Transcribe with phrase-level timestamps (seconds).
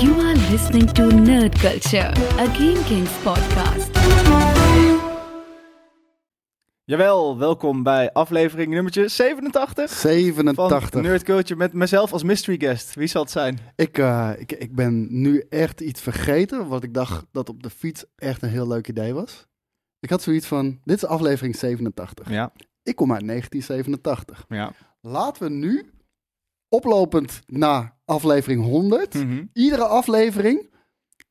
[0.00, 3.90] You are listening to Nerd Culture, a Game Kings podcast.
[6.84, 11.02] Jawel, welkom bij aflevering nummertje 87 van 87.
[11.02, 12.94] Nerd Culture met mezelf als mystery guest.
[12.94, 13.58] Wie zal het zijn?
[13.76, 17.70] Ik, eh, ik, ik ben nu echt iets vergeten, wat ik dacht dat op de
[17.70, 19.46] fiets echt een heel leuk idee was.
[20.00, 22.30] Ik had zoiets van, dit is aflevering 87.
[22.30, 24.44] Ja, Ik kom uit 1987.
[24.48, 24.72] ja.
[25.02, 25.90] Laten we nu,
[26.70, 29.44] oplopend naar aflevering 100, Mhm.
[29.52, 30.68] iedere aflevering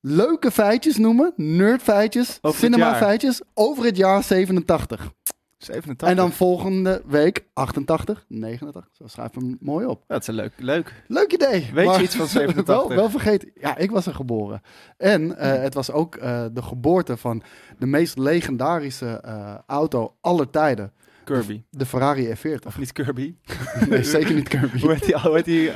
[0.01, 2.95] leuke feitjes noemen, nerdfeitjes, Over het cinema jaar.
[3.01, 5.11] feitjes over het jaar 87.
[5.57, 6.07] 87.
[6.07, 8.87] En dan volgende week 88, 89.
[8.91, 10.03] Zo schrijf hem mooi op.
[10.07, 10.53] Dat is een leuk.
[10.57, 11.03] leuk.
[11.07, 11.69] Leuk idee.
[11.73, 12.65] Weet je iets van 87?
[12.87, 13.51] wel, wel vergeten.
[13.55, 14.61] Ja, ik was er geboren.
[14.97, 17.43] En eh, het was ook eh, de geboorte van
[17.79, 20.93] de meest legendarische eh, auto aller tijden.
[21.33, 21.63] Kirby.
[21.69, 22.65] De Ferrari F40.
[22.65, 23.35] Of niet Kirby?
[23.89, 24.79] Nee, zeker niet Kirby.
[24.79, 25.19] Hoe heet die?
[25.19, 25.71] Hoe heet die?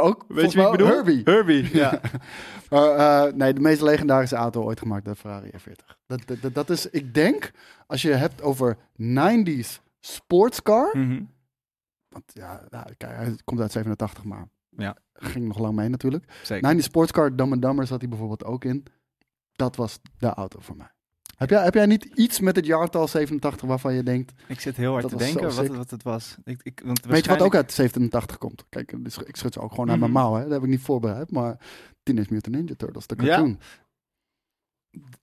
[0.00, 0.86] Ook Weet je wie ik bedoel?
[0.86, 1.20] Herbie.
[1.24, 2.00] Herbie, ja.
[2.70, 5.96] Eh, nee, de meest legendarische auto ooit gemaakt, de Ferrari F40.
[6.06, 7.50] Dat, dat, dat- is, ik denk,
[7.86, 10.90] als je hebt over 90s sportscar.
[10.96, 11.22] Mhm.
[12.08, 14.96] Want ja, nou, kijk, hij komt uit 87, maar Ja.
[15.12, 16.24] ging nog lang mee natuurlijk.
[16.42, 16.62] Zeker.
[16.62, 18.84] Nou, die sportscar Dumb and Dumber zat hij bijvoorbeeld ook in.
[19.52, 20.90] Dat was de auto voor mij.
[21.40, 24.32] Heb jij, heb jij niet iets met het jaartal 87 waarvan je denkt...
[24.46, 26.36] Ik zit heel hard te denken wat, wat het was.
[26.44, 28.64] Ik, ik, want Weet je wat ook uit 87 komt?
[28.68, 28.92] Kijk,
[29.26, 30.20] ik schud ze ook gewoon uit mijn Mhm.
[30.20, 30.34] mouw.
[30.34, 30.42] Hè?
[30.42, 31.30] Dat heb ik niet voorbereid.
[31.30, 31.56] Maar
[32.02, 33.24] Teenage Mutant Ninja Turtles, de Ja.
[33.24, 33.58] cartoon.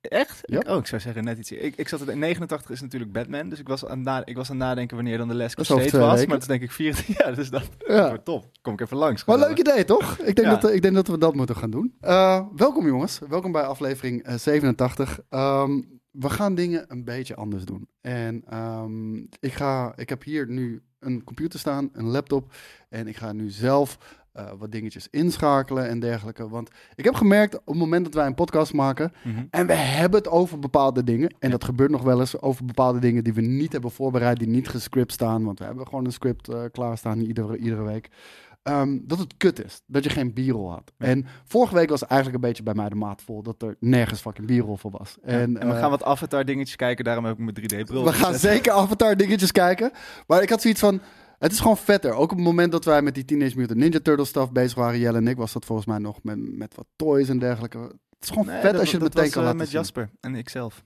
[0.01, 0.39] Echt?
[0.41, 0.59] Ja.
[0.59, 1.51] Ik, oh, ik zou zeggen net iets.
[1.51, 4.49] Ik, ik zat in 89 is natuurlijk Batman, dus ik was aan, na, ik was
[4.49, 5.83] aan het nadenken wanneer dan de Les twee was.
[5.91, 5.99] weken.
[5.99, 8.07] Maar het is denk ik 24 jaar, dus dat Ja.
[8.07, 8.45] wordt top.
[8.61, 9.25] Kom ik even langs.
[9.25, 10.17] Maar leuk idee, toch?
[10.19, 10.55] Ik denk, Ja.
[10.55, 11.95] dat, ik denk dat we dat moeten gaan doen.
[11.99, 13.19] Eh, welkom jongens.
[13.29, 15.19] Welkom bij aflevering eh, 87.
[15.29, 17.87] Ehm, we gaan dingen een beetje anders doen.
[18.01, 22.53] En ehm, ik, ga, ik heb hier nu een computer staan, een laptop.
[22.89, 23.97] En ik ga nu zelf
[24.31, 26.49] eh, wat dingetjes inschakelen en dergelijke.
[26.49, 29.11] Want ik heb gemerkt op het moment dat wij een podcast maken...
[29.23, 29.45] Mhm.
[29.49, 31.29] En we hebben het over bepaalde dingen.
[31.29, 31.49] En Ja.
[31.49, 34.67] dat gebeurt nog wel eens over bepaalde dingen die we niet hebben voorbereid, die niet
[34.67, 35.43] gescript staan.
[35.43, 38.09] Want we hebben gewoon een script eh klaarstaan iedere, iedere week.
[38.67, 39.81] Ehm, dat het kut is.
[39.85, 40.91] Dat je geen b-roll had.
[40.97, 41.05] Ja.
[41.05, 44.19] En vorige week was eigenlijk een beetje bij mij de maat vol dat er nergens
[44.21, 45.17] fucking b-roll voor was.
[45.23, 48.03] En, we eh, gaan wat avatar dingetjes kijken, daarom heb ik mijn 3D-bril.
[48.03, 49.91] we gaan zeker Avatar dingetjes kijken.
[50.27, 51.01] Maar ik had zoiets van.
[51.39, 52.13] Het is gewoon vetter.
[52.13, 54.99] Ook op het moment dat wij met die Teenage Mutant Ninja Turtles stuff bezig waren,
[54.99, 57.77] Jelle en ik, was dat volgens mij nog met, met wat toys en dergelijke.
[57.77, 59.79] Het is gewoon Nee, vet dat- als je het meteen kan eh, laten met zien.
[59.79, 60.83] Jasper en ikzelf.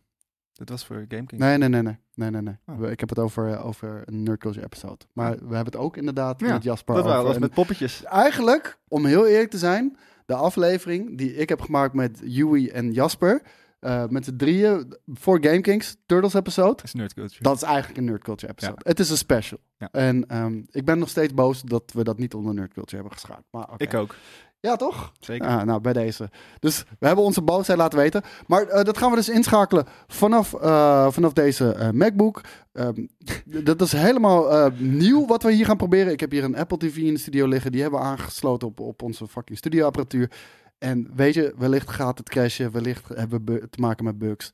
[0.62, 1.42] Dat was voor Game King.
[1.42, 1.98] Nee, nee, nee, nee.
[2.14, 2.56] nee, nee, nee.
[2.66, 2.90] Oh.
[2.92, 5.06] Ik heb het over, eh, over een Nerd Culture episode.
[5.14, 7.24] Maar we hebben het ook inderdaad Ja, met Jasper dat over.
[7.24, 8.04] was met poppetjes.
[8.04, 12.92] Eigenlijk, om heel eerlijk te zijn, de aflevering die ik heb gemaakt met Yui en
[12.92, 13.42] Jasper,
[13.80, 17.44] eh, met z'n drieën, voor Game Kings, Turtles episode, Dat is nerd culture.
[17.44, 18.78] dat is eigenlijk een Nerd Culture episode.
[18.84, 19.60] Het is een special.
[19.78, 19.88] Ja.
[19.92, 23.14] En ehm, ik ben nog steeds boos dat we dat niet onder Nerd Culture hebben
[23.14, 23.44] geschaard.
[23.52, 23.70] Maar.
[23.78, 24.16] Ik ook,
[24.62, 25.12] Ja, toch?
[25.20, 25.48] zeker.
[25.48, 26.30] Ja, nou, bij deze.
[26.60, 28.22] Dus we hebben onze boosheid laten weten.
[28.48, 32.42] Maar eh, dat gaan we dus inschakelen vanaf, eh, vanaf deze eh, MacBook.
[32.72, 33.06] Ehm,
[33.64, 36.12] dat is helemaal nieuw wat we hier gaan proberen.
[36.12, 37.72] Ik heb hier een Apple TV in de studio liggen.
[37.72, 40.32] Die hebben we aangesloten op, op onze fucking studioapparatuur.
[40.78, 42.72] En weet je, wellicht gaat het crashen.
[42.72, 44.54] Wellicht hebben we te maken met bugs.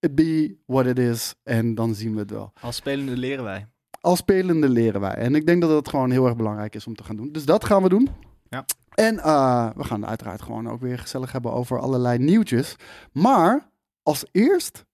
[0.00, 1.34] It be what it is.
[1.42, 2.52] En dan zien we het wel.
[2.60, 3.66] Als spelende leren wij.
[4.00, 5.14] Als spelende leren wij.
[5.14, 7.32] En ik denk dat dat gewoon heel erg belangrijk is om te gaan doen.
[7.32, 8.08] Dus dat gaan we doen.
[8.48, 8.64] Ja.
[8.98, 12.76] En eh, we gaan uiteraard gewoon ook weer gezellig hebben over allerlei nieuwtjes.
[13.12, 13.70] Maar
[14.02, 14.84] als eerst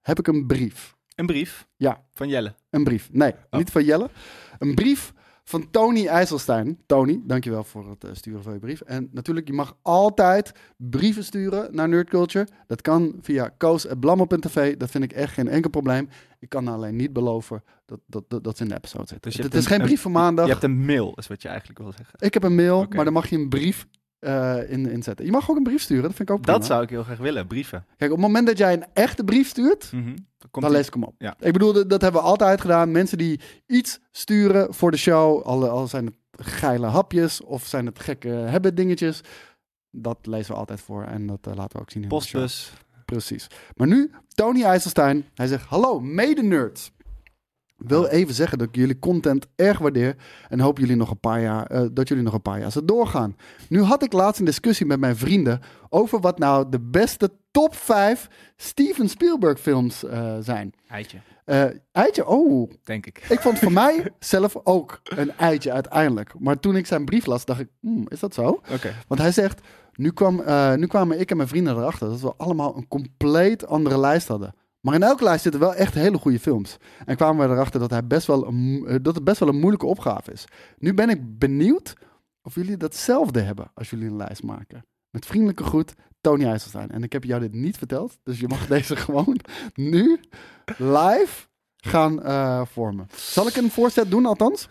[0.00, 0.96] heb ik een brief.
[1.14, 1.66] Een brief.
[1.76, 2.04] Ja.
[2.12, 2.54] Van Jelle.
[2.70, 3.08] Een brief.
[3.12, 3.58] Nee, Oh.
[3.58, 4.10] niet van Jelle.
[4.58, 5.12] Een brief
[5.44, 6.78] van Tony IJsselstein.
[6.86, 8.80] Tony, dankjewel voor het eh, sturen van je brief.
[8.80, 12.46] En natuurlijk, je mag altijd brieven sturen naar Nerd Culture.
[12.66, 14.76] Dat kan via koos.blammo.tv.
[14.76, 16.08] Dat vind ik echt geen enkel probleem.
[16.38, 19.30] Ik kan alleen niet beloven dat, dat, dat, dat ze in de episode zitten.
[19.30, 20.44] Dus het is een- geen brief van maandag.
[20.46, 22.14] Je hebt een mail, is wat je eigenlijk wil zeggen.
[22.18, 23.86] Ik heb een mail, maar dan mag je een brief
[24.22, 25.24] eh, in, inzetten.
[25.24, 26.58] Je mag ook een brief sturen, dat vind ik ook prima.
[26.58, 27.84] Dat zou ik heel graag willen, brieven.
[27.96, 30.16] Kijk, op het moment dat jij een echte brief stuurt, Mhm.
[30.50, 31.14] Dan lees ik hem op.
[31.18, 31.34] Ja.
[31.38, 32.90] Ik bedoel, dat, hebben we altijd gedaan.
[32.90, 36.16] Mensen die iets sturen voor de show, al, al zijn het
[36.46, 39.20] geile hapjes of zijn het gekke hebben dingetjes,
[39.90, 42.40] dat lezen we altijd voor en dat eh, laten we ook zien in de show.
[42.40, 42.72] Postbus.
[43.04, 43.46] Precies.
[43.76, 46.92] Maar nu, Tony IJsselstein, hij zegt, hallo mede-nerds.
[47.86, 50.16] Wil even zeggen dat ik jullie content erg waardeer
[50.48, 52.84] en hoop jullie nog een paar jaar, eh, dat jullie nog een paar jaar zo
[52.84, 53.36] doorgaan.
[53.68, 57.74] Nu had ik laatst een discussie met mijn vrienden over wat nou de beste top
[57.74, 60.72] 5 Steven Spielberg films eh, zijn.
[60.88, 63.24] Eitje, Eh, eitje, oh, denk ik.
[63.28, 66.32] ik vond voor mij zelf ook een eitje uiteindelijk.
[66.38, 68.60] Maar toen ik zijn brief las, dacht ik, hmm, is dat zo?
[68.72, 68.94] Oké.
[69.08, 69.60] Want hij zegt,
[69.94, 70.42] nu, kwam,
[70.76, 74.54] nu kwamen ik en mijn vrienden erachter dat we allemaal een compleet andere lijst hadden.
[74.82, 76.76] Maar in elke lijst zitten wel echt hele goede films.
[77.04, 79.58] En kwamen we erachter dat, hij best wel een, eh, dat het best wel een
[79.58, 80.44] moeilijke opgave is.
[80.78, 81.94] Nu ben ik benieuwd
[82.42, 84.86] of jullie datzelfde hebben als jullie een lijst maken.
[85.10, 86.90] Met vriendelijke groet, Tony IJsselstein.
[86.90, 89.38] En ik heb jou dit niet verteld, dus je mag deze gewoon
[89.74, 90.20] nu
[90.78, 91.46] live
[91.76, 93.06] gaan eh, vormen.
[93.14, 94.68] Zal ik een voorzet doen althans?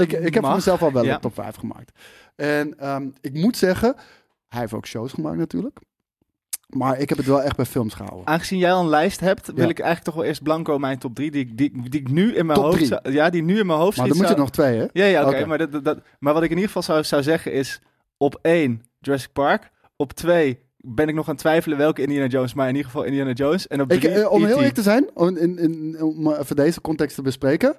[0.00, 1.14] ik, ik heb voor mezelf al wel Ja.
[1.14, 1.98] een top 5 gemaakt.
[2.34, 3.94] En ehm, ik moet zeggen,
[4.48, 5.80] hij heeft ook shows gemaakt natuurlijk.
[6.76, 8.26] Maar ik heb het wel echt bij films gehouden.
[8.26, 9.70] Aangezien jij al een lijst hebt, wil Ja.
[9.70, 12.08] ik eigenlijk toch wel eerst blanco mijn top 3, die, ik- die, ik- die ik
[12.10, 12.86] nu in mijn Top hoofd...
[12.86, 14.86] zou- ja, die nu in mijn hoofd Maar dan moet je nog twee, hè?
[14.92, 15.46] Ja, ja, oké.
[15.46, 17.80] Maar, dat, dat, maar wat ik in ieder geval zou, zou zeggen is...
[18.16, 19.70] Op één, Jurassic Park.
[19.96, 22.54] Op twee ben ik nog aan het twijfelen welke Indiana Jones.
[22.54, 23.66] Maar in ieder geval Indiana Jones.
[23.68, 24.56] En op Ik, drie, eh, om heel E.T..
[24.56, 27.76] eerlijk te zijn, om, in, in, om even deze context te bespreken.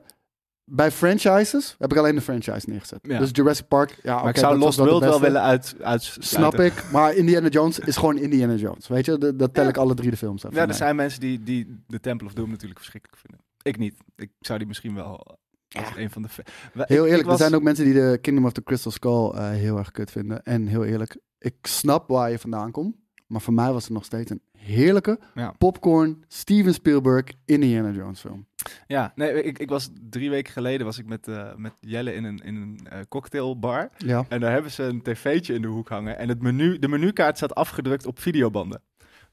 [0.66, 3.00] Bij franchises heb ik alleen de franchise neergezet.
[3.02, 3.20] Ja.
[3.20, 6.24] Dus Jurassic Park, ja, Maar ik zou Lost World wel willen uit, uitsluiten.
[6.24, 6.92] Snap ik.
[6.92, 8.88] Maar Indiana Jones is gewoon Indiana Jones.
[8.88, 9.70] Weet je, dat, dat tel Ja.
[9.70, 10.54] ik alle drie de films uit.
[10.54, 13.46] Ja, er zijn mensen die, die de Temple of Doom natuurlijk verschrikkelijk vinden.
[13.62, 13.96] Ik niet.
[14.16, 15.38] Ik zou die misschien wel
[15.68, 15.84] Ja.
[15.98, 16.28] een van de...
[16.74, 19.30] Heel eerlijk, ik was- er zijn ook mensen die de Kingdom of the Crystal Skull
[19.32, 20.44] eh, heel erg kut vinden.
[20.44, 22.96] En heel eerlijk, ik snap waar je vandaan komt.
[23.34, 25.52] Maar voor mij was het nog steeds een heerlijke Ja.
[25.58, 28.46] popcorn Steven Spielberg Indiana Jones film.
[28.88, 32.24] Ja, nee, ik, ik was drie weken geleden was ik met, eh, met Jelle in
[32.24, 33.90] een, in een eh, cocktailbar.
[33.98, 34.26] Ja.
[34.30, 36.18] En daar hebben ze een tv'tje in de hoek hangen.
[36.18, 38.82] En het menu, de menukaart staat afgedrukt op videobanden.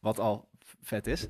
[0.00, 0.48] Wat al
[0.82, 1.26] vet is.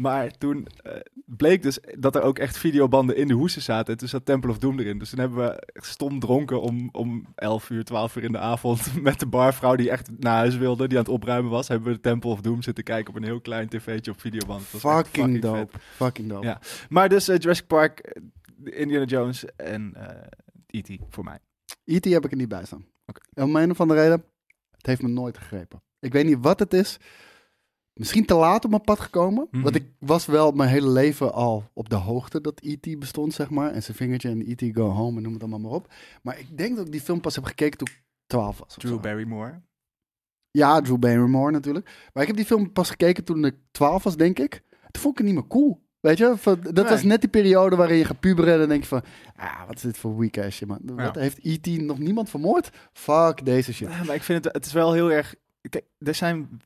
[0.00, 0.92] Maar toen eh,
[1.26, 3.92] bleek dus dat er ook echt videobanden in de hoesen zaten.
[3.92, 4.98] En toen zat Temple of Doom erin.
[4.98, 8.92] Dus toen hebben we stom dronken om, om 11 uur, 12 uur in de avond.
[9.02, 11.68] Met de barvrouw die echt naar huis wilde, die aan het opruimen was.
[11.68, 14.62] Hebben we de Temple of Doom zitten kijken op een heel klein tv'tje op videoband.
[14.62, 15.42] Fucking, vet.
[15.42, 15.78] dope.
[15.78, 16.46] Fucking dope.
[16.46, 16.60] Ja.
[16.88, 20.26] Maar dus eh, Jurassic Park, eh, Indiana Jones en eh
[20.66, 20.98] E.T.
[21.10, 21.38] voor mij.
[21.84, 22.04] E.T.
[22.04, 22.86] heb ik er niet bij staan.
[23.34, 24.24] En Om een of andere reden,
[24.70, 25.82] het heeft me nooit gegrepen.
[26.00, 26.98] Ik weet niet wat het is.
[27.98, 29.48] Misschien te laat op mijn pad gekomen.
[29.50, 29.62] Mhm.
[29.62, 32.98] Want ik was wel mijn hele leven al op de hoogte dat E.T.
[32.98, 33.70] bestond, zeg maar.
[33.72, 34.76] En zijn vingertje en E.T.
[34.76, 35.92] Go Home en noem het allemaal maar op.
[36.22, 38.74] Maar ik denk dat ik die film pas heb gekeken toen ik 12 was.
[38.74, 39.00] Drew zo.
[39.00, 39.60] Barrymore.
[40.50, 42.08] Ja, Drew Barrymore natuurlijk.
[42.12, 44.62] Maar ik heb die film pas gekeken toen ik 12 was, denk ik.
[44.90, 45.86] Toen vond ik het niet meer cool.
[46.00, 46.84] Weet je, dat Nee.
[46.84, 49.02] was net die periode waarin je gaat puberen en dan denk je van,
[49.36, 50.80] ah, wat is dit voor weak ass shit, man.
[50.84, 51.66] Wat heeft E.T.
[51.66, 52.70] nog niemand vermoord?
[52.92, 53.88] Fuck deze shit.
[53.88, 55.34] Ja, maar ik vind het, het is wel heel erg.
[55.70, 56.60] Kijk, er zijn,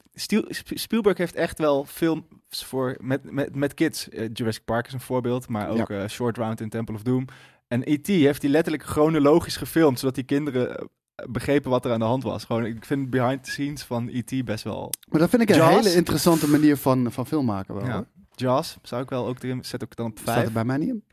[0.75, 4.09] Spielberg heeft echt wel films voor met, met, met kids.
[4.09, 7.25] Eh, Jurassic Park is een voorbeeld, maar ook eh, Short Round in Temple of Doom.
[7.69, 8.07] En E.T.
[8.07, 10.85] heeft hij letterlijk chronologisch gefilmd, zodat die kinderen eh,
[11.31, 12.45] begrepen wat er aan de hand was.
[12.45, 14.45] Gewoon, ik vind behind the scenes van E.T.
[14.45, 14.91] best wel.
[15.09, 15.75] Maar dat vind ik een Jaws.
[15.75, 17.85] hele interessante manier van, van film maken wel.
[17.85, 17.93] Ja.
[17.93, 18.07] hoor.
[18.35, 20.47] Jaws zou ik wel ook erin, zet ook dan op Staat vijf.
[20.47, 21.05] er bij mij niet in.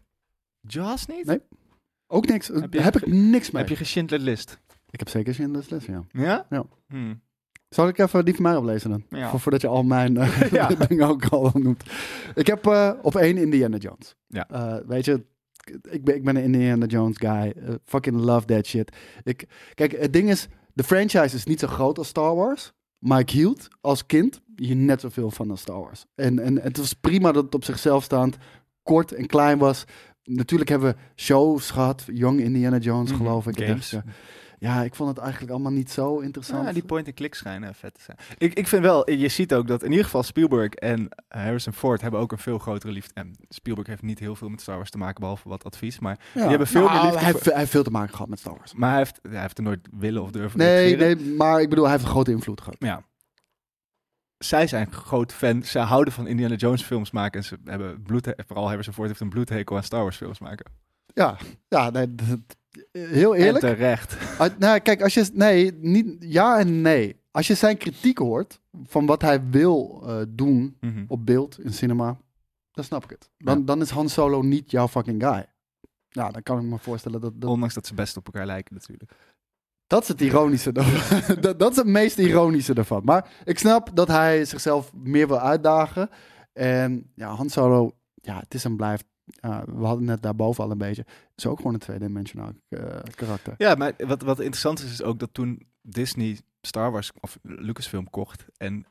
[0.62, 1.25] Jaws niet?
[1.25, 1.41] Nee.
[2.07, 2.47] Ook niks.
[2.47, 3.62] Heb heb, je ik niks mee.
[3.62, 4.59] Heb je geschindeld list?
[4.89, 6.06] Ik heb zeker de les, ja.
[6.12, 6.45] Ja?
[6.50, 6.65] Ja.
[6.88, 7.21] Hmm.
[7.69, 9.04] Zal ik even die van mij oplezen dan?
[9.10, 9.38] Ja.
[9.38, 10.13] Voordat je al mijn
[10.51, 10.68] Ja.
[10.88, 11.83] dingen ook al noemt.
[12.36, 14.16] Ik heb eh, op één Indiana Jones.
[14.27, 14.48] Ja.
[14.50, 15.25] Eh, weet je,
[15.89, 17.54] ik ben, ik ben een Indiana Jones guy.
[17.86, 18.95] Fucking love that shit.
[19.24, 22.71] Ik, kijk, het ding is, de franchise is niet zo groot als Star Wars.
[23.00, 26.06] Maar ik hield als kind hier net zoveel van als Star Wars.
[26.15, 28.38] En, en het was prima dat het op zichzelf staand
[28.83, 29.86] kort en klein was.
[30.24, 32.04] Natuurlijk hebben we shows gehad.
[32.13, 33.18] Young Indiana Jones, Mhm.
[33.18, 33.62] geloof ik.
[33.65, 33.95] Games.
[34.60, 36.66] Ja, ik vond het eigenlijk allemaal niet zo interessant.
[36.66, 38.18] Ja, die point-and-click schijnen vet te zijn.
[38.38, 42.02] Ik, ik vind wel, je ziet ook dat in ieder geval Spielberg en Harrison Ford
[42.02, 43.12] hebben ook een veel grotere liefde.
[43.14, 46.00] En Spielberg heeft niet heel veel met Star Wars te maken, behalve wat advies.
[46.00, 46.40] Maar, Ja.
[46.42, 48.30] die hebben veel meer Nou, liefde Hij, voor- heeft- hij heeft veel te maken gehad
[48.30, 48.74] met Star Wars.
[48.74, 51.84] maar hij, heeft, hij heeft er nooit willen of durven Nee, nee, maar ik bedoel,
[51.84, 52.76] hij heeft een grote invloed gehad.
[52.80, 53.04] Ja.
[54.38, 55.63] Zij zijn groot fan.
[55.63, 57.39] Zij houden van Indiana Jones films maken.
[57.39, 60.66] En ze hebben bloed, vooral Harrison Ford heeft een bloedhekel aan Star Wars films maken.
[61.20, 62.08] Ja, ja nee,
[62.92, 63.64] heel eerlijk.
[63.64, 64.18] En terecht.
[64.60, 65.30] Nou, kijk, als je.
[65.34, 67.18] Nee, niet, ja en nee.
[67.32, 71.04] Als je zijn kritiek hoort van wat hij wil eh, doen Mhm.
[71.08, 72.18] op beeld in cinema,
[72.72, 73.30] dan snap ik het.
[73.38, 73.64] Dan, Ja.
[73.66, 75.46] dan is Han Solo niet jouw fucking guy.
[76.10, 77.42] Ja, dan kan ik me voorstellen dat.
[77.42, 79.12] dat Ondanks dat ze best op elkaar lijken natuurlijk.
[79.88, 80.72] Dat is het ironische.
[81.42, 83.02] dat, dat is het meest ironische ervan.
[83.04, 86.10] Maar ik snap dat hij zichzelf meer wil uitdagen.
[86.54, 89.06] En ja, Han Solo, ja, het is en blijft.
[89.29, 91.05] Ja, we hadden net daarboven al een beetje.
[91.36, 92.79] Is ook gewoon een tweedimensionaal eh,
[93.15, 93.53] karakter.
[93.57, 98.09] Ja, maar wat, wat interessant is, is ook dat toen Disney Star Wars of Lucasfilm
[98.09, 98.86] kocht en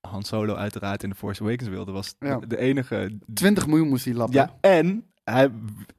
[0.00, 2.38] Han Solo uiteraard in The Force Awakens wilde, was Ja.
[2.38, 3.18] de, de enige.
[3.34, 4.34] 20 miljoen moest hij lappen.
[4.34, 5.50] Ja, en hij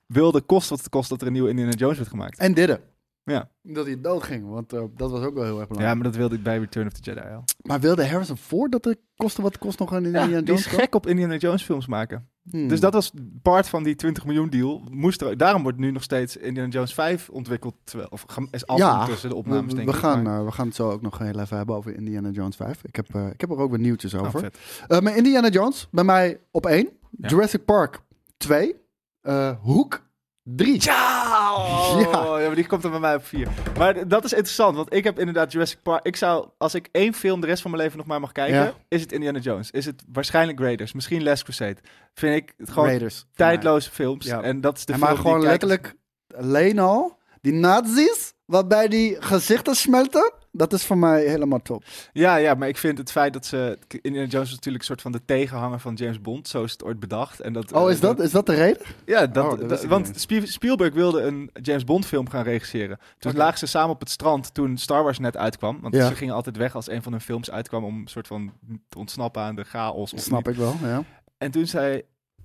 [0.05, 2.37] wilde kost wat het kost dat er een nieuwe Indiana Jones werd gemaakt.
[2.39, 2.79] En dit.
[3.25, 3.49] Ja.
[3.61, 5.95] Dat hij dood ging, want eh, dat was ook wel heel erg Ja, belangrijk.
[5.95, 7.43] maar dat wilde ik bij Return of the Jedi al.
[7.61, 10.59] maar wilde Harrison Ford dat het kostte wat kost nog een Ja, Indiana die Jones
[10.61, 10.81] is film?
[10.81, 12.27] gek op Indiana Jones films maken.
[12.51, 12.67] Hmm.
[12.67, 14.83] Dus dat was part van die 20 miljoen deal.
[14.91, 17.75] Moest er, daarom wordt nu nog steeds Indiana Jones 5 ontwikkeld.
[17.83, 19.95] Terwijl, of is af Ja, tussen de we, opnames, we denk ik.
[19.95, 22.55] gaan, maar- eh, we gaan het zo ook nog heel even hebben over Indiana Jones
[22.55, 22.83] 5.
[22.83, 24.51] Ik heb, eh, ik heb er ook wat nieuwtjes Oh, over.
[24.87, 26.89] Eh, maar Indiana Jones, bij mij op één.
[27.17, 27.27] Ja.
[27.29, 28.01] Jurassic Park
[28.37, 28.75] 2.
[29.21, 30.01] eh Hoek
[30.43, 30.75] 3.
[30.83, 31.53] Ja!
[31.55, 32.39] Oh, Ja.
[32.39, 32.45] ja.
[32.47, 33.47] maar die komt er bij mij op vier.
[33.77, 36.05] Maar d- dat is interessant, want ik heb inderdaad Jurassic Park...
[36.05, 38.55] Ik zou, als ik één film de rest van mijn leven nog maar mag kijken...
[38.55, 38.73] Ja.
[38.87, 39.71] is het Indiana Jones.
[39.71, 40.93] Is het waarschijnlijk Raiders.
[40.93, 41.77] Misschien Last Crusade.
[42.13, 43.25] Vind ik het gewoon Raiders.
[43.35, 44.25] tijdloze films.
[44.25, 44.41] Ja.
[44.41, 45.95] En dat is de En film maar gewoon letterlijk
[46.37, 51.83] alleen al die nazi's, waarbij die gezichten smelten, dat is voor mij helemaal top.
[52.11, 53.77] Ja, ja, maar ik vind het feit dat ze...
[54.01, 56.47] Indiana Jones is natuurlijk een soort van de tegenhanger van James Bond.
[56.47, 57.39] Zo is het ooit bedacht.
[57.39, 58.81] En dat, Oh, eh, is dat, is dat de reden?
[59.05, 62.97] Ja, dat, Oh, dat dat- want Spielberg wilde een James Bond film gaan regisseren.
[63.17, 65.81] Toen lagen ze samen op het strand toen Star Wars net uitkwam.
[65.81, 66.07] Want Ja.
[66.07, 68.53] ze gingen altijd weg als een van hun films uitkwam om een soort van
[68.89, 70.13] te ontsnappen aan de chaos.
[70.13, 70.55] Of Snap niet.
[70.55, 71.03] ik wel, ja.
[71.37, 72.01] En toen zei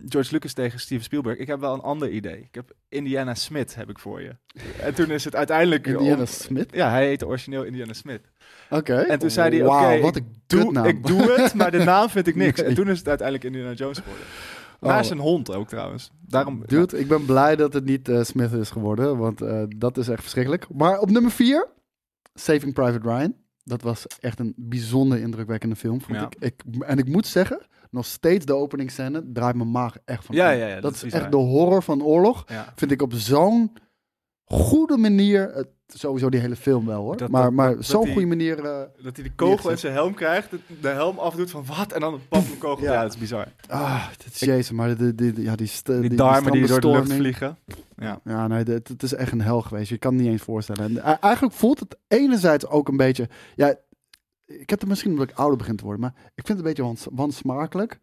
[0.06, 2.38] George Lucas tegen Steven Spielberg, ik heb wel een ander idee.
[2.38, 4.36] Ik heb Indiana Smith heb ik voor je.
[4.80, 5.86] en toen is het uiteindelijk...
[5.86, 6.68] Indiana om- Smith?
[6.74, 8.20] ja, hij heette origineel Indiana Smith.
[8.70, 8.94] Oké.
[8.96, 12.26] En toen zei hij, oké, wat ik, doe, ik doe het, maar de naam vind
[12.26, 12.60] ik niks.
[12.60, 12.68] Nee.
[12.68, 14.24] En toen is het uiteindelijk Indiana Jones geworden.
[14.80, 14.88] Oh.
[14.88, 16.10] Naar zijn hond ook trouwens.
[16.20, 19.96] Daarom, Dude, ik ben blij dat het niet eh, Smith is geworden, want eh, dat
[19.96, 20.66] is echt verschrikkelijk.
[20.74, 21.68] Maar op nummer 4,
[22.34, 23.34] Saving Private Ryan.
[23.64, 26.28] Dat was echt een bijzonder indrukwekkende film, vond Ja.
[26.38, 26.54] ik.
[26.64, 26.80] ik.
[26.80, 30.34] En ik moet zeggen, nog steeds de openingsscène draait mijn maag echt van.
[30.34, 31.20] Ja, ja, ja, dat dat is bizar.
[31.20, 32.44] echt de horror van oorlog.
[32.46, 32.72] ja.
[32.76, 33.72] Vind ik op zo'n
[34.44, 38.06] goede manier, het, sowieso die hele film wel hoor, Dat- maar, dat- maar dat zo'n
[38.12, 38.64] goede manier.
[38.64, 41.92] eh, Dat hij de kogel in zijn helm krijgt, de, de helm afdoet van wat,
[41.92, 42.84] en dan pap een kogel.
[42.84, 42.92] Ja.
[42.92, 43.46] Ja, dat is bizar.
[43.68, 46.80] ah, dit is jezus, maar de, de, de- ja, die, Die, die, darmen die, door
[46.80, 47.58] de lucht vliegen.
[47.96, 48.20] Ja.
[48.24, 49.88] Ja, nee, het is echt een hel geweest.
[49.88, 50.84] Je kan het niet eens voorstellen.
[50.84, 53.28] En e- eigenlijk voelt het enerzijds ook een beetje...
[53.54, 53.74] Ja,
[54.48, 56.64] ik heb het misschien omdat ik ouder begin te worden, maar ik vind het een
[56.64, 58.00] beetje wans, wansmakelijk.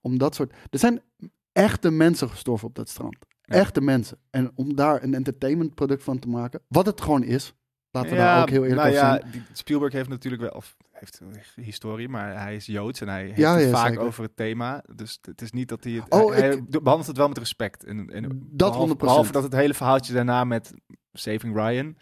[0.00, 0.52] Om dat soort...
[0.70, 1.00] Er zijn
[1.52, 3.16] echte mensen gestorven op dat strand.
[3.42, 3.54] Ja.
[3.54, 4.18] Echte mensen.
[4.30, 7.54] En om daar een entertainmentproduct van te maken, wat het gewoon is.
[7.90, 9.30] Laten we Ja, daar ook heel eerlijk nou over ja, zijn.
[9.32, 13.24] die- Spielberg heeft natuurlijk wel, of heeft een historie, maar hij is Joods en hij
[13.24, 14.02] heeft Ja, het vaak zeker.
[14.02, 14.84] over het thema.
[14.94, 16.04] Dus het is niet dat hij het...
[16.08, 17.84] Oh, hij, ik- hij behandelt het wel met respect.
[17.84, 18.96] En, en Dat behalve, 100%.
[18.96, 20.72] Behalve dat het hele verhaaltje daarna met
[21.12, 21.96] Saving Ryan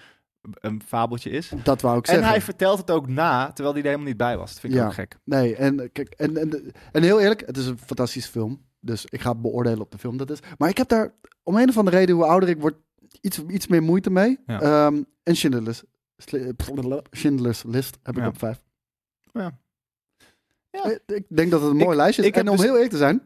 [0.53, 1.53] een fabeltje is.
[1.65, 2.31] Dat wou ik En zeggen.
[2.31, 4.51] hij vertelt het ook na, terwijl hij er helemaal niet bij was.
[4.51, 4.87] Dat vind ik Ja.
[4.87, 5.19] ook gek.
[5.25, 8.67] Nee, en, kijk, en, en, en heel eerlijk, het is een fantastische film.
[8.81, 10.39] Dus ik ga het beoordelen op de film dat is.
[10.59, 12.75] Maar ik heb daar om een of andere reden, hoe ouder ik word,
[13.21, 14.39] iets, iets meer moeite mee.
[14.47, 14.61] Ja.
[14.61, 15.83] Ehm, en Schindler's,
[17.11, 18.29] Schindler's List heb ik Ja.
[18.29, 18.63] op vijf.
[19.33, 19.59] Ja.
[20.71, 20.83] Ja.
[20.85, 22.31] Eh, Ik denk dat het een mooi Ik- lijstje is.
[22.31, 23.23] En om dus- heel eerlijk te zijn,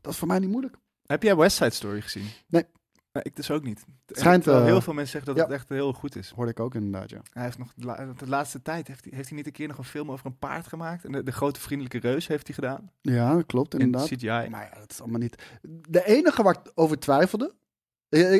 [0.00, 0.76] dat is voor mij niet moeilijk.
[1.06, 2.26] Heb jij West Side Story gezien?
[2.46, 2.64] Nee.
[3.12, 3.84] Nee, ik dus ook niet.
[4.06, 5.50] schijnt, Terwijl eh, heel veel mensen zeggen dat ja.
[5.50, 6.30] het echt heel goed is.
[6.30, 7.20] Hoorde ik ook inderdaad, ja.
[7.32, 9.68] Hij heeft nog de, la- de laatste tijd heeft hij, heeft hij niet een keer
[9.68, 11.04] nog een film over een paard gemaakt.
[11.04, 12.90] En de, de grote vriendelijke reus heeft hij gedaan.
[13.00, 14.08] Ja, dat klopt In inderdaad.
[14.08, 14.26] CGI.
[14.50, 15.42] Maar ja, dat is allemaal niet...
[15.88, 17.54] De enige waar ik over twijfelde...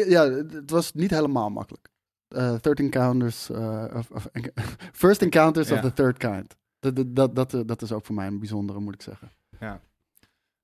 [0.08, 1.88] Ja, het was niet helemaal makkelijk.
[2.28, 3.50] Eh 13 Encounters...
[3.50, 4.28] eh, of, of,
[4.92, 5.82] First Encounters of Ja.
[5.82, 6.56] the Third Kind.
[6.78, 9.30] Dat, dat, dat, dat, is ook voor mij een bijzondere, moet ik zeggen.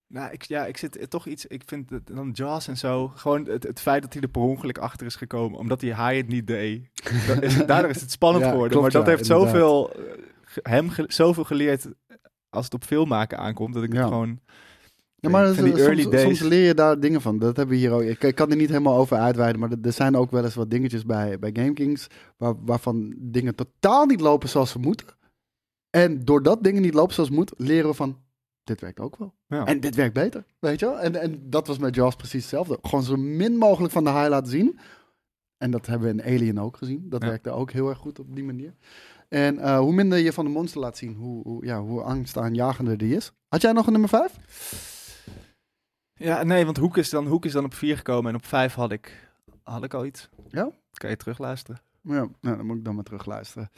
[0.08, 1.46] Nou, ik, ja, ik zit eh, toch iets.
[1.46, 3.08] Ik vind het, dan Jaws en zo.
[3.08, 5.58] Gewoon het, het feit dat hij er per ongeluk achter is gekomen.
[5.58, 6.88] Omdat hij hij het niet deed.
[7.26, 8.78] Dat is, daardoor is het spannend Ja, geworden.
[8.78, 9.52] klopt, maar dat ja, heeft inderdaad.
[9.54, 9.92] zoveel.
[9.92, 11.86] eh, hem ge- zoveel geleerd.
[12.50, 13.74] Als het op film maken aankomt.
[13.74, 13.98] Dat ik Ja.
[13.98, 14.40] het gewoon.
[15.20, 16.22] Ja, maar Van dat- die soms, early days.
[16.22, 17.38] soms leer je daar dingen van.
[17.38, 18.02] Dat hebben we hier ook.
[18.02, 20.70] Ik, ik kan er niet helemaal over uitweiden, maar er, zijn ook wel eens wat
[20.70, 25.06] dingetjes bij, bij GameKings waar, waarvan dingen totaal niet lopen zoals ze moeten.
[25.90, 28.18] En doordat dingen niet lopen zoals het moet, leren we van,
[28.68, 29.34] dit werkt ook wel.
[29.46, 29.64] Ja.
[29.66, 30.98] En dit werkt beter, weet je wel?
[31.00, 32.78] En, en dat was met Jaws precies hetzelfde.
[32.82, 34.78] Gewoon zo min mogelijk van de high laten zien.
[35.58, 37.08] En dat hebben we in Alien ook gezien.
[37.08, 37.28] Dat Ja.
[37.28, 38.74] werkte ook heel erg goed op die manier.
[39.28, 42.96] En eh, hoe minder je van de monster laat zien, hoe, hoe, ja, hoe angstaanjagender
[42.98, 43.32] die is.
[43.48, 44.36] Had jij nog een nummer 5?
[46.14, 48.30] Ja, nee, want Hoek is dan, Hoek is dan op 4 gekomen.
[48.30, 49.30] En op 5 had ik,
[49.62, 50.28] had ik al iets.
[50.48, 50.70] Ja?
[50.92, 51.80] Kan je terugluisteren?
[52.08, 53.70] Ja, nou, dan moet ik dan maar terug luisteren.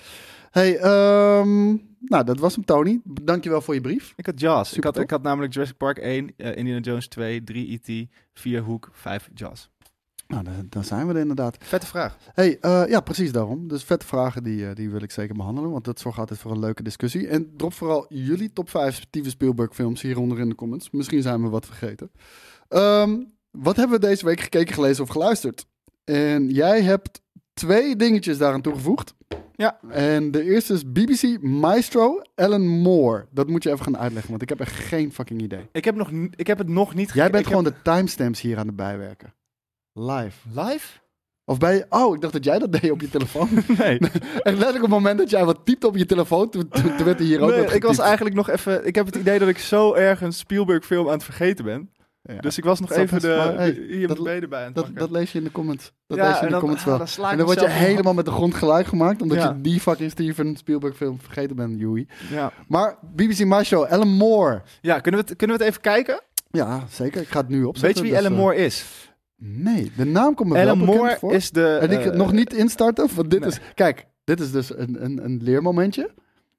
[0.50, 1.66] Hey, ehm,
[1.98, 3.00] nou, dat was hem, Tony.
[3.04, 4.12] Dankjewel voor je brief.
[4.16, 4.72] Ik had Jaws.
[4.72, 8.60] Ik had, ik had namelijk Jurassic Park 1, eh, Indiana Jones 2, 3 E.T., 4
[8.60, 9.70] Hoek, 5 Jaws.
[10.30, 11.56] Nou, dan, dan zijn we er inderdaad.
[11.60, 12.16] Vette vraag.
[12.32, 13.68] Hey, eh, ja, precies daarom.
[13.68, 15.70] Dus vette vragen, die, eh, die wil ik zeker behandelen.
[15.70, 17.28] Want dat zorgt altijd voor een leuke discussie.
[17.28, 20.90] En drop vooral jullie top 5 Steven Spielberg films hieronder in de comments.
[20.90, 22.10] Misschien zijn we wat vergeten.
[22.68, 23.16] Ehm,
[23.50, 25.66] wat hebben we deze week gekeken, gelezen of geluisterd?
[26.04, 27.20] En jij hebt
[27.54, 29.14] twee dingetjes daaraan toegevoegd.
[29.54, 29.80] Ja.
[29.88, 33.26] En de eerste is BBC Maestro Alan Moore.
[33.30, 35.68] Dat moet je even gaan uitleggen, want ik heb echt geen fucking idee.
[35.72, 38.66] Ik heb, nog, ik heb het nog niet Jij bent gewoon de timestamps hier aan
[38.66, 39.34] het bijwerken.
[39.92, 40.48] Live.
[40.48, 40.98] Live?
[41.44, 41.86] Of bij je...
[41.88, 43.48] Oh, ik dacht dat jij dat deed op je telefoon.
[43.78, 43.98] Nee.
[44.48, 46.68] En letterlijk op het moment dat jij wat typte op je telefoon, toen,
[47.04, 48.86] werd er hier ook Nee, ik was eigenlijk nog even...
[48.86, 51.90] Ik heb het idee dat ik zo erg een Spielberg film aan het vergeten ben.
[52.34, 52.40] Ja.
[52.40, 55.10] Dus ik was nog even de, hey, hier dat- mijn benen bij aan dat, dat
[55.10, 55.92] lees je in de comments.
[56.06, 56.98] Dat Ja, lees je in de dan- comments wel.
[56.98, 59.48] dan en dan word je helemaal met de grond gelijk gemaakt, omdat Ja.
[59.48, 62.06] je die fucking Steven Spielberg film vergeten bent, Joey.
[62.30, 62.52] Ja.
[62.68, 64.62] Maar BBC Maestro, Alan Moore.
[64.80, 66.20] ja, kunnen we, het, kunnen we het even kijken?
[66.50, 67.20] Ja, zeker.
[67.20, 67.82] Ik ga het nu opzetten.
[67.86, 69.08] Weet je wie dus, Ellen eh, Moore is?
[69.36, 71.32] Nee, de naam komt me wel Alan bekend Moore voor.
[71.32, 71.78] is de...
[71.80, 73.48] en ik eh, nog niet instarten, want dit nee.
[73.48, 73.60] is...
[73.74, 76.10] Kijk, dit is dus een, een, een leermomentje.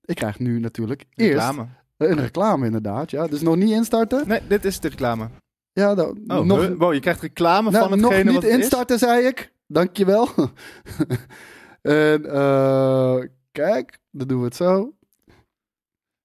[0.06, 1.66] Ik krijg nu natuurlijk eerst reclame.
[1.98, 3.28] een reclame inderdaad, ja.
[3.28, 4.28] Dus nog niet instarten.
[4.28, 5.30] Nee, dit is de reclame.
[5.74, 8.52] Ja, dan, Oh, nog, wow, je krijgt reclame nou, van nog hetgene niet wat het
[8.52, 8.58] is?
[8.58, 9.54] instarten, zei ik.
[9.68, 10.30] Dankjewel.
[11.82, 13.20] en eh,
[13.52, 14.96] kijk, dan doen we het zo.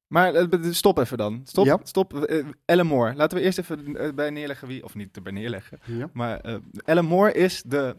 [0.06, 1.40] Maar eh, stop even dan.
[1.44, 1.78] Stop, Ja.
[1.82, 2.24] stop.
[2.24, 3.14] Eh, Alan Moore.
[3.14, 4.84] Laten we eerst even bij neerleggen wie...
[4.84, 5.78] Of niet erbij neerleggen.
[5.84, 6.10] Ja.
[6.12, 7.96] Maar Alan Moore is de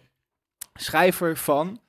[0.74, 1.80] schrijver van...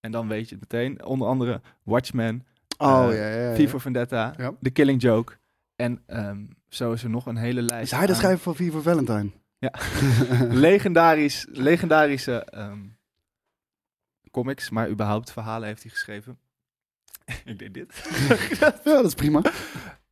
[0.00, 1.04] En dan weet je het meteen.
[1.04, 2.46] Onder andere Watchmen,
[2.78, 3.54] Oh, ja, ja, ja.
[3.54, 4.34] V for Vendetta.
[4.62, 5.32] The Killing Joke.
[5.76, 6.44] En ehm,
[6.76, 7.92] zo is er nog een hele lijst.
[7.92, 9.30] Is hij de aan schrijver van V for Valentine?
[9.58, 9.72] Ja.
[10.68, 12.86] legendarisch, legendarische ehm,
[14.30, 16.38] comics, maar überhaupt verhalen heeft hij geschreven.
[17.44, 17.94] Ik deed dit.
[18.60, 19.42] ja, dat is prima.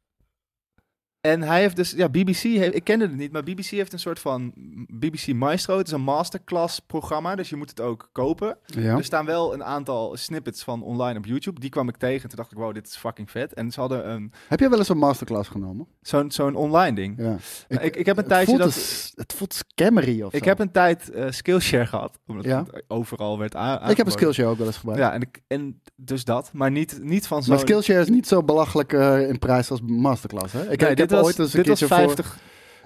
[1.25, 3.99] En hij heeft dus, ja, BBC, heeft, ik kende het niet, maar BBC heeft een
[3.99, 4.53] soort van
[4.93, 5.79] BBC Maestro.
[5.79, 8.57] Het is een masterclass programma, dus je moet het ook kopen.
[8.67, 8.97] Ja.
[8.97, 11.61] Er staan wel een aantal snippets van online op YouTube.
[11.61, 13.55] Die kwam ik tegen en toen dacht ik, wow, dit is fucking vet.
[13.55, 15.87] En ze hadden een, Heb jij wel eens een masterclass genomen?
[16.01, 17.15] zo'n, zo'n online ding.
[17.19, 17.37] Ja.
[17.69, 18.75] Ik, ik, heb een tijdje dat...
[19.15, 20.49] het voelt scammery of Ik zo.
[20.49, 22.65] heb een tijd eh, Skillshare gehad, omdat Ja.
[22.71, 23.91] het overal werd aan.
[23.91, 24.13] ik heb een.
[24.13, 25.03] Skillshare ook wel eens gebruikt.
[25.03, 27.55] Ja, en, ik, en dus dat, maar niet, niet van zo'n...
[27.55, 30.53] Maar Skillshare is niet zo belachelijk eh, in prijs als Masterclass.
[30.53, 30.61] Hè?
[30.73, 32.39] Ik, Nee, ik dit heb was, ooit eens een dit was keertje voor, 50.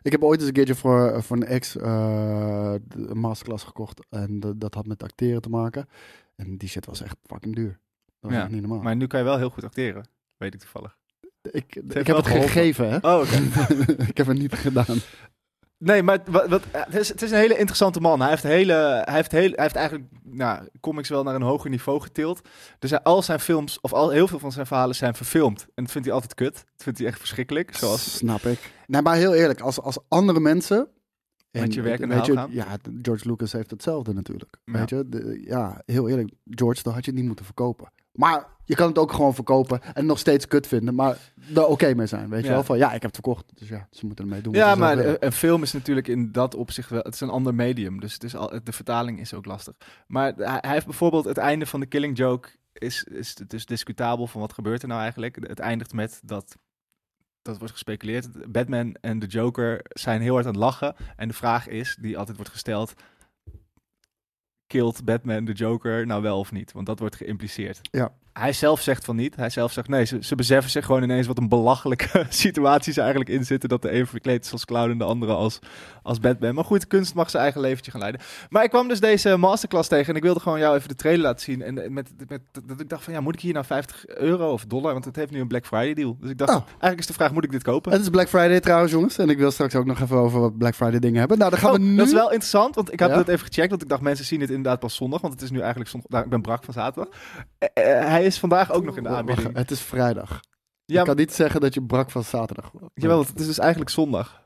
[0.02, 4.00] ik heb ooit eens een keertje voor, voor een ex eh, een masterclass gekocht.
[4.10, 5.88] En de- dat had met acteren te maken.
[6.36, 7.78] En die shit was echt fucking duur.
[8.04, 8.80] Dat was Ja, echt niet normaal.
[8.82, 10.96] Maar nu kan je wel heel goed acteren, weet ik toevallig.
[11.50, 12.32] ik, ik heb het geholpen.
[12.50, 12.96] gegeven, hè?
[12.96, 13.36] Oh, oké.
[14.10, 14.96] ik heb het niet gedaan.
[15.78, 18.20] Nee, maar wat, wat, het, is, het is een hele interessante man.
[18.20, 21.70] Hij heeft, hele, hij heeft, heel, hij heeft eigenlijk nou, comics wel naar een hoger
[21.70, 22.48] niveau getild.
[22.78, 25.66] Dus hij, al zijn films, of al, heel veel van zijn verhalen zijn verfilmd.
[25.74, 26.54] En dat vindt hij altijd kut.
[26.54, 27.76] Dat vindt hij echt verschrikkelijk.
[27.76, 28.72] Zoals, Snap ik.
[28.86, 30.88] Nee, maar heel eerlijk, als, als andere mensen...
[31.50, 32.52] Met je werk in de weet je, gaan?
[32.52, 34.56] Ja, George Lucas heeft hetzelfde natuurlijk.
[34.64, 34.72] Ja.
[34.72, 37.92] Weet je, de- ja, heel eerlijk, George, dan had je het niet moeten verkopen.
[38.18, 41.16] Maar je kan het ook gewoon verkopen en nog steeds kut vinden, maar
[41.54, 42.28] er oké mee zijn.
[42.28, 42.52] Weet je Ja.
[42.52, 44.52] wel, van ja, ik heb het verkocht, dus ja, ze moeten ermee doen.
[44.54, 47.02] ja, maar een, film is natuurlijk in dat opzicht wel...
[47.02, 49.74] Het is een ander medium, dus het is al, de vertaling is ook lastig.
[50.06, 52.48] Maar hij, hij heeft bijvoorbeeld het einde van de Killing Joke...
[52.72, 55.36] Is, is het dus discutabel van wat gebeurt er nou eigenlijk.
[55.40, 56.56] Het eindigt met dat...
[57.42, 58.52] Dat wordt gespeculeerd.
[58.52, 60.94] Batman en de Joker zijn heel hard aan het lachen.
[61.16, 62.94] En de vraag is, die altijd wordt gesteld...
[64.68, 66.72] Kilt Batman de Joker nou wel of niet?
[66.72, 67.80] Want dat wordt geïmpliceerd.
[67.90, 68.12] Ja.
[68.38, 69.36] Hij zelf zegt van niet.
[69.36, 70.04] Hij zelf zegt nee.
[70.04, 73.68] Ze, ze beseffen zich gewoon ineens wat een belachelijke situatie ze eigenlijk in zitten.
[73.68, 75.58] Dat de een verkleed is als clown en de andere als,
[76.02, 76.54] als Batman.
[76.54, 78.20] Maar goed, kunst mag zijn eigen leventje gaan leiden.
[78.48, 81.22] Maar ik kwam dus deze masterclass tegen en ik wilde gewoon jou even de trailer
[81.22, 81.62] laten zien.
[81.62, 84.64] En met, met, dat ik dacht van ja, moet ik hier nou 50 euro of
[84.64, 84.92] dollar?
[84.92, 86.16] Want het heeft nu een Black Friday deal.
[86.20, 86.66] Dus ik dacht, Oh.
[86.68, 87.92] eigenlijk is de vraag, moet ik dit kopen?
[87.92, 89.18] Het is Black Friday trouwens, jongens.
[89.18, 91.38] En ik wil straks ook nog even over wat Black Friday dingen hebben.
[91.38, 91.96] Nou, dan gaan Oh, we nu...
[91.96, 93.16] Dat is wel interessant, want ik heb Ja?
[93.16, 93.70] dat even gecheckt.
[93.70, 95.20] Want ik dacht, mensen zien het inderdaad pas zondag.
[95.20, 96.10] Want het is nu eigenlijk zondag.
[96.10, 97.14] Nou, ik ben brak van zaterdag.
[97.58, 99.56] Eh, hij is vandaag ook nog in de Wacht, aanbieding.
[99.56, 100.40] Het is vrijdag.
[100.84, 102.72] Ja, ik kan niet zeggen dat je brak van zaterdag.
[102.94, 104.42] jawel, het is dus eigenlijk zondag.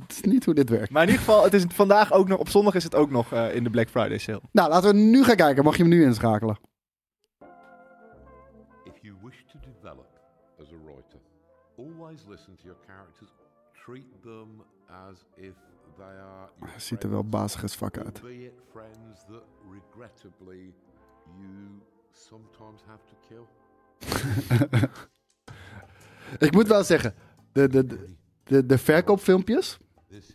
[0.00, 0.90] Het is niet hoe dit werkt.
[0.90, 3.32] Maar in ieder geval, het is vandaag ook nog, op zondag is het ook nog
[3.32, 4.40] eh, in de Black Friday sale.
[4.52, 5.64] Nou, laten we nu gaan kijken.
[5.64, 6.58] Mag je hem nu inschakelen?
[8.84, 10.08] If you wish to develop
[10.60, 11.20] as a writer,
[11.78, 13.30] always listen to your characters.
[13.84, 15.54] Treat them as if
[15.96, 16.48] they are.
[16.76, 18.20] ziet er wel friends, fuck uit.
[18.22, 20.74] Albeit friends that regrettably
[21.36, 21.82] you
[22.18, 23.44] sometimes have to kill.
[26.46, 27.14] Ik moet wel zeggen,
[27.52, 29.78] de, de, de, de, de verkoopfilmpjes,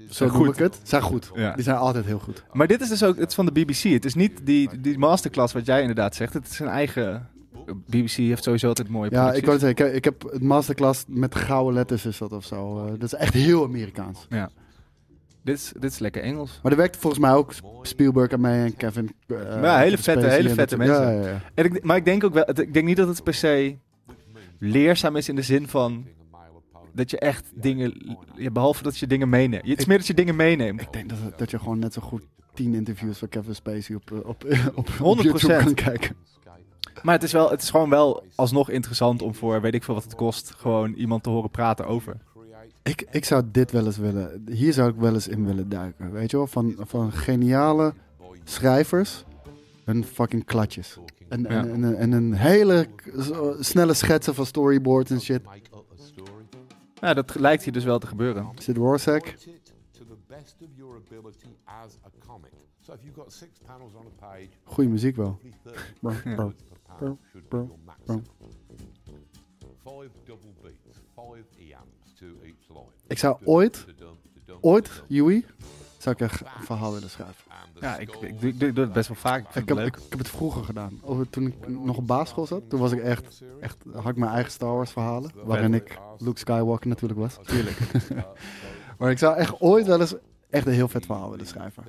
[0.10, 0.48] zo noem goed.
[0.48, 1.32] ik het, zijn goed.
[1.34, 1.54] Ja.
[1.56, 2.44] Die zijn altijd heel goed.
[2.52, 3.84] Maar dit is dus ook, het is van de BBC.
[3.84, 6.34] Het is niet die, die masterclass wat jij inderdaad zegt.
[6.34, 7.28] Het is een eigen...
[7.86, 9.46] BBC heeft sowieso altijd mooie Ja, ik producties.
[9.46, 12.86] wou zeggen, ik, ik heb het masterclass met gouden letters is dat of zo.
[12.86, 14.28] Eh, dat is echt heel Amerikaans.
[15.44, 16.60] Dit is, dit is lekker Engels.
[16.64, 19.16] Maar er werkte volgens mij ook Spielberg aan mee en Kevin.
[19.28, 21.02] eh, Ja, hele vette- hele vette mensen.
[21.04, 21.42] Ja, ja, ja.
[21.54, 23.78] En ik, maar ik denk ook wel, ik denk niet dat het per se
[24.60, 26.06] leerzaam is in de zin van
[26.94, 29.68] dat je echt dingen, ja, behalve dat je dingen meeneemt.
[29.68, 30.82] Het is meer dat je dingen meeneemt.
[30.82, 32.22] Ik denk dat, dat je gewoon net zo goed
[32.54, 34.44] tien interviews van Kevin Spacey op, eh, op,
[34.76, 35.24] op, op 100%.
[35.24, 36.16] YouTube kan kijken.
[37.04, 39.94] Maar het is, wel, het is gewoon wel alsnog interessant om voor, weet ik veel
[39.94, 42.18] wat het kost, gewoon iemand te horen praten over.
[42.84, 44.44] Ik, ik zou dit wel eens willen.
[44.52, 46.12] Hier zou ik wel eens in willen duiken.
[46.12, 46.48] Weet je wel?
[46.48, 47.94] Van, van geniale
[48.44, 49.24] schrijvers.
[49.86, 50.98] Hun fucking klatjes.
[51.30, 51.74] En, en, Ja.
[51.74, 52.88] en, en een hele
[53.60, 55.42] snelle schetsen van storyboards en shit.
[57.02, 58.48] Ja, dat lijkt hier dus wel te gebeuren.
[58.58, 59.36] Zit Warsack.
[64.20, 65.40] Page, Goeie muziek wel.
[65.40, 68.24] roughly 30 Bro, bro, words per panel bro, should bro, be your maximum.
[69.84, 72.03] Five double beats, five eams to each line.
[73.08, 73.86] Ik zou ooit,
[74.62, 75.46] ooit, Yui,
[75.98, 77.44] zou ik echt een verhaal willen schrijven.
[77.80, 79.56] Ja, ik, ik, ik doe het best wel vaak.
[79.56, 81.00] Ik heb, het ik, heb het vroeger gedaan.
[81.04, 84.32] Over, toen ik nog op basisschool zat, toen was ik echt, echt, had ik mijn
[84.32, 85.32] eigen Star Wars verhalen.
[85.44, 87.38] Waarin ik Luke Skywalker natuurlijk was.
[87.44, 87.78] Tuurlijk.
[88.98, 90.16] Maar ik zou echt ooit wel eens
[90.50, 91.84] echt een heel vet verhaal willen schrijven.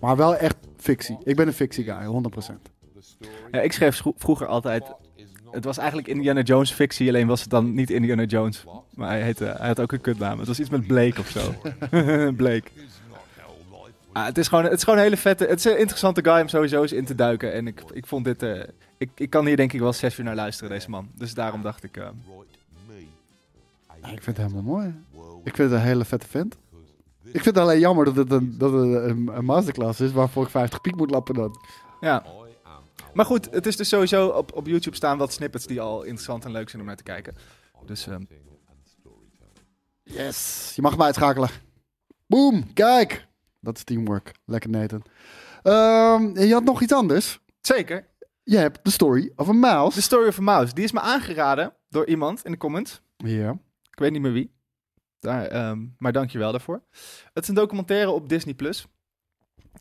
[0.00, 1.18] Maar wel echt fictie.
[1.24, 2.36] Ik ben een fictie guy, 100%.
[2.36, 3.30] the story.
[3.50, 4.94] Ja, ik schreef vroeger altijd...
[5.52, 8.64] Het was eigenlijk Indiana Jones fictie, alleen was het dan niet Indiana Jones.
[8.94, 10.38] Maar hij, heette, hij had ook een kutnaam.
[10.38, 11.40] Het was iets met Blake of zo.
[12.42, 12.62] Blake.
[14.12, 15.44] Ah, het, is gewoon, het is gewoon een hele vette...
[15.46, 17.52] Het is een interessante guy om sowieso eens in te duiken.
[17.52, 18.42] En ik, ik vond dit...
[18.42, 18.60] eh,
[18.98, 21.08] ik, ik kan hier denk ik wel zes uur naar luisteren, deze man.
[21.14, 21.96] Dus daarom dacht ik...
[21.96, 22.02] eh,
[24.02, 24.94] Ja, ik vind het helemaal mooi.
[25.44, 26.56] Ik vind het een hele vette vent.
[27.24, 30.42] Ik vind het alleen jammer dat het een, dat het een, een masterclass is waarvoor
[30.44, 31.56] ik 50 piek moet lappen dan.
[32.00, 32.24] ja.
[33.14, 36.44] Maar goed, het is dus sowieso op, op YouTube staan wat snippets die al interessant
[36.44, 37.36] en leuk zijn om naar te kijken.
[37.86, 38.22] Dus ehm,
[38.84, 39.56] storytelling.
[40.02, 41.48] Yes, je mag me uitschakelen.
[42.26, 43.26] Boom, kijk.
[43.60, 44.32] Dat is teamwork.
[44.44, 45.02] Lekker Nathan.
[45.62, 47.40] Ehm, en je had nog iets anders.
[47.60, 48.10] zeker.
[48.44, 49.96] Je hebt The Story of a Mouse.
[49.96, 50.74] The Story of a Mouse.
[50.74, 53.02] Die is me aangeraden door iemand in de comments.
[53.16, 53.50] Ja.
[53.90, 54.52] Ik weet niet meer wie.
[55.20, 56.82] Daar, ehm, maar dank je wel daarvoor.
[57.32, 58.54] Het is een documentaire op Disney+.
[58.54, 58.86] Plus.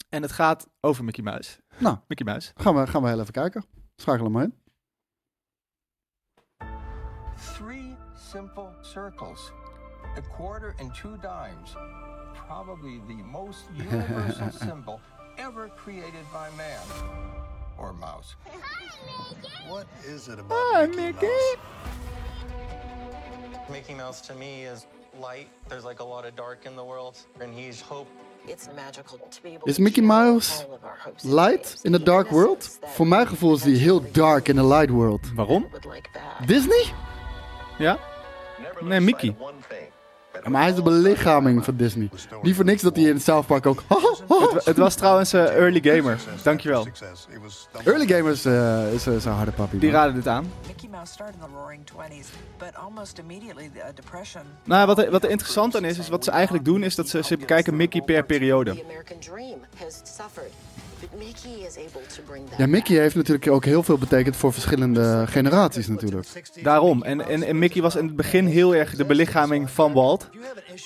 [0.09, 1.59] En het gaat over Mickey Mouse.
[1.77, 1.97] Nou.
[2.07, 2.51] Mickey Mouse.
[2.55, 3.65] Gaan we, gaan we heel even kijken.
[3.95, 4.59] Schakel hem maar in.
[7.55, 9.51] Three simple circles,
[10.17, 11.75] a quarter and two dimes.
[12.47, 14.99] Probably the most universal symbol
[15.37, 16.81] ever created by man
[17.77, 18.35] or mouse.
[19.67, 21.57] What is it about Mickey, Mouse?
[23.69, 24.85] Mickey Mouse to me is
[25.19, 25.47] light.
[25.67, 28.07] There's like a lot of dark in the world, and he's hope.
[28.47, 30.65] It's magical to be able Is Mickey Mouse
[31.23, 32.79] Light in the dark world?
[32.85, 35.33] Voor mijn gevoel is die heel dark in the light world.
[35.35, 35.69] Waarom?
[36.45, 36.85] Disney?
[37.77, 37.99] Ja?
[38.79, 39.35] Nee, Mickey.
[40.43, 42.09] Ja, maar hij is de belichaming van Disney.
[42.41, 43.83] Niet voor niks dat hij in South Park ook...
[44.53, 46.19] Het, het was trouwens eh, Early Gamer.
[46.43, 46.87] Dankjewel.
[47.83, 49.79] Early Gamers eh, is, is een harde papi.
[49.79, 50.51] Die raden dit aan.
[50.67, 54.41] Mickey Mouse started in the Roaring Twenties, but almost immediately the uh, depression.
[54.63, 57.09] Nou, wat er, wat er interessant aan is, is wat ze eigenlijk doen, is dat
[57.09, 58.83] ze, ze bekijken Mickey per periode.
[62.57, 66.27] Ja, Mickey heeft natuurlijk ook heel veel betekend voor verschillende generaties natuurlijk.
[66.63, 67.03] Daarom.
[67.03, 70.29] En, en, en Mickey was in het begin heel erg de belichaming van Walt.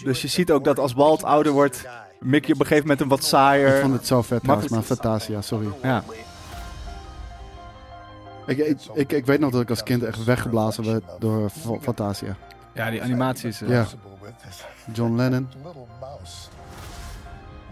[0.04, 1.86] Dus je ziet ook dat als Walt ouder wordt,
[2.19, 3.80] Mickey op een gegeven moment een wat Ik saaier.
[3.82, 4.82] vond het zo vet trouwens, maar.
[4.82, 5.67] Fantasia, sorry.
[5.82, 6.04] Ja.
[8.47, 11.78] Ik, ik, ik, ik weet nog dat ik als kind echt weggeblazen werd door Fa-
[11.82, 12.36] Fantasia.
[12.73, 13.62] ja, die animatie is...
[13.62, 13.86] eh, Ja,
[14.93, 15.47] John Lennon.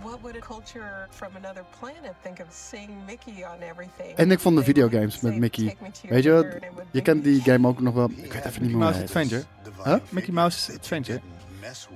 [0.03, 4.15] What would a culture from another planet think of seeing Mickey on everything?
[4.15, 5.65] En ik vond de videogames met Mickey.
[5.67, 6.41] "Take me to your Weet je wat?
[6.41, 8.09] dinner," and it would Je kent die game ook nog wel.
[8.15, 9.03] Ik weet even niet meer hoe Mouse hij.
[9.07, 9.43] Adventure.
[9.83, 9.95] Huh?
[10.09, 11.21] Mickey Mouse Adventure.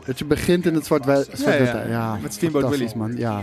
[0.05, 1.29] Dat je begint in het zwart-wit.
[1.39, 1.63] Ja, ja.
[1.63, 2.95] Ja, ja, Met Steamboat Willie.
[2.95, 3.17] man.
[3.17, 3.41] Ja.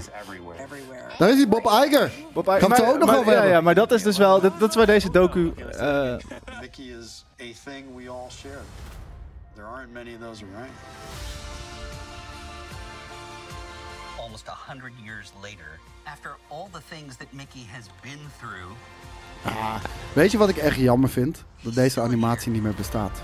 [1.19, 2.11] Daar is die Bob Iger.
[2.33, 3.51] Bob Gaan we het ook nog maar- over ja, hebben?
[3.57, 4.41] ja, maar dat is dus wel...
[4.41, 5.53] Dat, dat is waar deze docu...
[5.57, 6.17] eh,
[6.61, 8.59] Mickey is a thing we all share.
[9.55, 10.71] There aren't many of those around.
[14.35, 18.75] Almost a hundred years later, after all the things that Mickey has been through,
[20.13, 21.45] Weet je wat ik echt jammer vind?
[21.63, 23.23] Dat deze animatie niet meer bestaat.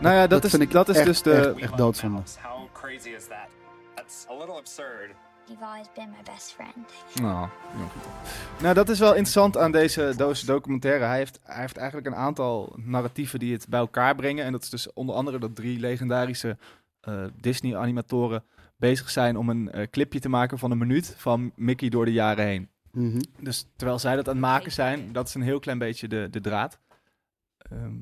[0.00, 1.32] nou ja, dat, is, vind ik dat is echt, dus de...
[1.32, 2.22] Echt, echt doodzonde.
[2.42, 3.48] How crazy is that?
[3.94, 5.10] That's a little absurd.
[5.46, 6.86] You've always been my best friend.
[7.14, 7.48] Nou,
[8.60, 11.04] nou, dat is wel interessant aan deze doos documentaire.
[11.04, 14.44] Hij heeft, hij heeft eigenlijk een aantal narratieven die het bij elkaar brengen.
[14.44, 16.56] En dat is dus onder andere dat drie legendarische
[17.00, 18.44] eh, Disney-animatoren
[18.76, 22.12] bezig zijn om een eh, clipje te maken van een minuut van Mickey door de
[22.12, 22.68] jaren heen.
[22.92, 23.20] Mhm.
[23.40, 26.28] Dus terwijl zij dat aan het maken zijn, dat is een heel klein beetje de,
[26.30, 26.78] de draad.
[27.58, 27.94] Ehm,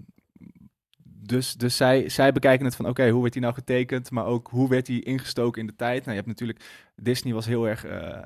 [1.26, 4.10] dus dus zij, zij bekijken het van, oké, hoe werd hij nou getekend?
[4.10, 5.98] Maar ook, hoe werd hij ingestoken in de tijd?
[5.98, 6.64] Nou, je hebt natuurlijk,
[6.96, 8.18] Disney was heel erg eh,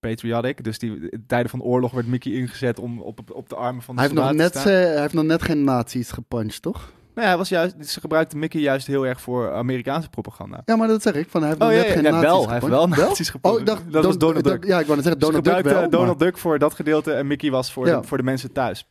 [0.00, 0.64] patriotic.
[0.64, 3.82] Dus die, in tijden van oorlog werd Mickey ingezet om op, op, op de armen
[3.82, 4.72] van de Hij heeft, nog net, te staan.
[4.72, 6.92] eh, hij heeft nog net geen nazi's gepunched, toch?
[7.20, 10.62] Nou ja, hij was juist, ze gebruikten Mickey juist heel erg voor Amerikaanse propaganda.
[10.64, 11.28] Ja, maar dat zeg ik.
[11.28, 12.44] Van, hij heeft Oh ja, ja, geen ja, wel.
[12.44, 13.60] Hij heeft wel nazi's Oh, gepunched.
[13.60, 14.64] ik dacht, Dat was Don- Donald Duck.
[14.64, 15.90] Ja, ik wou net zeggen Ze Donald Duck wel.
[15.90, 18.86] Donald Duck voor dat gedeelte en Mickey was voor, de, voor de mensen thuis.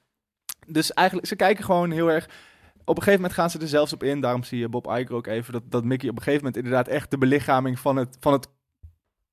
[0.68, 2.26] Dus eigenlijk, ze kijken gewoon heel erg...
[2.86, 4.22] Op een gegeven moment gaan ze er zelfs op in.
[4.22, 5.54] Daarom zie je Bob Iger ook even.
[5.54, 8.48] Dat, dat Mickey op een gegeven moment inderdaad echt de belichaming van het, van het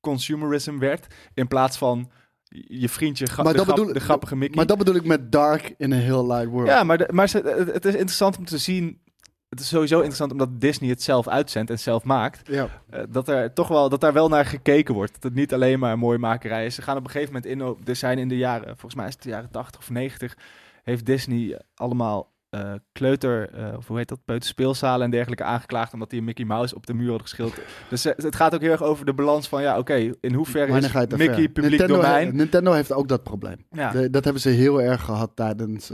[0.00, 1.06] consumerism werd.
[1.34, 2.10] In plaats van
[2.48, 4.56] je vriendje, Maar de, dat grap- bedoel- de grappige Mickey.
[4.56, 6.68] Maar dat bedoel ik met dark in a heel light world.
[6.68, 7.38] Ja, maar, de- maar ze,
[7.72, 9.00] het, is interessant om te zien...
[9.48, 12.48] Het is sowieso interessant omdat Disney het zelf uitzendt en zelf maakt.
[12.48, 12.68] Ja.
[12.90, 15.12] Eh, dat er toch wel dat daar wel naar gekeken wordt.
[15.12, 16.74] Dat het niet alleen maar mooie makerij is.
[16.74, 17.62] Ze gaan op een gegeven moment in.
[17.64, 20.36] op- Er zijn in de jaren, volgens mij is het de jaren 80 of 90,
[20.82, 26.10] heeft Disney allemaal eh, kleuter, eh, of hoe heet dat, peuterspeelzalen en dergelijke aangeklaagd omdat
[26.10, 27.60] die een Mickey Mouse op de muur had geschilderd.
[27.90, 30.76] Dus eh, het gaat ook heel erg over de balans van, ja, oké, in hoeverre
[30.76, 31.48] is Mickey ver?
[31.48, 32.26] publiek Nintendo, domein?
[32.26, 33.66] he- Nintendo heeft ook dat probleem.
[33.70, 33.90] Ja.
[33.90, 35.92] De- dat hebben ze heel erg gehad tijdens,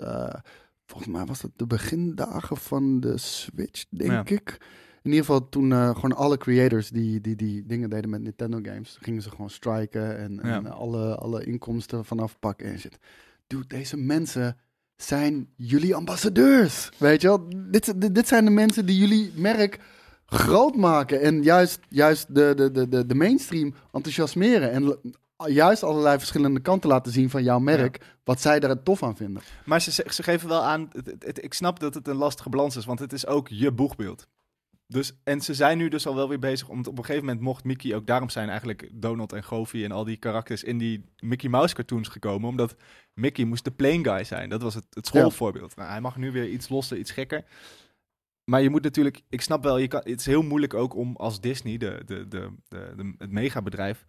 [0.86, 4.36] volgens mij was dat de begindagen van de Switch, denk Ja.
[4.36, 4.58] ik.
[5.02, 8.96] In ieder geval toen gewoon alle creators die, die die dingen deden met Nintendo games,
[9.00, 12.98] gingen ze gewoon striken en, alle, alle inkomsten vanaf pakken en shit.
[13.46, 14.56] Dude, deze mensen
[15.04, 16.88] zijn jullie ambassadeurs.
[16.98, 17.48] Weet je wel?
[17.70, 19.78] Dit, dit, dit zijn de mensen die jullie merk
[20.26, 21.20] groot maken.
[21.20, 24.70] En juist, juist de, de, de, de, de mainstream enthousiasmeren.
[24.72, 24.98] En
[25.46, 28.00] juist allerlei verschillende kanten laten zien van jouw merk.
[28.24, 29.42] Wat zij daar tof aan vinden.
[29.64, 32.48] Maar ze, ze geven wel aan, het- het- het- ik snap dat het een lastige
[32.48, 34.26] balans is, want het is ook je boegbeeld.
[34.92, 37.40] Dus, en ze zijn nu dus al wel weer bezig, om op een gegeven moment
[37.44, 41.04] mocht Mickey ook daarom zijn eigenlijk Donald en Goofy en al die karakters in die
[41.18, 42.76] Mickey Mouse cartoons gekomen, omdat
[43.14, 44.48] Mickey moest de plain guy zijn.
[44.48, 45.76] Dat was het, het schoolvoorbeeld.
[45.76, 47.44] Nou, hij mag nu weer iets losser, iets gekker.
[48.44, 51.16] Maar je moet natuurlijk, ik snap wel, je kan, het is heel moeilijk ook om
[51.16, 54.06] als Disney, de, de, de, de, de- het megabedrijf,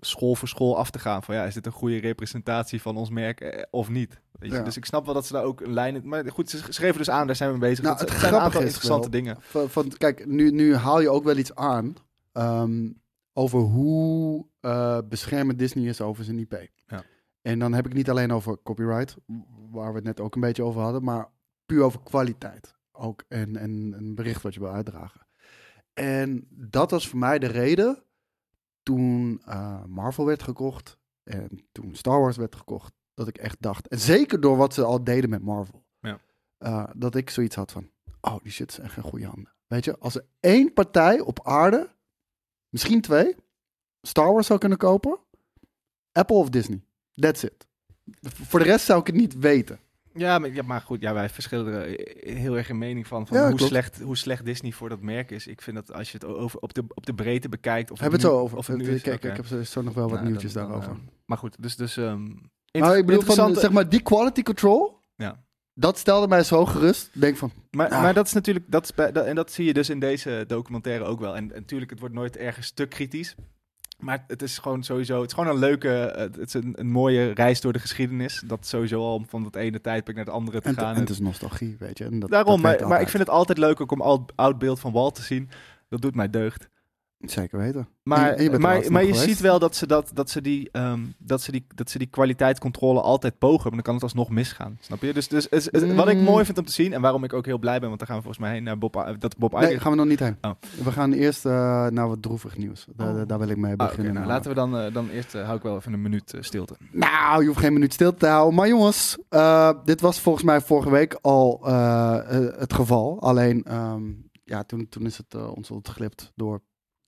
[0.00, 1.22] school voor school af te gaan.
[1.22, 4.20] Van ja, is dit een goede representatie van ons merk eh, of niet?
[4.32, 4.56] Weet je?
[4.56, 4.62] Ja.
[4.62, 6.08] Dus ik snap wel dat ze daar ook een lijn in...
[6.08, 7.84] Maar goed, ze geven dus aan, daar zijn we mee bezig.
[7.84, 9.36] Nou, Dat- het zijn een aantal interessante wel- dingen.
[9.40, 11.94] Van, van- kijk, nu, nu haal je ook wel iets aan.
[12.32, 12.88] ehm,
[13.32, 16.68] over hoe eh, beschermend Disney is over zijn IP.
[16.86, 17.02] Ja.
[17.42, 19.16] En dan heb ik niet alleen over copyright,
[19.70, 21.28] waar we het net ook een beetje over hadden, maar
[21.66, 22.74] puur over kwaliteit.
[22.92, 25.26] Ook en, en een bericht wat je wil uitdragen.
[25.94, 28.02] En dat was voor mij de reden
[28.82, 33.88] toen eh, Marvel werd gekocht en toen Star Wars werd gekocht, dat ik echt dacht,
[33.88, 36.20] en zeker door wat ze al deden met Marvel, Ja.
[36.58, 37.90] eh, dat ik zoiets had van,
[38.20, 39.54] oh, die shit is echt in goede handen.
[39.66, 41.94] Weet je, als er één partij op aarde,
[42.68, 43.36] misschien twee,
[44.02, 45.18] Star Wars zou kunnen kopen,
[46.12, 46.84] Apple of Disney.
[47.12, 47.66] That's it.
[48.20, 49.80] Voor de rest zou ik het niet weten.
[50.14, 53.26] Ja, maar, ja, maar goed, ja, wij verschillen er eh, heel erg in mening van,
[53.26, 53.70] van Ja, hoe, klopt.
[53.70, 55.46] slecht, hoe slecht Disney voor dat merk is.
[55.46, 57.90] Ik vind dat als je het over, op, de, op de breedte bekijkt...
[57.90, 58.56] Of Hebben het het zo over?
[58.58, 60.66] Of het nu Eh, is, Kijk, ik heb zo- nog wel wat Nou, nieuwtjes dan-
[60.66, 60.92] daarover.
[60.92, 61.76] eh, maar goed, dus...
[61.76, 62.24] dus ehm,
[62.78, 65.44] Maar ik bedoel, van, zeg maar, die quality control, Ja.
[65.74, 67.10] dat stelde mij zo gerust.
[67.12, 68.02] Denk van, Maar, Ah.
[68.02, 70.44] maar dat is natuurlijk, dat is bij- dat, en dat zie je dus in deze
[70.46, 71.36] documentaire ook wel.
[71.36, 73.34] En, en natuurlijk, het wordt nooit ergens te kritisch.
[74.00, 77.30] Maar het is gewoon sowieso, het is gewoon een leuke, het is een, een mooie
[77.30, 78.42] reis door de geschiedenis.
[78.46, 80.94] Dat sowieso al om van het ene tijdperk naar het andere te en, gaan.
[80.94, 82.04] en het is nostalgie, weet je.
[82.04, 84.58] En dat, Daarom, dat maar, maar ik vind het altijd leuk ook om oud, oud
[84.58, 85.50] beeld van Walt te zien.
[85.88, 86.68] Dat doet mij deugd.
[87.20, 87.88] Zeker weten.
[88.02, 88.72] Maar, je maar, maar
[89.04, 89.22] je geweest.
[89.28, 92.06] ziet wel dat ze, dat, dat, ze die, ehm, dat, ze die, dat ze die
[92.06, 93.62] kwaliteitscontrole altijd pogen.
[93.62, 94.78] Maar dan kan het alsnog misgaan.
[94.80, 95.12] Snap je?
[95.12, 96.92] Dus, dus is- is- wat ik mooi vind om te zien.
[96.92, 97.88] En waarom ik ook heel blij ben.
[97.88, 99.96] Want daar gaan we volgens mij heen naar Bob, dat Bob Nee, Iger- gaan we
[99.96, 100.36] nog niet heen.
[100.40, 100.50] Oh.
[100.84, 101.52] We gaan eerst eh,
[101.86, 102.86] naar wat droevig nieuws.
[102.96, 103.22] Daar, Oh.
[103.26, 104.14] daar wil ik mee Ah, beginnen.
[104.14, 106.74] nou, laten we dan, eh, dan eerst, eh, hou ik wel even een minuut stilte.
[106.92, 108.54] Nou, je hoeft geen minuut stil te houden.
[108.54, 109.16] Maar jongens,
[109.84, 111.60] dit was volgens mij vorige week al
[112.58, 113.20] het geval.
[113.22, 114.02] Alleen, ehm,
[114.44, 116.60] ja, toen, toen is het ons ontglipt door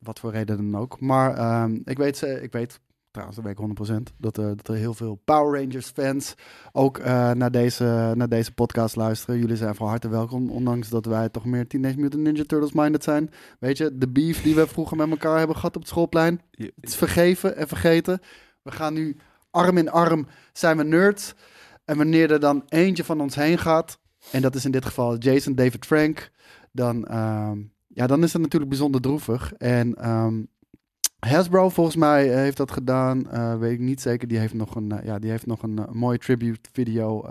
[0.02, 1.00] wat voor reden dan ook.
[1.00, 4.68] Maar ehm, ik, weet, ze- ik weet, trouwens, dat weet ik 100%, dat er, dat
[4.68, 6.34] er heel veel Power Rangers fans
[6.72, 9.38] ook eh, naar, deze, naar deze podcast luisteren.
[9.40, 13.04] Jullie zijn van harte welkom, ondanks dat wij toch meer Teenage Mutant Ninja Turtles minded
[13.04, 13.30] zijn.
[13.58, 16.72] Weet je, de beef die we vroeger met elkaar hebben gehad op het schoolplein, het
[16.80, 18.20] is vergeven en vergeten.
[18.62, 19.16] We gaan nu
[19.50, 21.34] arm in arm zijn we nerds.
[21.84, 23.98] En wanneer er dan eentje van ons heen gaat,
[24.30, 26.30] en dat is in dit geval Jason David Frank,
[26.72, 27.58] dan, ehm,
[27.94, 29.52] ja, dan is dat natuurlijk bijzonder droevig.
[29.52, 30.42] En ehm,
[31.26, 34.28] Hasbro volgens mij eh, heeft dat gedaan, eh, weet ik niet zeker.
[34.28, 37.24] Die heeft nog een, eh, ja, die heeft nog een, mooie tribute video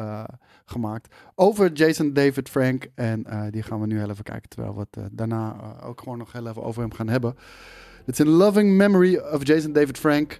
[0.65, 2.88] gemaakt over Jason David Frank.
[2.95, 6.32] En die gaan we nu heel even kijken, terwijl we het daarna ook gewoon nog
[6.32, 7.36] heel even over hem gaan hebben.
[8.06, 10.39] Is in loving memory of Jason David Frank.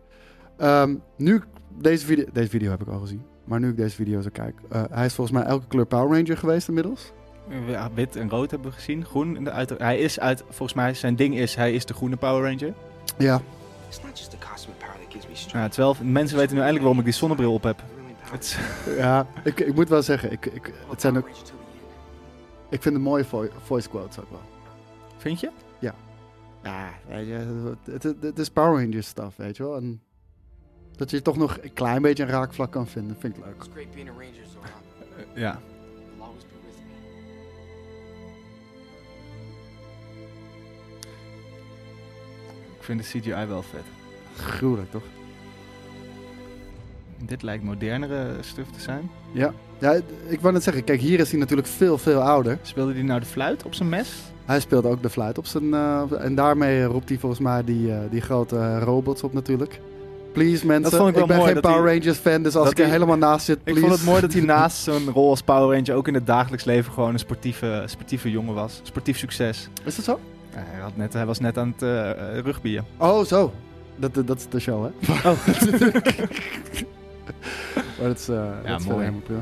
[0.58, 1.44] Ehm, nu ik
[1.80, 4.56] deze video, deze video heb ik al gezien, maar nu ik deze video zo kijk,
[4.70, 7.14] hij is volgens mij elke kleur Power Ranger geweest inmiddels.
[7.68, 9.06] Ja, wit en rood hebben we gezien.
[9.06, 9.36] Groen.
[9.36, 12.16] In de uit, hij is uit, volgens mij, zijn ding is, hij is de groene
[12.16, 12.74] Power Ranger.
[13.18, 13.42] Ja.
[15.52, 17.84] Ja, wel, mensen weten nu eindelijk waarom ik die zonnebril op heb.
[18.98, 21.30] Ja ik, ik moet wel zeggen, ik, ik, het zijn ook,
[22.70, 24.42] ik vind het mooie vo- voice quotes ook wel.
[25.18, 25.50] vind je?
[25.80, 25.94] Ja.
[26.64, 27.34] Ja, weet je,
[27.92, 29.76] het, het, het is Power Rangers stuff, weet je wel.
[29.76, 30.02] En
[30.96, 33.64] dat je toch nog een klein beetje een raakvlak kan vinden, vind ik leuk.
[35.34, 35.60] Ja.
[42.82, 43.84] Ik vind de CGI wel vet.
[44.46, 45.04] Gruwelijk, toch?
[47.26, 49.10] Dit lijkt modernere stuff te zijn.
[49.32, 49.54] Ja.
[49.80, 52.58] ja, ik wou net zeggen, kijk, hier is hij natuurlijk veel, veel ouder.
[52.62, 54.14] Speelde hij nou de fluit op zijn mes?
[54.46, 55.74] Hij speelt ook de fluit op zijn...
[55.74, 59.80] eh, en daarmee roept hij volgens mij die, eh, die grote robots op natuurlijk.
[60.34, 62.56] Please mensen, Dat vond ik wel ben mooi, geen dat Power hij- Rangers fan, dus
[62.56, 63.82] als dat ik er hij- helemaal naast zit, Ik please.
[63.82, 66.64] vond het mooi dat hij naast zijn rol als Power Ranger ook in het dagelijks
[66.66, 68.80] leven gewoon een sportieve, sportieve jongen was.
[68.84, 69.70] Sportief succes.
[69.84, 70.20] Is dat zo?
[70.54, 72.86] Ja, hij, had net, hij was net aan het eh eh, rugbyen.
[72.98, 73.54] Oh, zo.
[73.96, 74.92] Dat, dat, dat is de show, hè?
[75.30, 75.48] Oh.
[78.00, 79.12] maar dat is, eh, dat is mooi.
[79.12, 79.42] prima.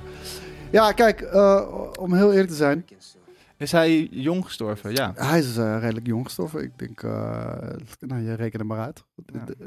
[0.72, 1.62] Ja, kijk, eh,
[2.00, 2.86] om heel eerlijk te zijn.
[3.58, 4.91] Is hij jong gestorven?
[4.91, 5.12] Ja.
[5.15, 6.63] Hij is eh, redelijk jong gestorven.
[6.63, 7.58] Ik denk, eh,
[8.00, 9.04] nou, je rekent er maar uit.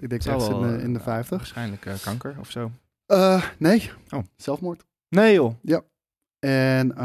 [0.00, 1.37] Ik denk ergens in, de- in de eh, 50.
[1.37, 2.70] Waarschijnlijk eh, kanker of zo.
[3.07, 3.90] Eh, nee.
[4.11, 4.22] Oh.
[4.37, 4.85] Zelfmoord.
[5.09, 5.55] Nee joh.
[5.62, 5.81] Ja.
[6.48, 6.96] En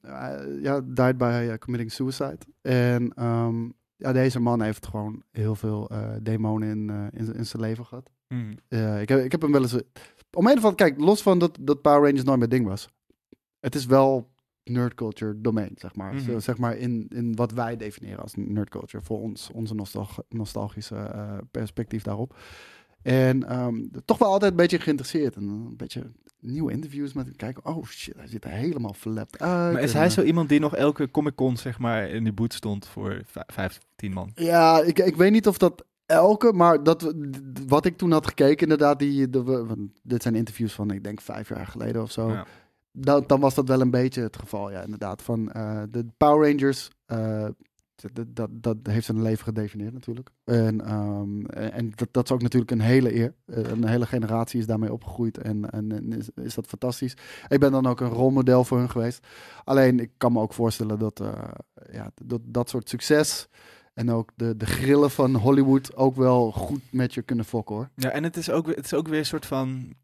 [0.00, 2.38] hij- ja, died by committing suicide.
[2.62, 7.46] En ehm, ja, deze man heeft gewoon heel veel eh, demonen in, eh, in, in
[7.46, 8.10] zijn leven gehad.
[8.28, 8.54] Hmm.
[8.68, 9.74] Eh, ik, heb, ik heb hem wel eens...
[10.32, 10.74] Om een of andere...
[10.74, 12.88] Kijk, los van dat, dat Power Rangers nooit mijn ding was.
[13.60, 14.30] Het is wel
[14.64, 16.18] nerd culture domein, zeg maar.
[16.20, 19.02] Zo, zeg maar in, in wat wij definiëren als nerd culture.
[19.04, 21.10] Voor ons, onze nostalg- nostalgische
[21.50, 22.36] perspectief daarop.
[23.02, 25.36] En ehm, toch wel altijd een beetje geïnteresseerd.
[25.36, 26.10] En een beetje
[26.44, 27.64] nieuwe interviews met hem kijken.
[27.64, 29.72] Oh shit, hij ziet er helemaal verlept uit.
[29.72, 32.32] Maar is hij eh, zo iemand die nog elke Comic Con zeg maar in die
[32.32, 34.30] boot stond voor vij- 15 man?
[34.34, 37.14] Ja, ik, ik weet niet of dat elke, maar dat,
[37.66, 41.48] wat ik toen had gekeken, inderdaad, die, de, dit zijn interviews van, ik denk, vijf
[41.48, 42.30] jaar geleden of zo.
[42.30, 42.46] Ja.
[42.92, 45.22] Dan, dan was dat wel een beetje het geval, ja, inderdaad.
[45.22, 47.48] Van eh, de Power Rangers, eh,
[48.12, 50.30] dat, dat, heeft zijn leven gedefinieerd natuurlijk.
[50.44, 53.34] En, ehm, en dat, dat is ook natuurlijk een hele eer.
[53.44, 57.16] Eh, een hele generatie is daarmee opgegroeid en, en, en is, dat fantastisch.
[57.48, 59.26] Ik ben dan ook een rolmodel voor hun geweest.
[59.64, 61.32] Alleen, ik kan me ook voorstellen dat eh,
[61.92, 63.48] ja, dat, dat soort succes...
[63.94, 67.90] En ook de, de grillen van Hollywood ook wel goed met je kunnen fokken hoor.
[67.96, 69.94] Ja, en het is ook, het is ook weer een soort van.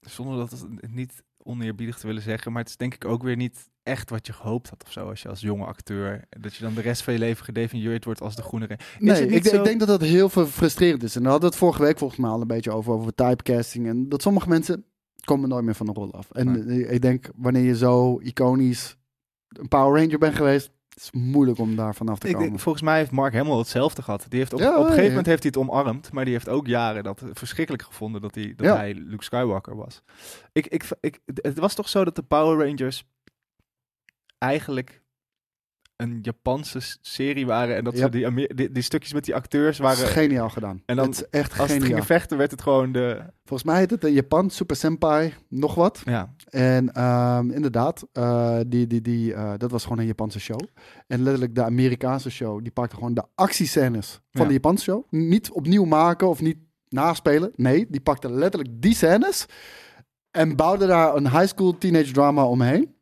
[0.00, 3.36] Zonder dat het niet oneerbiedig te willen zeggen, maar het is denk ik ook weer
[3.36, 5.08] niet echt wat je gehoopt had of zo.
[5.08, 8.20] Als je als jonge acteur, dat je dan de rest van je leven gedefinieerd wordt
[8.20, 8.66] als de groene.
[8.66, 11.16] re- Is Nee, ik, zo- ik denk dat dat heel veel frustrerend is.
[11.16, 13.86] En daar hadden we het vorige week volgens mij al een beetje over, over typecasting.
[13.86, 14.84] En dat sommige mensen
[15.24, 16.30] komen nooit meer van de rol af.
[16.30, 18.96] En eh, ik denk, wanneer je zo iconisch
[19.48, 20.70] een Power Ranger bent geweest,
[21.04, 22.48] het is moeilijk om daar vanaf te Ik komen.
[22.48, 24.26] denk, volgens mij heeft Mark Hamill hetzelfde gehad.
[24.28, 26.48] Die heeft op, Ja, op een gegeven moment heeft hij het omarmd, maar die heeft
[26.48, 28.76] ook jaren dat verschrikkelijk gevonden dat hij, dat Ja.
[28.76, 30.02] hij Luke Skywalker was.
[30.52, 33.04] Ik, ik, ik, het was toch zo dat de Power Rangers
[34.38, 34.99] eigenlijk
[36.00, 39.78] een Japanse serie waren en dat ze die, Amer- die, die stukjes met die acteurs
[39.78, 40.06] waren.
[40.06, 40.82] geniaal gedaan.
[40.86, 41.86] En dan, het is echt als het geniaal.
[41.88, 43.20] gingen vechten, werd het gewoon de.
[43.44, 46.02] Volgens mij heet het in Japan Super Senpai nog wat.
[46.04, 46.34] Ja.
[46.48, 50.60] En ehm, inderdaad, eh, die, die, die, eh, dat was gewoon een Japanse show.
[51.06, 54.46] En letterlijk de Amerikaanse show, die pakte gewoon de actiescènes van Ja.
[54.46, 55.04] de Japanse show.
[55.10, 56.56] Niet opnieuw maken of niet
[56.88, 57.52] naspelen.
[57.56, 59.46] Nee, die pakte letterlijk die scènes
[60.30, 62.94] en bouwde daar een high school teenage drama omheen.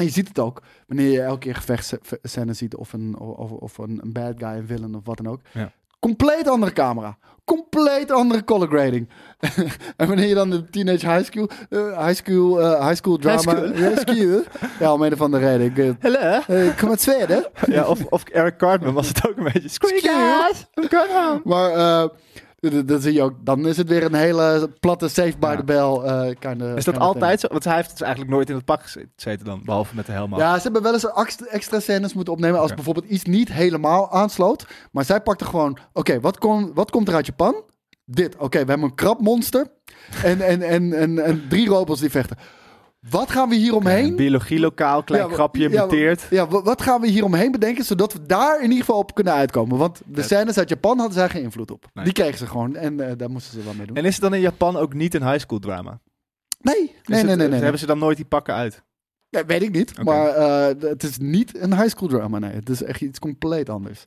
[0.00, 3.78] En je ziet het ook wanneer je elke keer gevechtscènes ziet of een, of, of
[3.78, 5.40] een, een bad guy, een villain of wat dan ook.
[5.52, 5.72] Ja.
[5.98, 7.18] Compleet andere camera.
[7.44, 9.08] Compleet andere color grading.
[9.96, 13.62] en wanneer je dan de teenage high school, eh, high school, eh, high school drama...
[13.72, 14.42] High school.
[14.78, 15.66] Ja, om een of andere reden.
[15.66, 16.40] Ik, eh, Hallo?
[16.46, 17.46] eh, kom uit Zweden.
[17.66, 19.68] Ja, of, of Eric Cartman was het ook een beetje.
[19.68, 20.66] Squeakers!
[21.44, 22.08] Maar eh,
[22.60, 25.78] dan zie je ook, dan is het weer een hele platte save by the bell.
[25.92, 27.48] eh kinda- Is dat altijd zo?
[27.48, 30.36] Want hij heeft dus eigenlijk nooit in het pak gezeten dan, behalve met de helm.
[30.36, 31.06] Ja, ze hebben wel eens
[31.46, 34.66] extra, scènes moeten opnemen als bijvoorbeeld iets niet helemaal aansloot.
[34.92, 36.38] Maar zij pakte gewoon, oké, wat,
[36.74, 37.62] wat komt er uit Japan?
[38.04, 39.66] Dit, oké, we hebben een krabmonster
[40.24, 42.36] en, en, en, en, en drie robots die vechten.
[43.10, 44.16] Wat gaan we hier omheen?
[44.16, 46.28] Biologielokaal, klein Ja, wa- grapje, ja, muteert.
[46.48, 49.78] Wat gaan we hier omheen bedenken, zodat we daar in ieder geval op kunnen uitkomen?
[49.78, 51.86] Want de scènes uit Japan hadden zij geen invloed op.
[51.94, 52.04] Nee.
[52.04, 53.96] Die kregen ze gewoon en eh, daar moesten ze wel mee doen.
[53.96, 56.00] En is het dan in Japan ook niet een high school drama?
[56.60, 57.60] nee, nee, het- nee, nee, nee.
[57.60, 58.82] Hebben ze dan nooit die pakken uit?
[59.28, 60.02] Ja, weet ik niet.
[60.04, 62.38] Maar eh, het is niet een high school drama.
[62.38, 64.06] Nee, het is echt iets compleet anders.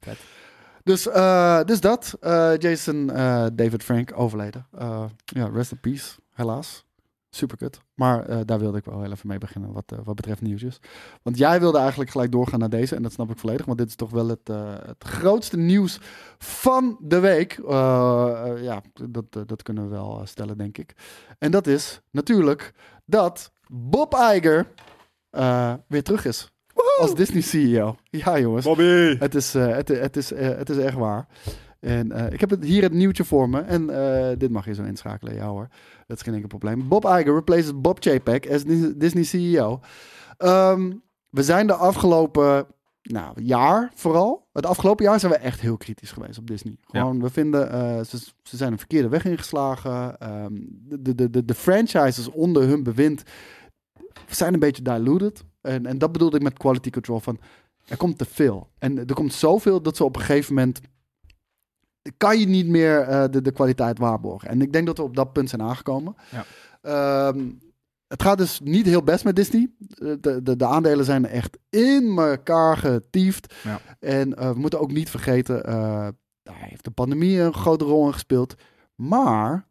[0.83, 2.17] Dus, eh, dus dat.
[2.21, 4.67] Eh, Jason eh, David Frank overleden.
[4.77, 6.85] Eh, ja, rest in peace, helaas.
[7.35, 7.81] Super kut.
[7.93, 10.79] Maar eh, daar wilde ik wel heel even mee beginnen wat, eh, wat betreft nieuwsjes.
[11.21, 12.95] Want jij wilde eigenlijk gelijk doorgaan naar deze.
[12.95, 13.65] En dat snap ik volledig.
[13.65, 15.99] Want dit is toch wel het, eh, het grootste nieuws
[16.37, 17.59] van de week.
[18.61, 20.93] Ja, dat, dat kunnen we wel stellen, denk ik.
[21.39, 22.73] En dat is natuurlijk
[23.05, 24.67] dat Bob Iger
[25.87, 26.51] weer terug is.
[26.97, 27.95] Als Disney CEO.
[28.09, 28.65] Ja, jongens.
[28.65, 29.17] Bobby!
[29.17, 31.27] Het is, het, het, is, het is echt waar.
[31.83, 33.59] En eh, ik heb het, hier het nieuwtje voor me.
[33.59, 35.33] En eh, dit mag je zo inschakelen.
[35.33, 35.67] Ja hoor.
[36.07, 36.87] Dat is geen enkel probleem.
[36.87, 39.79] Bob Iger replaces Bob Chapek as Dis- Disney CEO.
[40.37, 40.91] Ehm,
[41.29, 42.65] we zijn de afgelopen
[43.01, 44.47] nou, jaar vooral.
[44.53, 46.77] Het afgelopen jaar zijn we echt heel kritisch geweest op Disney.
[46.81, 50.19] Gewoon, we vinden, eh, ze, ze zijn een verkeerde weg ingeslagen.
[50.19, 50.53] Ehm,
[50.99, 53.23] de, de, de, de franchises onder hun bewind
[54.27, 55.43] zijn een beetje diluted.
[55.61, 57.39] En, en dat bedoelde ik met quality control van,
[57.87, 58.69] er komt te veel.
[58.77, 60.81] En er komt zoveel dat ze op een gegeven moment
[62.17, 64.49] kan je niet meer eh, de, de kwaliteit waarborgen.
[64.49, 66.15] En ik denk dat we op dat punt zijn aangekomen.
[66.31, 66.45] Ja.
[66.81, 67.49] Ehm,
[68.07, 69.69] het gaat dus niet heel best met Disney.
[69.79, 73.53] Eh, De, de, de aandelen zijn echt in elkaar getiefd.
[73.63, 73.79] Ja.
[73.99, 76.07] En eh, we moeten ook niet vergeten, eh,
[76.43, 78.55] daar heeft de pandemie een grote rol in gespeeld.
[78.95, 79.67] Maar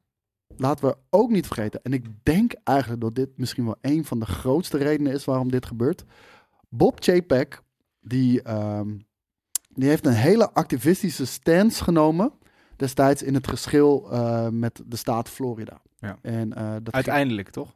[0.57, 4.19] laten we ook niet vergeten, en ik denk eigenlijk dat dit misschien wel een van
[4.19, 6.05] de grootste redenen is waarom dit gebeurt.
[6.69, 7.63] Bob Chapek,
[8.01, 8.89] die, ehm,
[9.75, 12.33] die heeft een hele activistische stance genomen
[12.77, 15.81] destijds in het geschil eh, met de staat Florida.
[15.99, 16.19] Ja.
[16.23, 17.75] En, eh, dat Uiteindelijk, toch?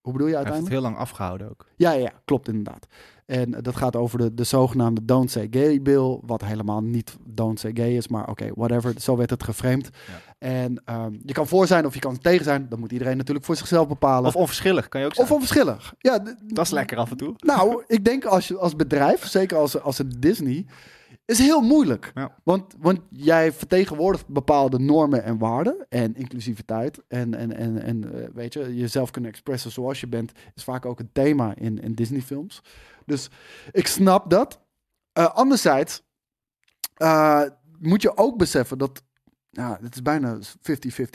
[0.00, 0.72] Hoe bedoel je Hij heeft het uiteindelijk?
[0.72, 1.66] heel lang afgehouden ook.
[1.76, 2.86] Ja, ja, klopt inderdaad.
[3.26, 7.16] En eh, dat gaat over de, de zogenaamde Don't Say Gay Bill, wat helemaal niet
[7.26, 9.90] Don't Say Gay is, maar oké, whatever, zo werd het geframed.
[10.38, 13.46] En ehm, je kan voor zijn of je kan tegen zijn, dat moet iedereen natuurlijk
[13.46, 14.28] voor zichzelf bepalen.
[14.28, 15.34] Of onverschillig, kan je ook Of zeggen.
[15.36, 15.94] onverschillig.
[15.98, 17.34] Ja, Dat is lekker af en toe.
[17.36, 20.66] nou, ik denk als, je, als bedrijf, zeker als, als een Disney,
[21.24, 22.10] is heel moeilijk.
[22.14, 22.36] Ja.
[22.42, 27.02] Want, want jij vertegenwoordigt bepaalde normen en waarden en inclusiviteit.
[27.08, 30.86] En, en, en, en eh, weet je, jezelf kunnen expressen zoals je bent, is vaak
[30.86, 32.62] ook een thema in, in Disney-films.
[33.06, 33.30] Dus
[33.72, 34.60] ik snap dat.
[35.12, 36.02] Eh, anderzijds
[36.94, 37.42] eh,
[37.78, 39.02] moet je ook beseffen dat
[39.50, 40.42] ja, het is bijna 50-50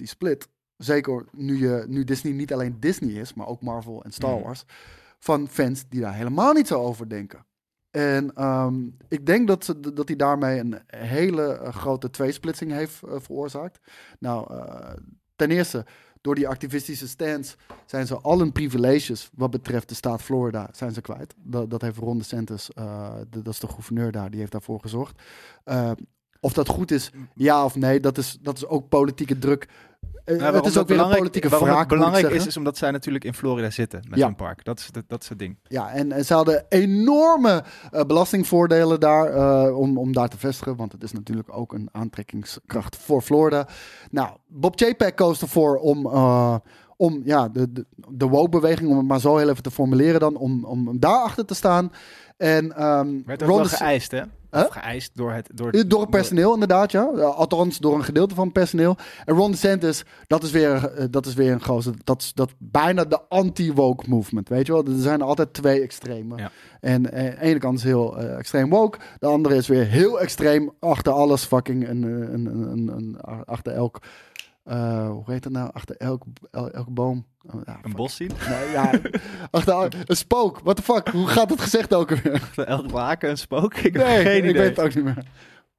[0.04, 0.50] split.
[0.78, 4.44] Zeker nu, je, nu Disney niet alleen Disney is, maar ook Marvel en Star Mhm.
[4.44, 4.64] Wars.
[5.20, 7.46] Van fans die daar helemaal niet zo over denken.
[7.92, 8.76] En ehm,
[9.08, 13.80] ik denk dat, dat hij daarmee een hele eh, grote tweesplitsing heeft eh, veroorzaakt.
[14.20, 14.94] Nou, eh,
[15.36, 15.86] ten eerste,
[16.22, 20.92] door die activistische stance zijn ze al hun privileges wat betreft de staat Florida zijn
[20.92, 21.36] ze kwijt.
[21.38, 22.70] Dat, dat heeft Ron DeSantis,
[23.30, 25.22] de, dat is de gouverneur daar, die heeft daarvoor gezorgd.
[26.40, 29.68] Of dat goed is, ja of nee, dat is, dat is ook politieke druk.
[30.30, 32.78] Eh, Nou, het is ook weer een politieke waarom het ik belangrijk is, is omdat
[32.78, 34.26] zij natuurlijk in Florida zitten met Ja.
[34.26, 34.66] hun park.
[34.66, 35.58] Dat is, dat, dat is het ding.
[35.64, 40.76] Ja, en, en ze hadden enorme eh, belastingvoordelen daar eh, om, om daar te vestigen.
[40.76, 43.68] Want het is natuurlijk ook een aantrekkingskracht voor Florida.
[44.12, 46.56] Nou, Bob Chapek koos ervoor om, eh,
[46.98, 50.36] om ja, de, de, de woke-beweging, om het maar zo heel even te formuleren dan,
[50.36, 51.92] om, om daarachter te staan.
[52.38, 54.22] En, ehm Werd ook Ron wel geëist, hè?
[54.52, 54.62] Huh?
[54.62, 55.50] Of geëist door het...
[55.54, 57.10] Door, Eh, Door het personeel, inderdaad, ja.
[57.16, 58.98] Eh, Althans, door een gedeelte van het personeel.
[59.26, 61.94] En Ron DeSantis, dat is weer, eh, dat is weer een gozer.
[62.04, 64.86] Dat is dat bijna de anti-woke movement, weet je wel.
[64.86, 66.38] Er zijn altijd twee extremen.
[66.38, 66.52] Ja.
[66.80, 68.98] En eh, de ene kant is heel eh, extreem woke.
[69.20, 71.88] De andere is weer heel extreem achter alles fucking.
[71.90, 72.46] Een, een,
[72.88, 74.00] een- achter elk...
[74.70, 75.70] eh, hoe heet dat nou?
[75.74, 77.26] Achter elk, el- elke boom.
[77.54, 78.32] Oh, ja, Een bos zien?
[78.50, 78.92] Nee, ja,
[79.52, 80.60] achter een spook.
[80.64, 81.08] What the fuck?
[81.08, 82.50] Hoe gaat het gezegd ook weer?
[82.56, 83.74] Elk waken een spook?
[83.76, 84.50] Ik heb geen idee.
[84.50, 85.24] ik weet het ook niet meer.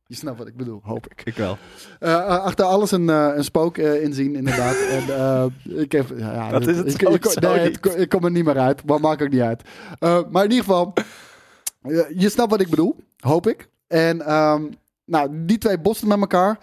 [0.07, 1.23] Je snapt wat ik bedoel, hoop ik.
[1.25, 1.59] Ik wel.
[1.99, 4.77] Eh, eh, achter alles een, een spook inzien, inderdaad.
[4.97, 8.59] en, ik heb, ja, Dat is het ik, nee, het ik kom er niet meer
[8.59, 9.63] uit, maar maakt ook niet uit.
[10.01, 10.93] Maar in ieder geval,
[12.15, 13.69] je snapt wat ik bedoel, hoop ik.
[13.87, 14.63] En ehm,
[15.05, 16.59] nou, die twee botsen met elkaar.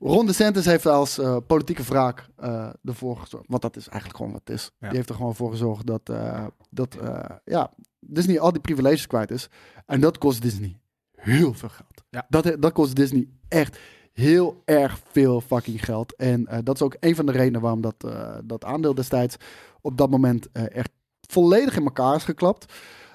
[0.00, 3.46] Ron DeSantis heeft als eh, politieke wraak eh, ervoor gezorgd.
[3.48, 4.70] Want dat is eigenlijk gewoon wat het is.
[4.78, 4.88] Ja.
[4.88, 6.96] Die heeft er gewoon voor gezorgd dat, eh, dat
[7.44, 9.48] ja, Disney al die privileges kwijt is.
[9.86, 10.80] En dat kost Disney
[11.14, 12.04] heel veel geld.
[12.10, 12.26] Ja.
[12.28, 13.78] Dat, dat kost Disney echt
[14.12, 16.16] heel erg veel fucking geld.
[16.16, 18.06] En dat is ook een van de redenen waarom dat,
[18.44, 19.36] dat aandeel destijds
[19.80, 20.90] op dat moment echt
[21.20, 22.72] volledig in elkaar is geklapt.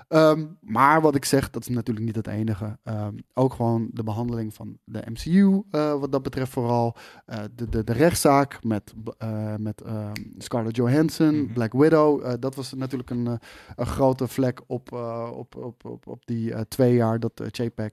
[0.08, 2.78] Ehm, maar wat ik zeg, dat is natuurlijk niet het enige.
[2.84, 6.96] Ehm, ook gewoon de behandeling van de MCU, eh, wat dat betreft vooral.
[7.26, 11.54] Eh, de, de, de rechtszaak met, eh, met ehm, Scarlett Johansson, Mhm.
[11.54, 12.36] Black Widow.
[12.40, 13.40] dat was natuurlijk een,
[13.76, 14.92] een grote vlek op,
[15.34, 17.92] op, op, op, op die twee jaar dat JPEG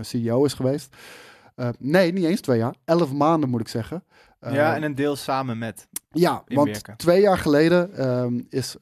[0.00, 0.96] CEO is geweest.
[1.78, 2.74] Nee, niet eens twee jaar.
[2.84, 4.04] Elf maanden moet ik zeggen.
[4.40, 5.88] Ja, en een deel samen met.
[6.10, 8.76] ja, want twee jaar geleden is,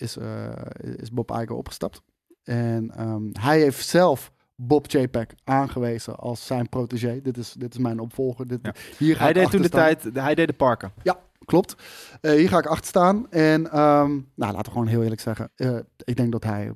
[0.00, 0.48] is, eh,
[0.96, 2.02] is Bob Iger opgestapt.
[2.42, 7.20] En ehm, hij heeft zelf Bob Chapek aangewezen als zijn protégé.
[7.22, 8.46] Dit is, dit is mijn opvolger.
[8.48, 8.74] Dit, Ja.
[8.98, 9.80] hier ga Hij deed toen de staan.
[9.96, 10.92] tijd, hij deed de parken.
[11.02, 11.74] Ja, klopt.
[12.20, 13.30] Eh, hier ga ik achter staan.
[13.30, 14.22] En ehm, nou,
[14.52, 15.50] laten we gewoon heel eerlijk zeggen.
[15.56, 16.72] eh, ik denk dat hij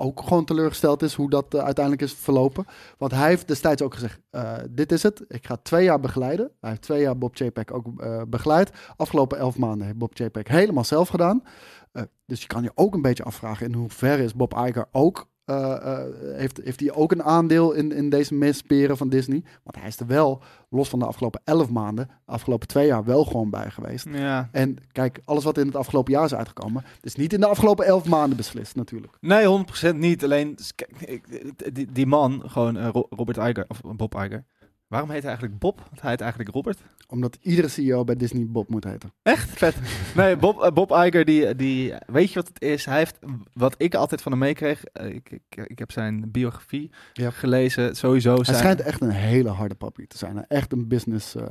[0.00, 2.66] ook gewoon teleurgesteld is hoe dat eh, uiteindelijk is verlopen.
[2.98, 5.24] Want hij heeft destijds ook gezegd, eh, dit is het.
[5.28, 6.50] Ik ga twee jaar begeleiden.
[6.60, 8.70] Hij heeft twee jaar Bob Chapek ook eh, begeleid.
[8.96, 11.42] Afgelopen elf maanden heeft Bob Chapek helemaal zelf gedaan.
[12.26, 15.28] Dus je kan je ook een beetje afvragen in hoeverre is Bob Iger ook...
[15.50, 19.42] eh, eh, heeft, heeft hij ook een aandeel in, in deze misperen van Disney?
[19.62, 23.04] Want hij is er wel, los van de afgelopen elf maanden, de afgelopen twee jaar
[23.04, 24.06] wel gewoon bij geweest.
[24.12, 24.48] Ja.
[24.52, 27.84] En kijk, alles wat in het afgelopen jaar is uitgekomen, is niet in de afgelopen
[27.86, 29.16] elf maanden beslist natuurlijk.
[29.20, 30.24] Nee, 100% niet.
[30.24, 30.58] Alleen,
[31.72, 34.44] die, die man, gewoon eh, Ro- Robert Iger, of Bob Iger,
[34.90, 35.76] Waarom heet hij eigenlijk Bob?
[35.88, 36.78] Want hij heet eigenlijk Robert.
[37.08, 39.12] Omdat iedere CEO bij Disney Bob moet heten.
[39.22, 39.76] Echt vet.
[40.14, 42.84] Nee, Bob, eh, Bob Iger, die, die, weet je wat het is?
[42.84, 43.18] Hij heeft,
[43.52, 47.30] wat ik altijd van hem meekreeg, eh, ik, ik, ik heb zijn biografie Ja.
[47.30, 48.34] gelezen, sowieso.
[48.34, 50.46] Hij zijn, schijnt echt een hele harde papi te zijn.
[50.46, 51.44] Echt een business eh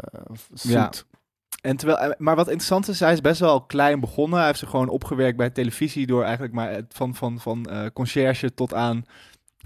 [0.54, 1.06] suit.
[1.10, 1.18] Ja.
[1.62, 4.38] En terwijl, maar wat interessant is, hij is best wel klein begonnen.
[4.38, 8.74] Hij heeft zich gewoon opgewerkt bij televisie door eigenlijk maar van, van, van conciërge tot
[8.74, 9.04] aan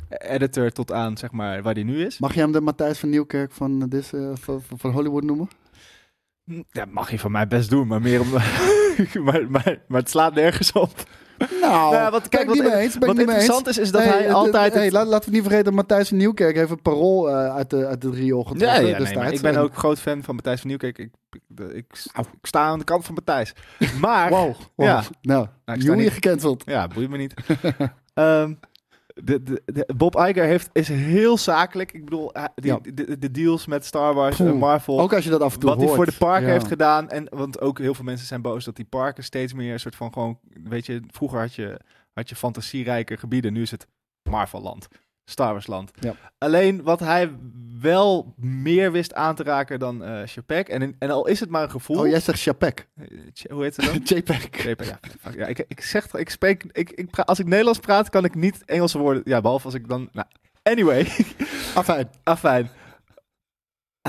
[0.09, 2.19] editor tot aan zeg maar waar hij nu is.
[2.19, 4.29] Mag je hem de Matthijs van Nieuwkerk van, Dis, eh,
[4.77, 5.49] van, Hollywood noemen?
[6.71, 8.29] Ja, mag je van mij best doen, maar meer om.
[9.25, 11.03] maar, maar, maar het slaat nergens op.
[11.61, 12.97] Nou, Nou, wat- kijk, niet wat- mee eens.
[12.97, 13.77] Wat niet interessant eens.
[13.77, 16.07] is, is dat Nee, hij altijd Hey, het- laat, laten we niet vergeten dat Matthijs
[16.07, 18.91] van Nieuwkerk heeft een parool eh, uit, de, uit de riool Ja, getrokken ja nee,
[18.91, 19.35] maar destijds.
[19.35, 20.97] ik ben En- ook groot fan van Matthijs van Nieuwkerk.
[20.97, 21.41] Ik, ik,
[21.73, 21.85] ik,
[22.33, 23.53] ik sta aan de kant van Matthijs.
[23.99, 24.87] Maar, Wow, wow.
[24.87, 24.93] Ja.
[25.21, 26.63] Nou, Nou, ik sta Joey niet- gecanceld.
[26.65, 27.33] ja, boeit me niet.
[28.13, 28.53] Ehm,
[29.14, 31.91] de, de, de- Bob Iger heeft, is heel zakelijk.
[31.93, 32.80] Ik bedoel, die, Ja.
[32.93, 34.49] de, de deals met Star Wars Poeh.
[34.49, 34.99] en Marvel.
[34.99, 36.53] Ook als je dat af en toe wat hij voor de parken Ja.
[36.53, 37.09] heeft gedaan.
[37.09, 39.95] En, want ook heel veel mensen zijn boos dat die parken steeds meer een soort
[39.95, 40.39] van gewoon...
[40.64, 41.80] Weet je, vroeger had je,
[42.14, 43.53] had je fantasierijke gebieden.
[43.53, 43.88] Nu is het
[44.30, 44.88] Marvelland.
[45.26, 45.91] Star Wars land.
[45.99, 46.15] Ja.
[46.38, 47.32] Alleen wat hij
[47.82, 50.67] wel meer wist aan te raken dan eh Chapek.
[50.69, 51.99] En, in- en al is het maar een gevoel.
[51.99, 52.88] Oh, jij zegt Chapek.
[52.95, 53.95] Eh, Hoe heet het dan?
[54.17, 54.63] JPEG.
[54.63, 54.99] JPEG, ja.
[55.38, 58.36] Ja ik, ik zeg, ik spreek, ik, ik pra- als ik Nederlands praat, kan ik
[58.36, 59.21] niet Engelse woorden.
[59.26, 60.09] Ja, behalve als ik dan.
[60.11, 60.28] Nou,
[60.63, 61.07] anyway,
[61.76, 62.09] Afijn.
[62.24, 62.69] afijn.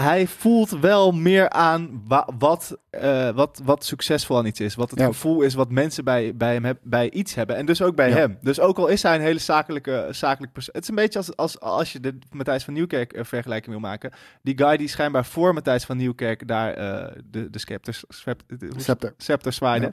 [0.00, 4.74] Hij voelt wel meer aan wa- wat, eh, wat, wat succesvol aan iets is.
[4.74, 5.06] Wat het Ja.
[5.06, 7.56] gevoel is wat mensen bij, bij hem bij iets hebben.
[7.56, 8.14] En dus ook bij Ja.
[8.16, 8.38] hem.
[8.40, 10.74] Dus ook al is hij een hele zakelijke, zakelijk persoon.
[10.74, 13.80] Het is een beetje als, als, als je de Matthijs van Nieuwkerk eh, vergelijking wil
[13.88, 14.12] maken.
[14.42, 19.14] Die guy die schijnbaar voor Matthijs van Nieuwkerk daar eh, de, de scepter, Scepter.
[19.16, 19.92] scepter zwaaide.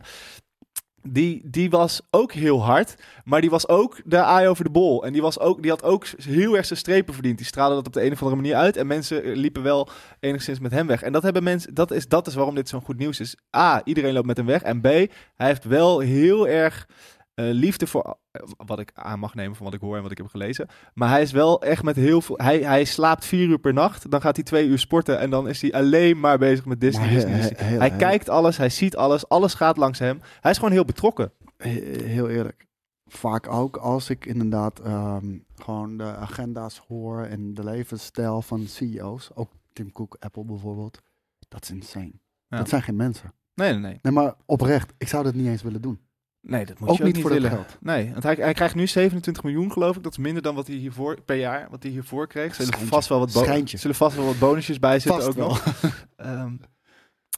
[1.03, 5.05] Die, die was ook heel hard, maar die was ook de eye over de bol.
[5.05, 7.37] En die, was ook, die had ook heel erg zijn strepen verdiend.
[7.37, 8.77] Die straalde dat op de een of andere manier uit.
[8.77, 9.89] En mensen eh, liepen wel
[10.19, 11.01] enigszins met hem weg.
[11.01, 13.35] En dat, hebben mensen, dat, is, dat is waarom dit zo'n goed nieuws is.
[13.55, 14.61] A, iedereen loopt met hem weg.
[14.61, 16.87] En B, hij heeft wel heel erg
[17.33, 20.17] liefde voor eh, wat ik aan mag nemen van wat ik hoor en wat ik
[20.17, 20.67] heb gelezen.
[20.93, 22.37] Maar hij is wel echt met heel veel...
[22.37, 24.11] Hij, hij slaapt vier uur per nacht.
[24.11, 25.19] Dan gaat hij twee uur sporten.
[25.19, 27.07] En dan is hij alleen maar bezig met Disney.
[27.07, 29.29] Heel- hij kijkt alles, hij ziet alles.
[29.29, 30.19] Alles gaat langs hem.
[30.41, 31.31] Hij is gewoon heel betrokken.
[31.57, 31.69] He-
[32.03, 32.65] Heel eerlijk.
[33.05, 39.29] Vaak ook als ik inderdaad ehm, gewoon de agenda's hoor en de levensstijl van CEO's.
[39.33, 41.01] Ook Tim Cook, Apple bijvoorbeeld.
[41.47, 42.11] Dat is insane.
[42.47, 42.57] Ja.
[42.57, 43.33] Dat zijn geen mensen.
[43.53, 43.99] Nee, nee, nee.
[44.01, 44.93] Nee, maar oprecht.
[44.97, 45.99] Ik zou dat niet eens willen doen.
[46.41, 47.51] Nee, dat moet Ook je ook niet niet voor willen.
[47.51, 47.77] geld.
[47.81, 50.03] Nee, want hij, hij krijgt nu 27 miljoen, geloof ik.
[50.03, 52.47] Dat is minder dan wat hij hiervoor per jaar, wat hij hiervoor kreeg.
[52.47, 52.93] Er zullen Schijntje.
[52.95, 53.77] vast wel wat, Schijntje.
[53.77, 55.47] zullen vast wel wat bonusjes bij zitten Vast ook wel.
[55.47, 55.63] nog.
[56.15, 56.53] Ehm,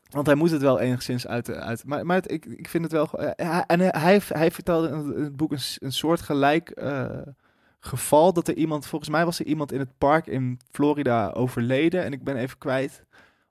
[0.10, 1.50] want hij moet het wel enigszins uit.
[1.50, 3.12] uit maar maar het, ik, ik vind het wel.
[3.12, 7.06] eh, hij- en hij, hij, vertelde in het boek een, een soort gelijk eh,
[7.80, 12.04] geval dat er iemand, volgens mij was er iemand in het park in Florida overleden.
[12.04, 13.04] En ik ben even kwijt.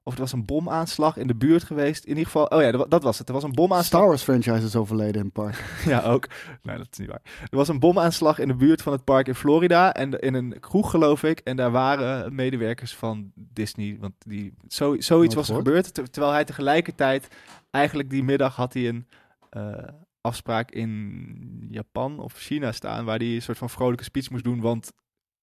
[0.05, 2.03] Of het was een bomaanslag in de buurt geweest.
[2.05, 3.28] In ieder geval, oh ja, dat wa- dat was het.
[3.28, 3.86] Er was een bomaanslag.
[3.86, 5.64] Star Wars franchise is overleden in het park.
[5.86, 6.26] Ja, ook.
[6.62, 7.20] Nee, dat is niet waar.
[7.50, 9.92] Er was een bomaanslag in de buurt van het park in Florida.
[9.94, 11.38] En in een kroeg, geloof ik.
[11.38, 13.96] En daar waren medewerkers van Disney.
[14.00, 15.94] Want die, zo, zoiets was er gebeurd.
[15.94, 17.28] ter- terwijl hij tegelijkertijd...
[17.70, 19.07] Eigenlijk die middag had hij een
[19.50, 19.72] eh,
[20.20, 23.05] afspraak in Japan of China staan.
[23.05, 24.61] Waar hij een soort van vrolijke speech moest doen.
[24.61, 24.92] Want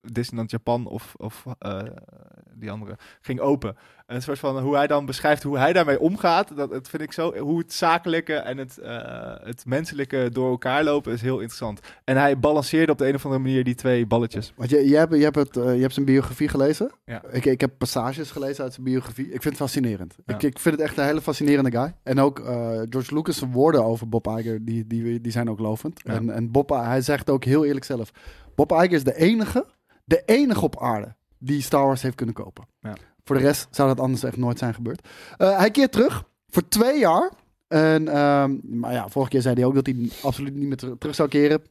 [0.01, 1.79] Disneyland Japan of, of eh,
[2.53, 3.75] die andere ging open.
[4.05, 6.55] En een soort van hoe hij dan beschrijft hoe hij daarmee omgaat.
[6.55, 7.37] Dat, dat vind ik zo.
[7.37, 11.79] Hoe het zakelijke en het, eh, het menselijke door elkaar lopen is heel interessant.
[12.03, 14.53] En hij balanceerde op de een of andere manier die twee balletjes.
[14.55, 16.91] Want je, je, hebt, je, hebt het, eh, je hebt zijn biografie gelezen.
[17.05, 17.23] Ja.
[17.31, 19.25] Ik, ik heb passages gelezen uit zijn biografie.
[19.25, 20.15] Ik vind het fascinerend.
[20.25, 20.33] Ja.
[20.33, 21.93] Ik, ik vind het echt een hele fascinerende guy.
[22.03, 22.39] En ook
[22.89, 26.01] George Lucas' woorden over Bob Iger, die, die, die zijn ook lovend.
[26.03, 26.13] Ja.
[26.13, 28.11] En, en Bob, hij zegt ook heel eerlijk zelf,
[28.59, 29.65] Bob Iger is de enige,
[30.09, 32.65] de enige op aarde die Star Wars heeft kunnen kopen.
[32.79, 32.95] Ja.
[33.23, 35.07] Voor de rest zou dat anders echt nooit zijn gebeurd.
[35.37, 37.31] Eh, hij keert terug voor twee jaar.
[37.67, 40.97] En, ehm, maar ja, vorige keer zei hij ook dat hij absoluut niet meer ter-
[40.97, 41.61] terug zou keren.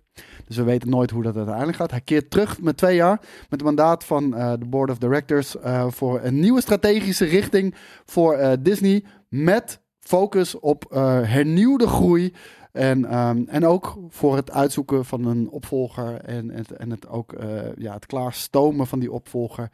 [0.46, 1.90] Dus we weten nooit hoe dat uiteindelijk gaat.
[1.90, 5.58] Hij keert terug met twee jaar met het mandaat van eh, de Board of Directors
[5.58, 7.74] eh, voor een nieuwe strategische richting
[8.04, 9.04] voor Disney.
[9.28, 10.84] Met focus op
[11.24, 12.34] hernieuwde groei.
[12.72, 17.32] En, ehm, en ook voor het uitzoeken van een opvolger en, het, en het ook
[17.32, 19.70] eh, ja, het klaarstomen van die opvolger.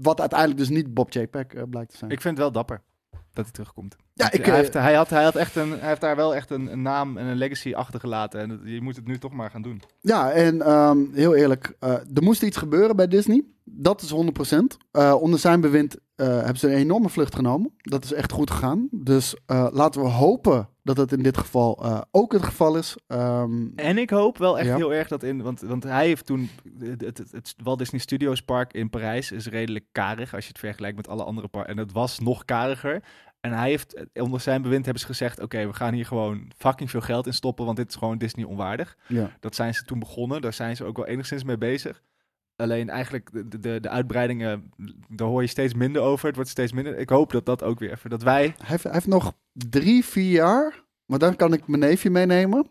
[0.00, 1.26] Wat uiteindelijk dus niet Bob J.
[1.26, 2.10] Peck eh, blijkt te zijn.
[2.10, 3.96] Ik vind het wel dapper dat hij terugkomt.
[4.14, 6.34] Ja, ik, hij, eh, heeft, hij, had, hij, had echt een, hij heeft daar wel
[6.34, 8.40] echt een, een naam en een legacy achtergelaten.
[8.40, 9.82] En je moet het nu toch maar gaan doen.
[10.00, 13.44] Ja, en ehm, heel eerlijk, er moest iets gebeuren bij Disney.
[13.64, 14.76] Dat is 100%.
[14.90, 17.72] Eh, onder zijn bewind hebben ze een enorme vlucht genomen.
[17.76, 18.88] Dat is echt goed gegaan.
[18.90, 22.96] Dus laten we hopen dat het in dit geval eh, ook het geval is.
[23.06, 24.76] Ehm, En ik hoop wel echt Ja.
[24.76, 28.00] heel erg dat in, want, want hij heeft toen, het, het, het, het Walt Disney
[28.00, 31.70] Studios Park in Parijs is redelijk karig als je het vergelijkt met alle andere parken.
[31.72, 33.02] En het was nog kariger.
[33.40, 36.50] En hij heeft, eh, onder zijn bewind hebben ze gezegd, oké, we gaan hier gewoon
[36.56, 38.96] fucking veel geld in stoppen, want dit is gewoon Disney onwaardig.
[39.06, 39.30] ja.
[39.40, 42.02] Dat zijn ze toen begonnen, daar zijn ze ook wel enigszins mee bezig.
[42.58, 44.72] Alleen eigenlijk de, de, de uitbreidingen,
[45.08, 46.26] daar hoor je steeds minder over.
[46.26, 46.98] Het wordt steeds minder.
[46.98, 48.42] Ik hoop dat dat ook weer even, dat wij...
[48.42, 50.84] Hij, heeft, hij heeft nog drie, vier jaar.
[51.06, 52.66] Maar dan kan ik mijn neefje meenemen.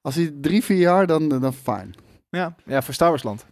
[0.00, 1.94] Als hij drie, vier jaar, dan, dan fijn.
[2.28, 3.46] Ja, ja voor Star Wars Land.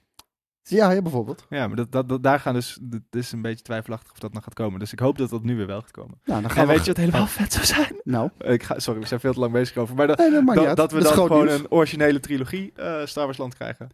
[0.69, 1.47] Ja, ja, bijvoorbeeld.
[1.49, 4.33] Ja, maar dat, dat, dat- daar gaan dus, het is een beetje twijfelachtig of dat
[4.33, 4.79] nog gaat komen.
[4.81, 6.21] Dus ik hoop dat dat nu weer wel gaat komen.
[6.25, 6.75] Nou, dan gaan En we...
[6.75, 8.01] weet je wat helemaal vet zou zijn?
[8.05, 9.95] Nou, Ik ga, sorry, we zijn veel te lang bezig over.
[9.95, 10.31] Maar dat, nee,
[10.65, 11.59] dat dat, we dan gewoon nieuws.
[11.59, 13.89] een originele trilogie eh Star Wars Land krijgen.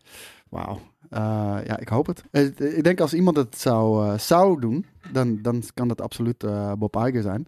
[0.49, 0.81] Wauw.
[1.11, 1.21] Eh,
[1.65, 2.23] ja, ik hoop het.
[2.31, 2.45] Eh,
[2.77, 6.45] Ik denk als iemand het zou, zou doen, dan, dan kan dat absoluut
[6.79, 7.47] Bob Iger zijn.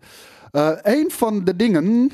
[0.82, 2.10] Een van de dingen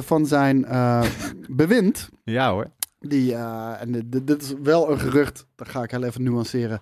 [0.00, 0.66] van zijn
[1.48, 2.66] bewind, Ja hoor.
[3.08, 6.80] Die, eh, en dit- is wel een gerucht, dat ga ik heel even nuanceren,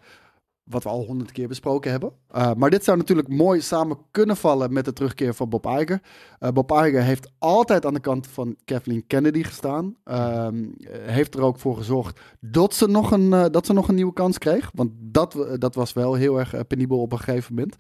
[0.63, 2.13] wat we al honderd keer besproken hebben.
[2.31, 6.01] Eh, maar dit zou natuurlijk mooi samen kunnen vallen met de terugkeer van Bob Iger.
[6.39, 9.97] Eh, Bob Iger heeft altijd aan de kant van Kathleen Kennedy gestaan.
[10.05, 13.95] Ehm, eh, heeft er ook voor gezorgd dat ze nog een, dat ze nog een
[13.95, 14.71] nieuwe kans kreeg.
[14.75, 17.77] Want dat, dat was wel heel erg penibel op een gegeven moment.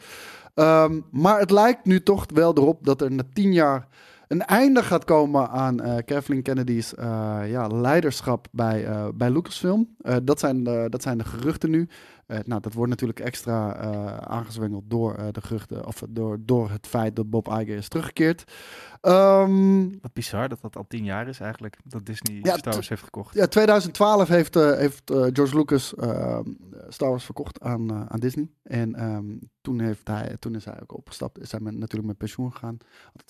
[0.55, 3.89] Ehm, maar het lijkt nu toch wel erop dat er na tien jaar
[4.33, 9.97] een einde gaat komen aan eh Kathleen Kennedy's eh, ja, leiderschap bij, eh, bij Lucasfilm.
[10.23, 11.89] Dat, zijn de, dat zijn de geruchten nu.
[12.33, 16.71] Eh, nou, dat wordt natuurlijk extra eh, aangezwengeld door eh, de geruchten, of door, door
[16.71, 18.53] het feit dat Bob Iger is teruggekeerd.
[19.01, 21.77] Ehm, Wat bizar dat dat al tien jaar is eigenlijk.
[21.85, 23.35] Dat Disney Ja, Star Wars heeft gekocht.
[23.35, 26.51] ja, 2012 heeft, heeft George Lucas ehm,
[26.89, 28.51] Star Wars verkocht aan, aan Disney.
[28.63, 31.41] En ehm, toen, heeft hij, toen is hij ook opgestapt.
[31.41, 32.77] Is hij met, natuurlijk met pensioen gegaan.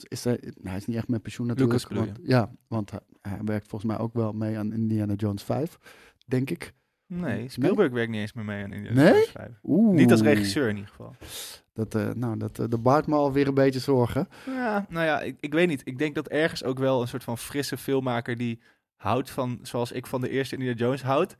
[0.08, 1.90] Is hij, hij is niet echt met pensioen natuurlijk.
[1.90, 5.42] Lucas want, ja, want hij, hij werkt volgens mij ook wel mee aan Indiana Jones
[5.42, 5.78] 5,
[6.26, 6.72] denk ik.
[7.20, 9.12] Nee, Spielberg werkt niet eens meer mee aan Indiana Nee?
[9.12, 9.48] Jones 5.
[9.62, 9.94] Oeh.
[9.96, 11.14] Niet als regisseur in ieder geval.
[11.72, 14.28] Dat, eh, nou, dat, eh, dat baart me alweer een beetje zorgen.
[14.46, 15.80] Ja, nou ja, ik, ik weet niet.
[15.84, 18.60] Ik denk dat ergens ook wel een soort van frisse filmmaker die
[18.96, 21.36] houdt van, zoals ik van de eerste Indiana Jones houd,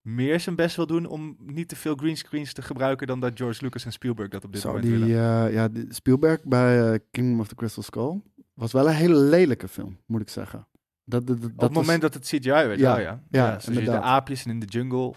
[0.00, 3.64] meer zijn best wil doen om niet te veel greenscreens te gebruiken dan dat George
[3.64, 5.46] Lucas en Spielberg dat op dit moment die, willen.
[5.46, 8.20] eh, ja, Spielberg bij Kingdom of the Crystal Skull
[8.54, 10.66] was wel een hele lelijke film, moet ik zeggen.
[11.12, 13.20] Dat, dat, dat, op het moment dat het CGI werd, Ja, ja, ja.
[13.30, 15.12] ja, zoals je de aapjes en in de jungle.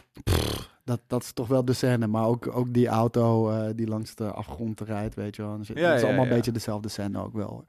[0.86, 4.16] Dat, dat is toch wel de scène, maar ook, ook die auto eh, die langs
[4.16, 5.58] de afgrond rijdt, weet je wel.
[5.58, 7.66] Dus Ja, het is ja, allemaal een beetje dezelfde scène ook wel.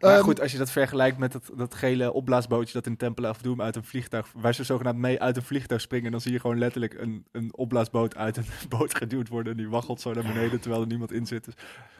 [0.00, 3.28] Maar Ehm, goed, als je dat vergelijkt met dat, dat gele opblaasbootje dat in Temple
[3.28, 6.32] of Doom uit een vliegtuig, waar ze zogenaamd mee uit een vliegtuig springen, dan zie
[6.32, 8.44] je gewoon letterlijk een, een opblaasboot uit een
[8.78, 11.44] boot geduwd worden en die waggelt zo naar beneden terwijl er niemand in zit.
[11.44, 11.54] Dus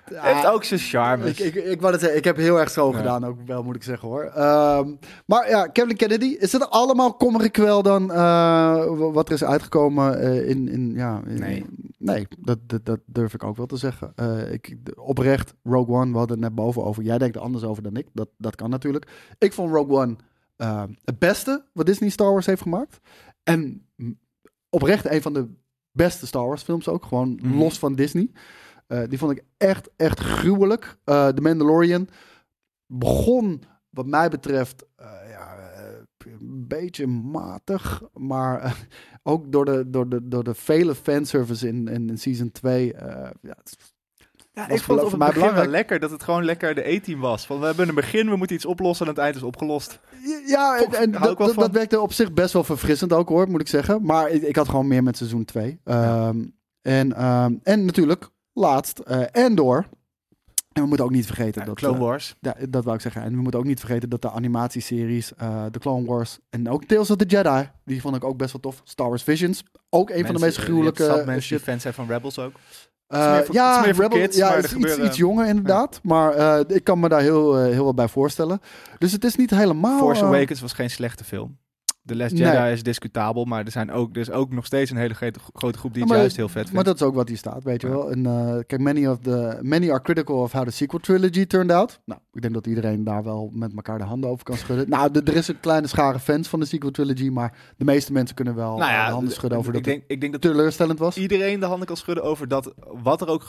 [0.04, 1.28] het heeft ook zijn charme.
[1.28, 3.76] Ik, ik, ik, wou het zeggen, ik heb heel erg zo gedaan, ook wel moet
[3.76, 4.24] ik zeggen hoor.
[4.24, 4.94] Ehm,
[5.26, 10.20] maar ja, Kevin Kennedy, is het allemaal kommer wel dan eh, wat er is uitgekomen
[10.20, 11.64] eh, in, in, ja, in- Nee.
[11.98, 14.12] nee dat, dat, dat durf ik ook wel te zeggen.
[14.14, 17.02] Eh, ik, de- oprecht, Rogue One, we hadden het net boven over.
[17.02, 19.32] Jij denkt er anders over dan ik, dat, dat kan natuurlijk.
[19.38, 20.16] Ik vond Rogue One
[20.56, 23.00] eh, het beste wat Disney Star Wars heeft gemaakt.
[23.42, 23.86] En
[24.68, 25.48] oprecht een van de
[25.92, 27.58] beste Star Wars films ook, gewoon Mhm.
[27.58, 28.30] los van Disney.
[28.86, 30.96] Eh, die vond ik echt, echt gruwelijk.
[31.04, 32.08] Eh The Mandalorian
[32.86, 34.86] begon, wat mij betreft,
[35.28, 35.56] ja,
[36.18, 38.02] een beetje matig.
[38.14, 38.88] Maar
[39.22, 42.94] ook door de, door, de, door de vele fanservice in, in, in season 2.
[42.94, 43.56] eh, ja,
[44.52, 46.74] Ja, ik vond het op voor het mij begin wel lekker dat het gewoon lekker
[46.74, 47.46] de E-team was.
[47.46, 50.00] Van we hebben een begin, we moeten iets oplossen en het eind is opgelost.
[50.46, 54.02] Ja, en, dat, dat, werkte op zich best wel verfrissend ook hoor, moet ik zeggen.
[54.02, 55.80] Maar ik, ik had gewoon meer met seizoen 2.
[55.84, 56.44] Ehm,
[56.82, 59.86] en, ehm, en natuurlijk, laatst, eh Endor.
[60.72, 61.76] En we moeten ook niet vergeten dat...
[61.76, 62.36] Clone eh, Wars.
[62.40, 63.22] ja, dat wou ik zeggen.
[63.22, 66.84] En we moeten ook niet vergeten dat de animatieseries, eh The Clone Wars en ook
[66.84, 68.80] Tales of the Jedi, die vond ik ook best wel tof.
[68.84, 71.60] Star Wars Visions, ook een van de meest gruwelijke eh, mensen die shit.
[71.62, 72.52] fan zijn van Rebels ook.
[73.08, 74.58] Voor- ja, het is kids, ja,
[75.04, 76.00] iets, jonger inderdaad.
[76.02, 78.60] Maar ik kan me daar heel, heel wat bij voorstellen.
[78.98, 79.98] Dus het is niet helemaal...
[79.98, 81.58] Force Awakens was geen slechte film.
[82.10, 82.42] The Last Nee.
[82.42, 85.94] Jedi is discutabel, maar er, zijn ook, is ook nog steeds een hele grote, groep
[85.94, 86.72] die het juist heel vet vindt.
[86.72, 88.10] Maar dat is ook wat hier staat, weet je wel.
[88.10, 91.70] En eh, kijk, many, of the, many are critical of how the sequel trilogy turned
[91.72, 92.00] out.
[92.04, 94.88] Nou, ik denk dat iedereen daar wel met elkaar de handen over kan schudden.
[94.88, 98.12] nou, de- er is een kleine schare fans van de sequel trilogy, maar de meeste
[98.12, 100.42] mensen kunnen wel Nou ja, de handen schudden over ik dat denk, ik denk dat
[100.42, 101.16] het teleurstellend was.
[101.16, 103.48] iedereen de handen kan schudden over dat wat er ook,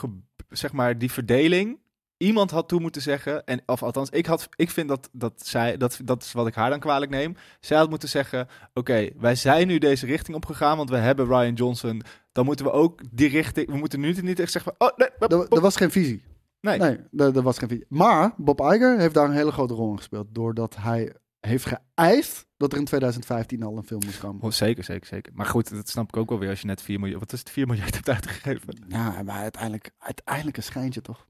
[0.50, 1.80] zeg maar, die verdeling.
[2.22, 5.78] Iemand had toe moeten zeggen, en, of althans, ik, had, ik vind dat, dat zij,
[5.78, 7.36] dat, dat is wat ik haar dan kwalijk neem.
[7.60, 11.54] Zij had moeten zeggen: Oké, wij zijn nu deze richting opgegaan, want we hebben Ryan
[11.54, 12.02] Johnson.
[12.32, 13.68] Dan moeten we ook die richting.
[13.68, 15.10] We moeten nu niet echt zeggen: van, Oh, nee,
[15.40, 16.24] Er, er was geen visie.
[16.60, 16.78] nee.
[16.78, 17.86] Nee, er, er was geen visie.
[17.90, 20.28] Maar Bob Iger heeft daar een hele grote rol in gespeeld.
[20.32, 24.42] Doordat hij heeft geëist dat er in 2015 al een film moest komen.
[24.42, 25.34] Oh, zeker, zeker, zeker.
[25.36, 27.20] Maar goed, dat snap ik ook wel weer als je net 4 miljoen...
[27.20, 28.86] Wat is het, 4 miljard hebt uitgegeven?
[28.88, 31.28] Ja, maar uiteindelijk, uiteindelijk een schijntje toch?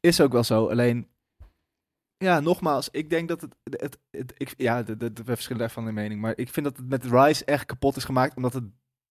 [0.00, 1.08] Is ook wel zo, alleen...
[2.16, 3.56] Ja, nogmaals, ik denk dat het...
[3.70, 3.98] het,
[4.36, 6.20] ik, ja, de, we verschillen daarvan in mening.
[6.20, 8.36] Maar ik vind dat het met Rise echt kapot is gemaakt.
[8.36, 8.64] Omdat het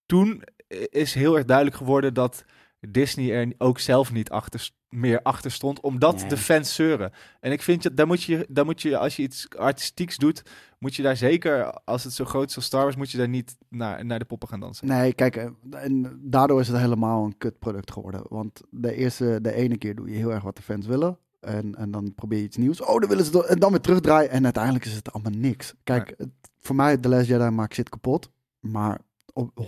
[0.06, 0.42] toen
[0.90, 2.44] is heel erg duidelijk geworden dat
[2.88, 5.80] Disney er ook zelf niet achter, meer achter stond.
[5.80, 6.28] Omdat Nee.
[6.28, 7.12] de fans zeuren.
[7.40, 10.42] En ik vind, dat daar moet, je, daar moet je, als je iets artistieks doet...
[10.78, 12.96] Moet je daar zeker, als het zo groot is als Star Wars...
[12.96, 14.86] Moet je daar niet naar, naar de poppen gaan dansen.
[14.86, 18.22] Nee, kijk, eh, en daardoor is het helemaal een kut product geworden.
[18.28, 21.18] Want de eerste, de ene keer doe je heel erg wat de fans willen.
[21.40, 22.80] En, en dan probeer je iets nieuws.
[22.82, 23.46] Oh, dan willen ze.
[23.46, 24.30] En dan weer terugdraaien.
[24.30, 25.74] En uiteindelijk is het allemaal niks.
[25.84, 26.28] Kijk, het-
[26.58, 28.30] voor mij, The Last Jedi maakt shit kapot.
[28.60, 28.98] Maar
[29.32, 29.64] op 100%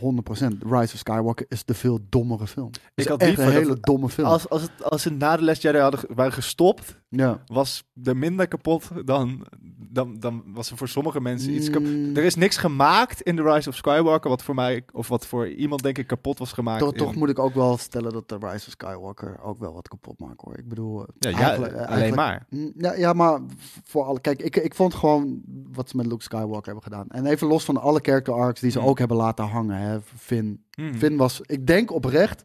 [0.59, 2.71] Rise of Skywalker is de veel dommere film.
[2.95, 4.29] Is Ik had echt een hele domme film.
[4.29, 7.43] Als, als, het, als ze na de Les Jedi hadden, waren gestopt, Ja.
[7.47, 9.47] was er minder kapot dan,
[9.91, 11.89] dan, dan was er voor sommige mensen iets kapot.
[11.91, 12.17] Mm.
[12.17, 15.49] Er is niks gemaakt in The Rise of Skywalker wat voor mij, of wat voor
[15.49, 16.79] iemand denk ik kapot was gemaakt.
[16.81, 19.73] Toch, in- toch moet ik ook wel stellen dat de Rise of Skywalker ook wel
[19.73, 20.59] wat kapot maakt hoor.
[20.59, 22.47] Ik bedoel, eh, Ja, ja, eigenlijk- eh, alleen maar.
[22.51, 23.41] Mm, Ja, ja, maar
[23.85, 24.21] voor alle.
[24.21, 25.43] Kijk, ik, ik vond gewoon
[25.73, 27.09] wat ze met Luke Skywalker hebben gedaan.
[27.09, 28.85] En even los van alle character arcs die ze Mm.
[28.87, 29.77] ook hebben laten hangen.
[29.77, 29.99] Hè.
[30.03, 30.65] Finn.
[30.79, 30.95] Mm.
[30.95, 32.45] Finn was, ik denk oprecht,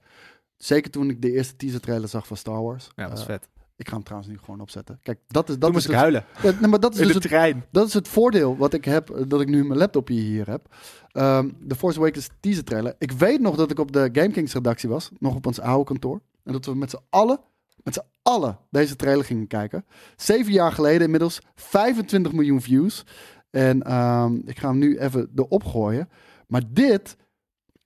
[0.57, 2.89] zeker toen ik de eerste teaser trailer zag van Star Wars.
[2.95, 3.47] Ja, dat is eh, vet.
[3.77, 4.99] Ik ga hem trouwens nu gewoon opzetten.
[5.03, 6.25] Kijk, dat is dat Toen is moest ik huilen.
[6.43, 7.65] Ja, nee, maar dat is In dus de het, trein.
[7.71, 10.75] dat is het voordeel wat ik heb, eh, dat ik nu mijn laptopje hier heb.
[11.11, 12.95] Ehm The Force Awakens teaser trailer.
[12.99, 16.21] Ik weet nog dat ik op de GameKings redactie was, nog op ons oude kantoor.
[16.43, 17.39] En dat we met z'n allen,
[17.83, 19.85] met z'n allen deze trailer gingen kijken.
[20.15, 23.03] Zeven jaar geleden inmiddels 25 miljoen views.
[23.49, 26.09] En ehm, ik ga hem nu even erop gooien.
[26.47, 27.15] Maar dit,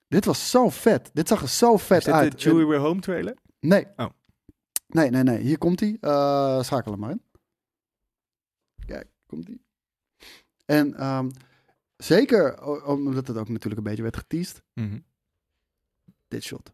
[0.08, 1.10] dit was zo vet.
[1.12, 2.32] Dit zag er zo vet Is dit uit.
[2.32, 3.34] de Chewie We're Home trailer?
[3.60, 3.86] Nee.
[3.96, 4.06] Oh.
[4.92, 5.38] Nee, nee, nee.
[5.38, 5.96] Hier komt hij.
[6.00, 7.22] Eh schakel hem maar in.
[8.86, 9.58] Kijk, komt hij.
[10.64, 11.30] En ehm,
[11.96, 14.62] zeker omdat het ook natuurlijk een beetje werd geteased.
[14.72, 14.98] Mhm.
[16.28, 16.72] Dit shot.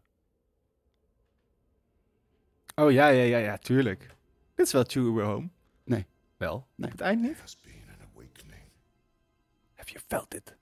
[2.75, 4.15] Oh ja, ja, ja, ja, tuurlijk.
[4.55, 5.49] Dit is wel Chewie We're Home.
[5.83, 6.05] Nee.
[6.37, 6.67] Wel?
[6.75, 6.85] Nee.
[6.85, 7.37] Op het eind niet?
[9.75, 10.57] Have you felt it?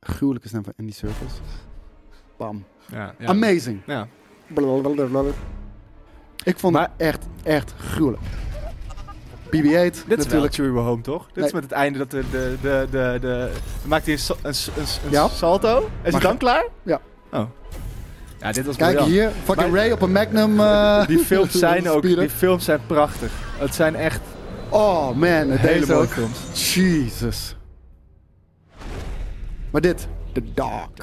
[0.00, 1.40] Gruwelijke stem van Andy Serkis.
[2.36, 2.64] Bam.
[2.90, 3.26] Ja, ja.
[3.26, 3.82] Amazing.
[3.86, 4.08] Ja.
[4.46, 5.22] Blablabla.
[6.44, 8.22] Ik vond het echt, echt gruwelijk.
[9.46, 9.50] BB-8
[10.06, 10.54] Dit is natuurlijk.
[10.54, 11.26] Chewie We're Home, toch?
[11.26, 11.44] Dit Nee.
[11.44, 12.24] is met het einde dat de...
[12.30, 12.56] de,
[12.90, 13.50] de, de,
[13.86, 15.28] maakt hij een, een, een, een Ja.
[15.28, 15.88] salto.
[16.02, 16.66] Is hij dan klaar?
[16.82, 17.00] Ja.
[17.32, 17.44] Oh.
[18.40, 19.10] Ja, dit was Kijk briljant.
[19.12, 20.60] hier, fucking Maar- Ray op een Magnum.
[20.60, 22.02] eh, Die films zijn ook...
[22.02, 23.30] Die films zijn prachtig.
[23.58, 24.20] Het zijn echt
[24.68, 25.18] Oh man,
[25.50, 26.12] hele deze mooie ook.
[26.12, 26.74] films.
[26.74, 27.56] Jesus.
[29.70, 30.96] Maar dit, The Dark.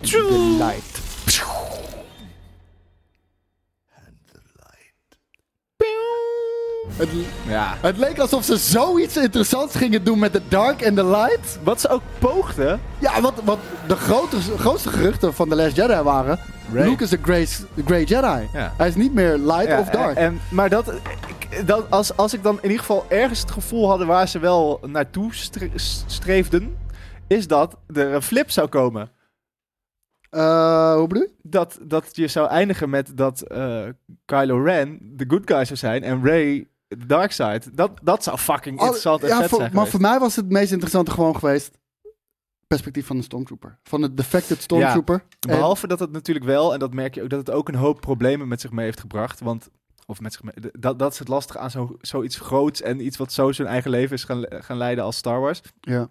[0.00, 1.00] The Light.
[6.88, 7.08] Het,
[7.48, 7.76] Ja.
[7.80, 11.58] het leek alsof ze zoiets interessants gingen doen met The Dark en The Light.
[11.62, 12.80] Wat ze ook poogden...
[12.98, 16.38] Ja, wat, wat de grote, grootste geruchten van The Last Jedi waren...
[16.72, 16.88] Ray.
[16.88, 17.18] Luke is de
[17.84, 18.48] Grey, Jedi.
[18.52, 18.72] Ja.
[18.76, 20.16] Hij is niet meer light Ja, of dark.
[20.16, 20.92] En, maar dat,
[21.88, 25.34] als, als ik dan in ieder geval ergens het gevoel hadden waar ze wel naartoe
[25.34, 25.70] stre-
[26.06, 26.76] streefden,
[27.26, 29.10] is dat er een flip zou komen.
[30.30, 31.30] Eh, hoe bedoel je?
[31.42, 33.82] Dat, dat je zou eindigen met dat eh,
[34.24, 36.66] Kylo Ren de good guy zou zijn en Rey
[36.98, 37.62] de dark side.
[37.74, 40.48] Dat, dat zou fucking interessant en ja, vet voor- zijn maar voor mij was het
[40.48, 41.78] meest interessante gewoon geweest...
[42.66, 43.78] perspectief van de Stormtrooper.
[43.82, 45.24] Van de defected Stormtrooper.
[45.40, 48.00] Behalve dat het natuurlijk wel, en dat merk je ook, dat het ook een hoop
[48.00, 49.40] problemen met zich mee heeft gebracht.
[49.40, 49.68] Want,
[50.06, 53.16] of met zich mee, dat, dat is het lastige aan zo, zoiets groots en iets
[53.16, 55.62] wat zo zijn eigen leven is gaan, gaan leiden als Star Wars.
[55.80, 56.08] ja.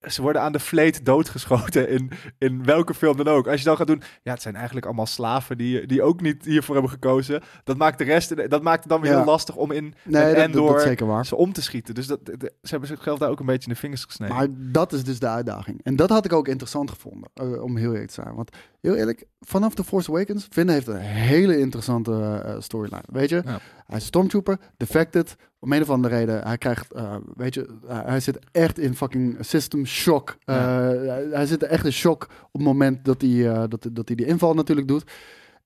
[0.00, 3.46] Ze worden aan de vleet doodgeschoten in, in welke film dan ook.
[3.48, 6.44] Als je dan gaat doen, ja, het zijn eigenlijk allemaal slaven die, die ook niet
[6.44, 7.42] hiervoor hebben gekozen.
[7.64, 9.16] Dat maakt de rest, dat maakt het dan weer Ja.
[9.16, 10.34] heel lastig om in Nee,
[10.78, 11.26] zeker waar.
[11.26, 11.94] ze om te schieten.
[11.94, 14.36] Dus dat, dat- ze hebben zichzelf daar ook een beetje in de vingers gesneden.
[14.36, 15.80] Maar dat is dus de uitdaging.
[15.82, 18.34] En dat had ik ook interessant gevonden, eh, om heel eerlijk te zijn.
[18.34, 23.04] Want heel eerlijk, vanaf The Force Awakens, Finn heeft een hele interessante eh, storyline.
[23.12, 23.58] Weet je, Ja.
[23.88, 25.36] Hij is Stormtrooper, defected.
[25.58, 28.94] Om een of andere reden, hij krijgt, eh, weet je, hij- hij zit echt in
[28.94, 30.36] fucking system shock.
[30.44, 34.06] Eh, hij, hij zit echt in shock op het moment dat hij, eh, dat, dat
[34.08, 35.10] hij die inval natuurlijk doet.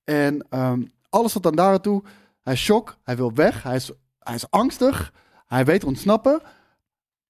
[0.04, 2.02] En ehm, alles wat dan daar naartoe,
[2.42, 5.12] hij is shock, hij wil weg, hij is, hij is angstig,
[5.46, 6.40] hij weet ontsnappen.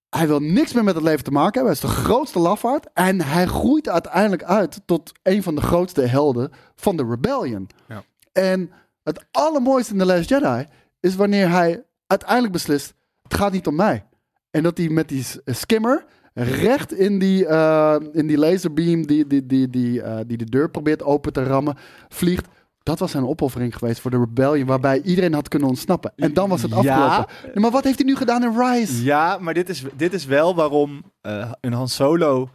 [0.09, 1.79] Hij wil niks meer met het leven te maken hebben.
[1.81, 2.87] Hij is de grootste lafaard.
[2.95, 7.69] En hij groeit uiteindelijk uit tot een van de grootste helden van de Rebellion.
[7.89, 8.03] Ja.
[8.33, 8.71] En
[9.03, 10.67] het allermooiste in The Last Jedi
[11.03, 14.07] is wanneer hij uiteindelijk beslist: het gaat niet om mij.
[14.51, 19.47] En dat hij met die skimmer recht in die, eh, in die laserbeam die, die,
[19.47, 21.77] die, die, eh, die de deur probeert open te rammen,
[22.09, 22.47] vliegt.
[22.83, 26.13] Dat was zijn opoffering geweest voor de rebellion, waarbij iedereen had kunnen ontsnappen.
[26.17, 27.27] En dan was het afgelopen.
[27.55, 27.61] Ja.
[27.61, 29.05] Maar wat heeft hij nu gedaan in Rise?
[29.05, 32.49] Ja, maar dit is, dit is wel waarom eh, een Han Solo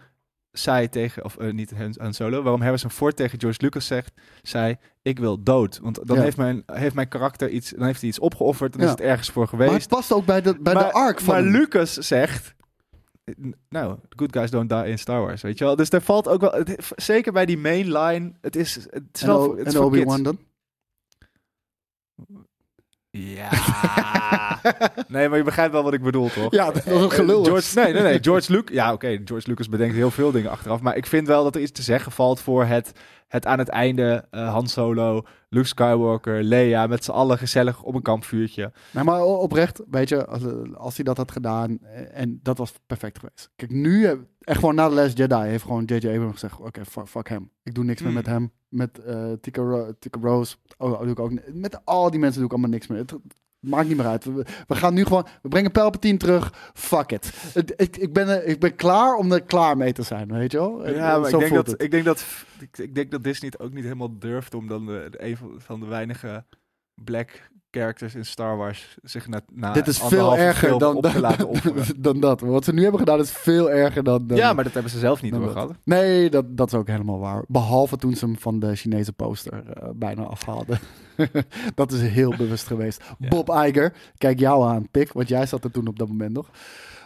[0.52, 4.14] zei tegen, of eh, niet Han Han Solo, waarom Harrison Ford tegen George Lucas zegt,
[4.42, 5.80] zei, ik wil dood.
[5.82, 6.24] Want dan Ja.
[6.24, 8.88] heeft, mijn, heeft mijn karakter iets, dan heeft hij iets opgeofferd, dan Ja.
[8.88, 9.88] is het ergens voor Maar het geweest.
[9.90, 11.60] past ook bij de, bij de maar, arc van maar.
[11.60, 12.56] Lucas zegt,
[13.70, 15.76] nou, good guys don't die in Star Wars, weet je wel.
[15.76, 19.28] Dus er valt ook wel, het- zeker bij die mainline, het is, het is En,
[19.28, 20.40] wel, O- het is en Obi-Wan dan?
[23.18, 23.50] Ja.
[25.08, 26.52] nee, maar je begrijpt wel wat ik bedoel, toch?
[26.52, 27.44] Ja, dat was een gelul.
[27.44, 28.18] George, nee, nee, nee.
[28.24, 28.76] George Lucas.
[28.76, 29.20] Ja, oké.
[29.26, 30.82] George Lucas bedenkt heel veel dingen achteraf.
[30.82, 32.92] Maar ik vind wel dat er iets te zeggen valt voor het,
[33.28, 37.96] het aan het einde eh Han Solo, Luke Skywalker, Leia met z'n allen gezellig op
[37.96, 38.72] een kampvuurtje.
[38.92, 40.42] Nee, maar oprecht, weet je, als,
[40.74, 43.52] als hij dat had gedaan, eh, en dat was perfect geweest.
[43.56, 46.08] Kijk, nu, eh, echt gewoon na The Last Jedi, heeft gewoon J.J.
[46.08, 47.52] Abrams gezegd, oké, fuck, fuck hem.
[47.64, 48.18] Ik doe niks meer Hmm.
[48.20, 52.20] met hem, met eh Tika, Ro- Tika Rose, oh, doe ik ook, met al die
[52.20, 52.98] mensen doe ik allemaal niks meer.
[53.00, 53.14] Het
[53.60, 54.24] maakt niet meer uit.
[54.26, 57.34] We, we gaan nu gewoon, we brengen Palpatine terug, fuck it.
[57.76, 60.58] Ik, ik, ben, er- ik ben klaar om er klaar mee te zijn, weet je
[60.58, 60.90] wel?
[60.90, 62.26] Ja, maar Zo ik denk, dat, ik, denk dat,
[62.60, 65.38] ik, ik denk dat Disney het ook niet helemaal durft om dan de, de- een
[65.58, 66.46] van de weinige
[67.04, 71.50] black characters in Star Wars zich na, na Dit is veel erger dan, op laten
[71.98, 72.42] dan dat.
[72.42, 74.28] Wat ze nu hebben gedaan is veel erger dan...
[74.28, 75.72] dan Ja, maar dat hebben ze zelf niet doorgehad.
[75.84, 77.44] Nee, dat, dat is ook helemaal waar.
[77.48, 80.80] Behalve toen ze hem van de Chinese poster eh, bijna afhaalden.
[81.76, 83.04] dat is heel bewust geweest.
[83.18, 85.14] Bob Iger, kijk jou aan, pik.
[85.14, 86.50] Want jij zat er toen op dat moment nog.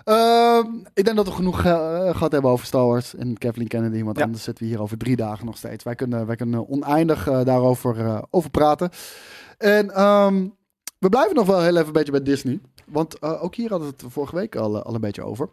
[0.04, 4.04] Ehm, ik denk dat we genoeg eh, gehad hebben over Star Wars en Kathleen Kennedy.
[4.04, 4.24] Want Ja.
[4.24, 5.84] anders zitten we hier over drie dagen nog steeds.
[5.84, 8.90] Wij kunnen, wij kunnen oneindig eh, daarover eh, over praten.
[9.62, 10.48] En ehm,
[11.00, 12.60] we blijven nog wel heel even een beetje bij Disney.
[12.86, 15.50] Want eh, ook hier hadden we het vorige week al, eh, al een beetje over.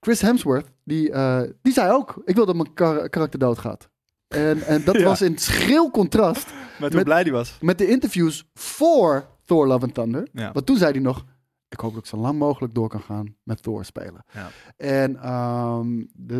[0.00, 2.22] Chris Hemsworth, die, eh, die zei ook...
[2.24, 3.88] Ik wil dat mijn kar- karakter doodgaat.
[4.28, 5.04] En, en dat Ja.
[5.04, 6.48] was in schril contrast
[6.80, 7.56] Met hoe blij die was.
[7.60, 10.28] met de interviews voor Thor Love and Thunder.
[10.32, 10.52] Ja.
[10.52, 11.24] Want toen zei hij nog...
[11.68, 14.24] Ik hoop dat ik zo lang mogelijk door kan gaan met Thor spelen.
[14.32, 14.48] Ja.
[14.76, 15.98] En ehm,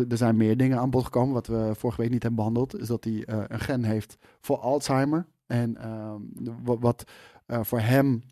[0.09, 1.33] er zijn meer dingen aan bod gekomen.
[1.33, 2.79] Wat we vorige week niet hebben behandeld.
[2.79, 5.25] Is dat hij een gen heeft voor Alzheimer.
[5.51, 6.21] En ehm,
[6.63, 7.03] wat, wat
[7.45, 8.23] eh, voor hem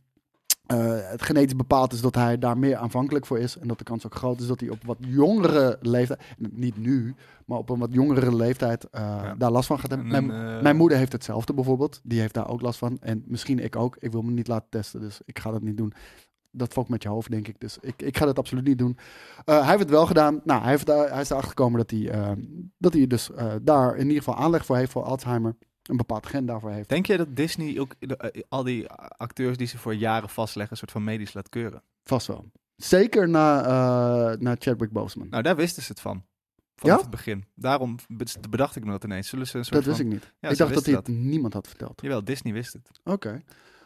[0.70, 3.58] eh, het genetisch bepaald is dat hij daar meer aanvankelijk voor is.
[3.58, 7.16] En dat de kans ook groot is dat hij op wat jongere leeftijd, niet nu,
[7.46, 10.12] maar op een wat jongere leeftijd eh, daar last van gaat hebben.
[10.12, 12.00] En, Mijn, mijn moeder heeft hetzelfde bijvoorbeeld.
[12.04, 12.98] Die heeft daar ook last van.
[13.02, 13.96] En misschien ik ook.
[14.00, 15.94] Ik wil me niet laten testen, dus ik ga dat niet doen.
[16.52, 17.60] Dat fokt met je hoofd, denk ik.
[17.60, 18.98] Dus ik, ik ga dat absoluut niet doen.
[19.46, 20.42] Hij heeft het wel gedaan.
[20.44, 22.32] Nou, hij, heeft, hij is erachter gekomen dat hij, eh,
[22.78, 23.30] dat hij dus
[23.62, 25.56] daar in ieder geval aanleg voor heeft voor Alzheimer.
[25.90, 26.90] Een bepaald gen daarvoor heeft.
[26.90, 30.72] Denk je dat Disney ook de- eh, al die acteurs die ze voor jaren vastleggen,
[30.72, 31.84] een soort van medisch laat keuren?
[32.04, 32.52] Vast wel.
[32.76, 35.28] Zeker na, eh na Chadwick Boseman.
[35.30, 36.24] Nou, daar wisten ze het van.
[36.76, 37.02] Vanaf Ja?
[37.02, 37.46] het begin.
[37.56, 39.28] Daarom be- bedacht ik me dat ineens.
[39.30, 40.34] Zullen ze een soort Dat wist van- ik niet.
[40.40, 42.02] Ja, ik dacht dat hij het niemand had verteld.
[42.02, 42.90] Jawel, Disney wist het.
[43.04, 43.42] Oké.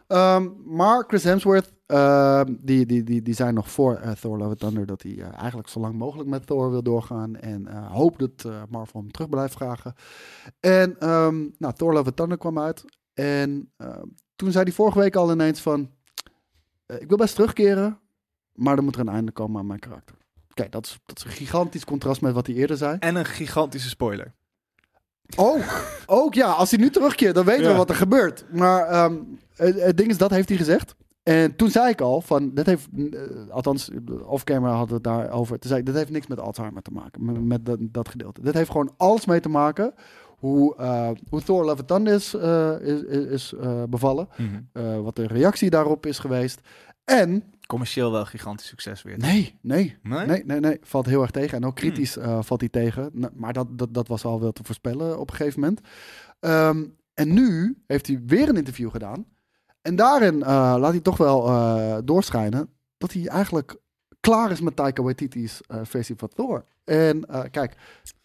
[0.08, 4.49] Ehm, maar Chris Hemsworth, ehm, die, die, die, die zei nog voor eh, Thor Love
[4.49, 7.36] and Thunder dat hij eh, eigenlijk zo lang mogelijk met Thor wil doorgaan.
[7.36, 9.93] En eh hoopt dat Marvel hem terug blijft vragen.
[10.60, 12.86] En ehm, nou, Thor Love and Thunder kwam uit.
[13.14, 13.72] En
[14.36, 15.89] toen zei hij vorige week al ineens van,
[16.86, 17.99] ik wil best terugkeren,
[18.54, 20.16] maar er moet er een einde komen aan mijn karakter.
[20.49, 22.97] Oké, dat, is, dat is een gigantisch contrast met wat hij eerder zei.
[22.99, 24.34] En een gigantische spoiler.
[25.36, 25.61] Ook,
[26.05, 28.45] ook ja, als hij nu terugkeert, dan weten we wat er gebeurt.
[28.51, 29.15] Maar ehm,
[29.55, 30.95] het, het ding is, dat heeft hij gezegd.
[31.24, 33.19] En toen zei ik al, van, dit heeft, eh,
[33.49, 33.89] althans,
[34.26, 35.59] off-camera hadden we het daarover.
[35.59, 38.41] Toen zei ik, dit heeft niks met Alzheimer te maken, met, met dat, dat gedeelte.
[38.41, 39.93] Dit heeft gewoon alles mee te maken
[40.43, 44.28] hoe, eh, hoe Thor Love and Thunder is, eh, is, is, eh, bevallen.
[44.38, 44.47] Mhm.
[44.71, 46.61] Eh, wat de reactie daarop is geweest.
[47.04, 49.18] En Commercieel wel gigantisch succes weer.
[49.18, 49.97] Nee, nee.
[50.01, 50.26] Nee?
[50.26, 50.78] Nee, nee, nee.
[50.82, 51.58] Valt heel erg tegen.
[51.58, 53.10] En ook kritisch eh, valt hij tegen.
[53.14, 55.82] Nou, Maar dat, dat, dat was al wel te voorspellen op een gegeven moment.
[56.39, 56.84] Ehm,
[57.14, 59.26] en nu heeft hij weer een interview gedaan.
[59.82, 63.76] En daarin eh, laat hij toch wel eh, doorschijnen dat hij eigenlijk
[64.20, 66.66] klaar is met Taika Waititi's versie van Thor.
[66.84, 67.76] En kijk,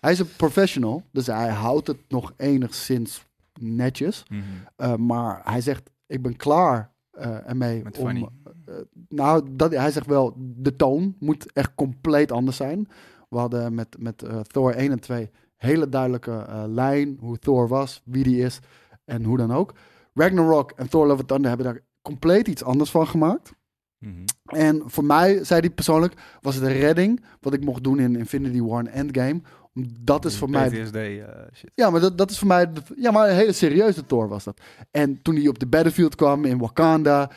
[0.00, 3.24] hij is een professional, dus hij houdt het nog enigszins
[3.60, 4.22] netjes.
[4.28, 5.06] Mhm.
[5.06, 8.06] Maar hij zegt, ik ben klaar uh, ermee Met om...
[8.06, 8.28] funny.
[8.68, 8.74] Uh,
[9.08, 12.88] nou, dat, hij zegt wel, de toon moet echt compleet anders zijn.
[13.28, 18.02] We hadden met, met uh, Thor 1 en 2 hele duidelijke lijn, hoe Thor was,
[18.04, 18.60] wie die is
[19.04, 19.74] en hoe dan ook.
[20.14, 23.52] Ragnarok en Thor Love and Thunder hebben daar compleet iets anders van gemaakt.
[23.98, 24.24] Mhm.
[24.44, 28.16] En voor mij, zei hij persoonlijk, was het een redding wat ik mocht doen in
[28.16, 29.40] Infinity War en Endgame.
[30.00, 30.68] Dat is voor mij...
[30.68, 31.24] PTSD uh,
[31.54, 31.70] shit.
[31.74, 32.70] Ja, maar dat, dat is voor mij...
[32.96, 34.60] Ja, maar een hele serieuze Thor was dat.
[34.90, 37.30] En toen hij op de battlefield kwam in Wakanda...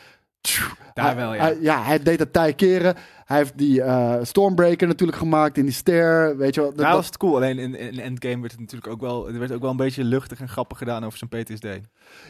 [0.94, 1.40] Daar Hij- wel, ja.
[1.40, 2.94] Hij, ja, hij deed het tij keren.
[3.24, 6.36] Hij heeft die eh, Stormbreaker natuurlijk gemaakt in die stair.
[6.36, 6.68] Weet je wel.
[6.70, 7.36] Dat, Daar dat- was het cool.
[7.36, 10.04] Alleen in, in Endgame werd het natuurlijk ook wel, er werd ook wel een beetje
[10.04, 11.66] luchtig en grappig gedaan over zijn PTSD.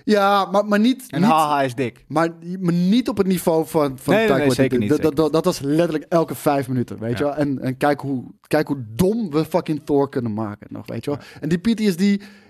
[0.05, 1.05] ja, maar, maar niet...
[1.11, 2.05] En niet haha, hij is dik.
[2.09, 2.29] Maar,
[2.61, 5.45] maar niet op het niveau van, van Nee, nee, zeker niet, Dat, dat, dat, dat
[5.45, 7.31] was letterlijk elke vijf minuten, weet je Ja.
[7.31, 7.39] wel.
[7.39, 11.11] En, en kijk, hoe, kijk hoe dom we fucking Thor kunnen maken nog, weet je
[11.11, 11.21] wel.
[11.41, 12.01] En die PTSD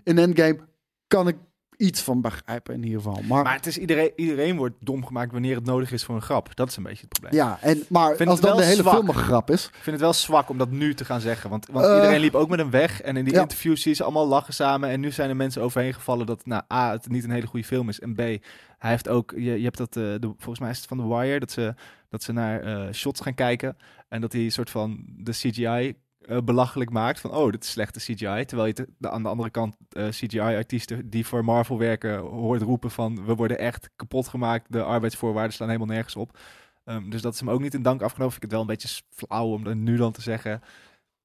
[0.05, 0.59] in Endgame
[1.07, 1.37] kan ik
[1.77, 3.23] iets van begrijpen in ieder geval.
[3.29, 6.23] Maar, Maar het is iedereen, iedereen wordt dom gemaakt wanneer het nodig is voor een
[6.23, 6.57] grap.
[6.57, 7.35] Dat is een beetje het probleem.
[7.35, 8.95] ja, en, maar vind als dan de hele zwak.
[8.95, 9.67] film een grap is...
[9.67, 11.51] Ik vind het wel zwak om dat nu te gaan zeggen.
[11.51, 13.01] Want, want Eh, iedereen liep ook met hem weg.
[13.01, 13.41] En in die ja.
[13.41, 14.89] interviews zie je ze allemaal lachen samen.
[14.89, 17.67] En nu zijn er mensen overheen gevallen dat nou, A, het niet een hele goede
[17.67, 18.01] film is.
[18.01, 19.33] En B, hij heeft ook...
[19.37, 21.75] Je, je hebt dat, eh, de, volgens mij is het van The Wire, dat ze,
[22.09, 23.77] dat ze naar eh, shots gaan kijken.
[24.09, 25.95] En dat hij een soort van de CGI
[26.27, 27.21] eh, belachelijk maakt.
[27.21, 28.45] Van, oh, dit is slechte CGI.
[28.45, 32.19] Terwijl je de, aan de andere kant eh, CGI-artiesten die voor Marvel werken...
[32.19, 34.73] hoort roepen van, we worden echt kapot gemaakt.
[34.73, 36.39] De arbeidsvoorwaarden slaan helemaal nergens op.
[36.85, 38.33] Ehm, dus dat is hem ook niet in dank afgenomen.
[38.33, 40.61] Vind ik het wel een beetje flauw om dan nu dan te zeggen...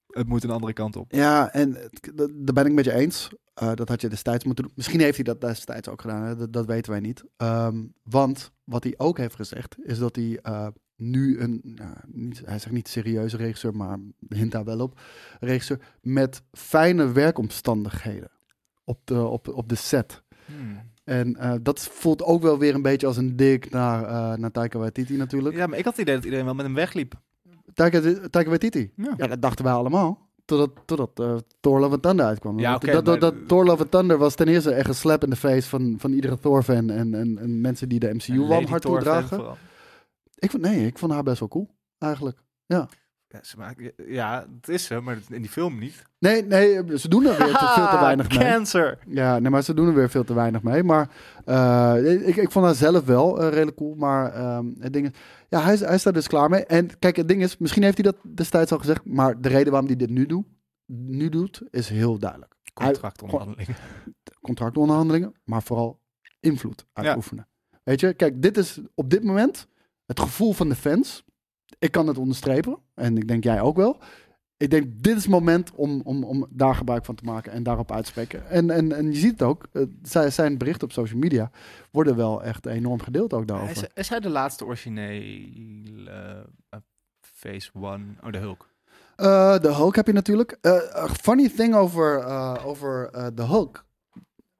[0.08, 1.12] het moet een andere kant op.
[1.12, 1.74] Ja, en
[2.34, 3.30] daar ben ik met je eens.
[3.54, 4.74] Eh, dat had je destijds moeten doen.
[4.76, 6.24] Misschien heeft hij dat destijds ook gedaan.
[6.24, 6.50] Hè?
[6.50, 7.24] Dat, weten wij niet.
[7.38, 10.40] Ehm, want wat hij ook heeft gezegd, is dat hij
[10.98, 13.98] nu een, nou, niet, hij zegt niet serieuze regisseur, maar
[14.30, 15.00] hint daar wel op,
[15.40, 18.32] regisseur met fijne werkomstandigheden
[18.84, 20.24] op de, op, op de set.
[21.04, 24.52] En eh, dat voelt ook wel weer een beetje als een dik naar, eh naar
[24.52, 25.56] Taika Waititi natuurlijk.
[25.56, 27.14] Ja, maar ik had het idee dat iedereen wel met hem wegliep.
[27.74, 28.92] Taika, Taika Waititi.
[28.96, 29.14] Ja.
[29.18, 29.28] Ja.
[29.28, 30.26] dat dachten wij allemaal.
[30.46, 32.60] Totdat, totdat eh, Thor Love and Thunder uitkwam.
[32.60, 35.30] Ja, dat, dat, dat Thor Love and Thunder was ten eerste echt een slap in
[35.30, 38.80] de face van, van iedere Thor-fan en, en, en mensen die de MCU warm fan
[38.80, 39.58] toedragen.
[40.40, 42.40] Ik vond, nee, ik vond haar best wel cool, eigenlijk.
[42.66, 42.88] Ja.
[43.30, 46.04] Ja, ze maakt- ja, het is ze, maar in die film niet.
[46.20, 48.38] Nee, nee, ze doen er weer te, veel te weinig mee.
[48.38, 48.98] Cancer!
[49.08, 50.84] Ja, nee, maar ze doen er weer veel te weinig mee.
[50.84, 51.10] Maar
[51.46, 53.96] eh, ik, ik vond haar zelf wel eh, redelijk cool.
[53.96, 55.20] Maar ehm, het ding is,
[55.50, 56.66] ja, hij, hij is daar dus klaar mee.
[56.66, 59.06] En kijk, het ding is, misschien heeft hij dat destijds al gezegd.
[59.06, 60.46] Maar de reden waarom hij dit nu, doet,
[60.86, 62.56] nu doet, is heel duidelijk.
[62.74, 63.76] Contractonderhandelingen.
[64.42, 66.00] contractonderhandelingen, maar vooral
[66.40, 67.48] invloed uitoefenen.
[67.84, 69.68] Weet je, kijk, dit is op dit moment
[70.08, 71.24] het gevoel van de fans.
[71.80, 73.98] Ik kan het onderstrepen en ik denk jij ook wel.
[74.58, 77.64] Ik denk, dit is het moment om, om, om daar gebruik van te maken en
[77.64, 78.50] daarop uit te spreken.
[78.50, 81.52] En, en, en je ziet het ook, eh, zij- zijn berichten op social media
[81.92, 83.76] worden wel echt enorm gedeeld ook daarover.
[83.76, 86.80] Is, is hij de laatste originele eh,
[87.22, 88.04] Phase One?
[88.24, 88.70] Oh, de Hulk.
[89.16, 90.58] Eh, de Hulk heb je natuurlijk.
[90.66, 93.86] A funny thing over, eh, over de Hulk.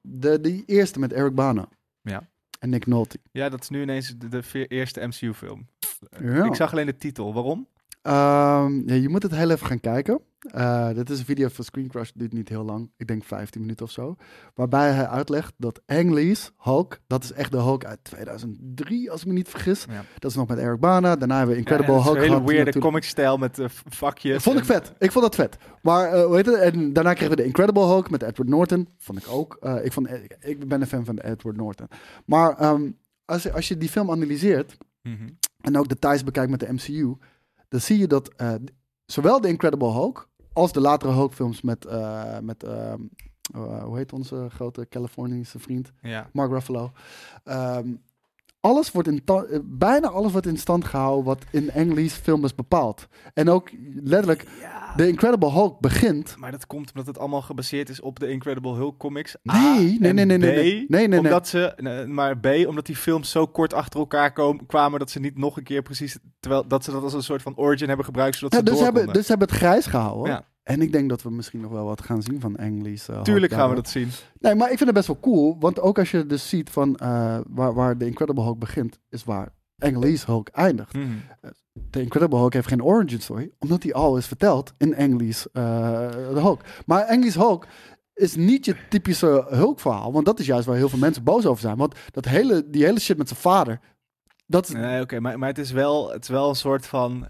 [0.02, 1.70] De, die eerste met Eric Bana
[2.02, 2.28] Ja.
[2.60, 3.20] En Nick Nolte.
[3.32, 5.68] Ja, dat is nu ineens de, eerste MCU-film.
[6.22, 6.46] Ja.
[6.46, 7.34] Ik zag alleen de titel.
[7.34, 7.68] Waarom?
[8.08, 10.20] Ehm, ja, je moet het heel even gaan kijken.
[10.40, 12.92] Eh, dit is een video van Screen Crush, duurt niet heel lang.
[12.98, 14.16] Ik denk 15 minuten of zo.
[14.56, 19.22] Waarbij hij uitlegt dat Ang Lee's Hulk, dat is echt de Hulk uit 2003, als
[19.22, 19.86] ik me niet vergis.
[19.90, 20.04] Ja.
[20.20, 21.16] Dat is nog met Eric Bana.
[21.16, 22.86] Daarna hebben we Incredible Ja, Hulk Een hele weirde natuurlijk.
[22.86, 24.44] comic-stijl met eh, vakjes.
[24.44, 24.94] Vond ik en- vet.
[25.00, 25.58] Ik vond dat vet.
[25.82, 26.56] Maar eh, hoe heet het?
[26.56, 28.88] En daarna kregen we de Incredible Hulk met Edward Norton.
[28.98, 29.58] Vond ik ook.
[29.84, 31.88] Ik, vond, ik ben een fan van Edward Norton.
[32.26, 32.92] Maar ehm,
[33.26, 35.28] als, je- als je die film analyseert Mhm.
[35.62, 37.14] en ook details bekijkt met de MCU,
[37.68, 38.54] dan zie je dat eh,
[39.06, 43.02] zowel de Incredible Hulk als de latere Hulk-films met, eh, met ehm,
[43.54, 45.92] eh, hoe heet onze grote Californische vriend?
[46.02, 46.30] Ja.
[46.34, 46.92] Mark Ruffalo.
[47.44, 47.96] Ehm,
[48.68, 52.44] alles wordt in eh, bijna alles wordt in stand gehouden wat in Ang Lee's film
[52.44, 53.08] is bepaald.
[53.34, 53.70] En ook
[54.04, 54.46] letterlijk,
[54.96, 56.36] de Incredible Hulk begint.
[56.38, 59.36] Maar dat komt omdat het allemaal gebaseerd is op de Incredible Hulk comics.
[59.44, 60.86] Nee, A, nee, nee, nee, B, nee, nee.
[60.88, 64.66] Nee, nee, omdat ze, nee, maar B, omdat die films zo kort achter elkaar komen,
[64.66, 67.42] kwamen dat ze niet nog een keer precies, terwijl dat ze dat als een soort
[67.42, 70.32] van origin hebben gebruikt, zodat Ja, ze dus, hebben, dus hebben het grijs gehouden.
[70.32, 70.46] Ja.
[70.68, 73.08] En ik denk dat we misschien nog wel wat gaan zien van Lee's.
[73.08, 74.10] eh, Tuurlijk gaan we dat zien.
[74.40, 75.56] Nee, maar ik vind het best wel cool.
[75.60, 79.24] Want ook als je dus ziet van eh, waar, waar de Incredible Hulk begint, is
[79.24, 80.94] waar Lee's Hulk eindigt.
[80.94, 81.06] Mhm.
[81.90, 86.10] De Incredible Hulk heeft geen origin story, omdat hij al is verteld in Lee's eh,
[86.34, 86.62] Hulk.
[86.86, 87.68] Maar Lee's Hulk
[88.14, 91.62] is niet je typische Hulk-verhaal, want dat is juist waar heel veel mensen boos over
[91.62, 91.78] zijn.
[91.78, 93.80] Want dat hele, die hele shit met zijn vader,
[94.48, 94.70] dat.
[94.70, 97.28] Nee, oké, maar, maar het is wel, het is wel een soort van.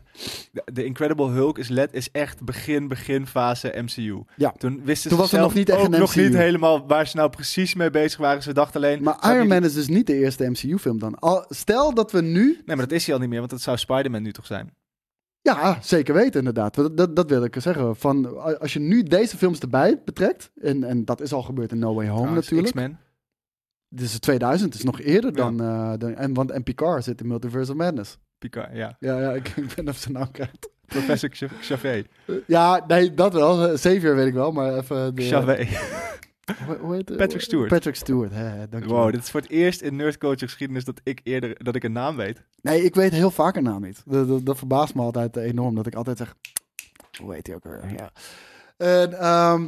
[0.74, 4.24] De, Incredible Hulk is, let, is echt begin, beginfase MCU.
[4.36, 4.52] Ja.
[4.58, 7.18] Toen wisten Toen ze was zelf nog niet echt ook nog niet helemaal waar ze
[7.18, 8.44] nou precies mee bezig waren.
[8.44, 9.04] Ze dachten alleen.
[9.04, 11.20] Maar Iron die- Man is dus niet de eerste MCU-film dan.
[11.20, 13.62] Al, stel dat we nu Nee, maar dat is hij al niet meer, want dat
[13.62, 14.74] zou Spider-Man nu toch zijn?
[15.42, 16.76] Ja, zeker weten inderdaad.
[16.76, 17.96] Dat, dat, dat wil ik zeggen.
[17.96, 21.80] Van, als je nu deze films erbij betrekt, en, en dat is al gebeurd in
[21.80, 22.76] No Way Home Trouwens, natuurlijk.
[22.76, 22.98] X-Men.
[23.90, 25.36] Dit is 2000, het is nog eerder Ja.
[25.36, 28.18] dan, eh, dan en, want en Picard zit in Multiverse of Madness.
[28.38, 28.96] Picard, ja.
[29.00, 30.70] Ja, ja ik, ik ben even zijn naam kwijt.
[30.86, 31.30] Professor
[31.60, 32.06] Xavier.
[32.48, 33.74] Ja, nee, dat wel.
[33.74, 35.16] Xavier weet ik wel, maar even...
[35.16, 35.80] De, Xavier.
[36.82, 37.70] Hoe, heet, Patrick Stewart.
[37.70, 39.02] Patrick Stewart, hè, dankjewel.
[39.02, 41.92] Wow, dit is voor het eerst in nerdculture geschiedenis dat ik eerder dat ik een
[41.92, 42.44] naam weet.
[42.62, 44.02] Nee, ik weet heel vaak een naam niet.
[44.06, 45.76] Dat, dat, dat verbaast me altijd enorm.
[45.76, 46.36] Dat ik altijd zeg,
[47.22, 47.94] hoe heet hij ook weer?
[47.98, 48.12] Ja.
[48.78, 49.68] En, ehm,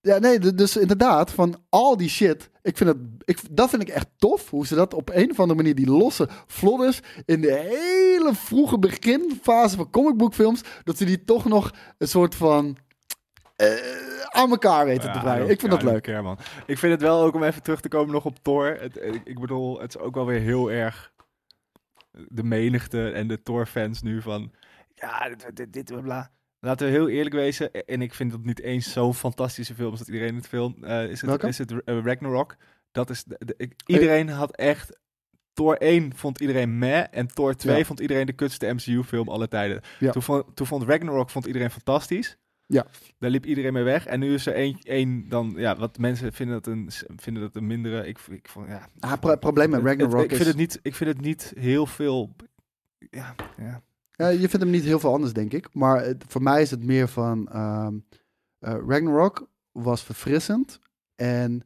[0.00, 2.50] ja, nee, dus inderdaad, van al die shit.
[2.62, 4.50] Ik vind het, ik, dat vind ik echt tof.
[4.50, 7.00] Hoe ze dat op een of andere manier, die losse vlodders.
[7.24, 10.60] in de hele vroege beginfase van comicboekfilms.
[10.84, 12.76] dat ze die toch nog een soort van.
[13.56, 13.68] eh,
[14.28, 15.38] aan elkaar weten te Ja.
[15.38, 16.02] I Ik vind dat leuk.
[16.02, 16.38] care, man.
[16.66, 18.66] Ik vind het wel ook om even terug te komen nog op Thor.
[18.80, 21.12] Het, ik, bedoel, het is ook wel weer heel erg
[22.28, 24.52] de menigte en de Thor-fans nu van...
[24.94, 26.30] Ja, dit, dit, dit, bla.
[26.60, 27.72] Laten we heel eerlijk wezen.
[27.86, 30.76] En ik vind het niet eens zo'n fantastische film als dat iedereen het film...
[30.84, 31.46] eh, is het, Welke?
[31.48, 32.56] is het eh, Ragnarok.
[32.92, 33.24] Dat is...
[33.24, 34.98] De, de- ik- iedereen had echt...
[35.52, 37.04] Thor 1 vond iedereen meh.
[37.10, 37.84] En Thor 2 Ja.
[37.84, 39.80] vond iedereen de kutste MCU-film aller tijden.
[39.98, 40.10] Ja.
[40.12, 42.36] Toen, vond, toen vond Ragnarok vond iedereen fantastisch.
[42.66, 42.86] Ja.
[43.18, 44.06] Daar liep iedereen mee weg.
[44.06, 47.56] En nu is er één, één dan, ja, wat mensen vinden dat een, vinden dat
[47.56, 48.06] een mindere.
[48.06, 48.88] Ik, ik vond, ja.
[49.00, 51.20] Ah, pro- probleem met Het- het- Ragnarok ik vind is- het niet, ik vind het
[51.20, 52.36] niet heel veel.
[53.10, 53.82] Ja, ja.
[54.20, 55.74] Ja, je vindt hem niet heel veel anders, denk ik.
[55.74, 57.48] Maar voor mij is het meer van...
[57.48, 57.88] eh,
[58.58, 60.78] Ragnarok was verfrissend
[61.14, 61.62] en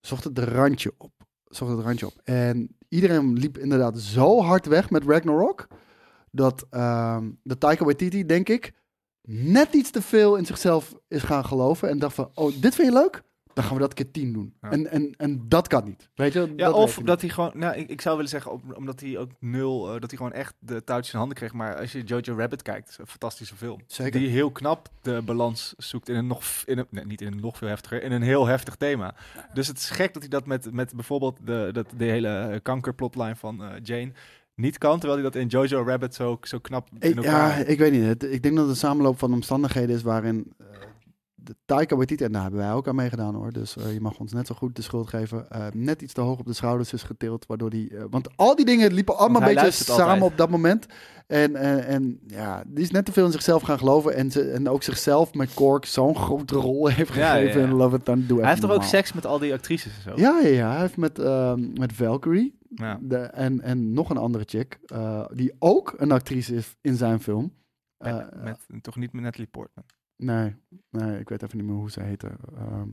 [0.00, 1.12] zocht het randje op.
[1.44, 2.20] Zocht het randje op.
[2.24, 5.66] En iedereen liep inderdaad zo hard weg met Ragnarok...
[6.30, 8.72] dat ehm de Taika Waititi, denk ik...
[9.28, 11.88] net iets te veel in zichzelf is gaan geloven...
[11.88, 13.22] en dacht van, oh, dit vind je leuk?
[13.54, 14.54] Dan gaan we dat keer tien doen.
[14.60, 14.70] Ja.
[14.70, 16.08] En, en, en dat kan niet.
[16.14, 16.40] Weet je?
[16.56, 19.30] Ja, dat of dat hij gewoon, nou, ik, ik zou willen zeggen, omdat hij ook
[19.40, 21.52] nul, eh, dat hij gewoon echt de touwtjes in handen kreeg.
[21.52, 23.80] Maar als je Jojo Rabbit kijkt, is een fantastische film.
[23.86, 24.20] Zeker.
[24.20, 27.40] Die heel knap de balans zoekt in een nog, in een, nee, niet in een
[27.40, 29.14] nog veel heftiger, in een heel heftig thema.
[29.54, 33.36] Dus het is gek dat hij dat met, met bijvoorbeeld de, dat, de hele kankerplotline
[33.36, 34.12] van eh, Jane
[34.54, 37.58] niet kan, terwijl hij dat in Jojo Rabbit zo, zo knap in Ik, elkaar...
[37.58, 38.04] ja, ik weet niet.
[38.04, 40.66] Het- ik denk dat het een samenloop van omstandigheden is waarin eh,
[41.44, 44.18] de Taika Waititi, en daar hebben wij ook aan meegedaan hoor, dus eh, je mag
[44.18, 46.92] ons net zo goed de schuld geven, eh, net iets te hoog op de schouders
[46.92, 50.30] is getild, waardoor die, eh, want al die dingen liepen allemaal een beetje samen altijd.
[50.30, 50.86] op dat moment.
[51.26, 54.50] En, en, en ja, die is net te veel in zichzelf gaan geloven en, ze,
[54.50, 58.48] en ook zichzelf met Cork zo'n grote rol heeft gegeven ja, Love It, doe hij
[58.48, 60.12] heeft toch ook seks met al die actrices en zo?
[60.16, 62.98] Ja, ja, ja, hij heeft met, ehm, met Valkyrie Ja.
[63.02, 64.78] de, en, en nog een andere chick,
[65.32, 67.52] die ook een actrice is in zijn film.
[67.98, 69.84] Met, met, toch niet met Natalie Portman.
[70.22, 70.54] Nee,
[70.90, 72.30] nee, ik weet even niet meer hoe ze heette.
[72.56, 72.88] Ehm,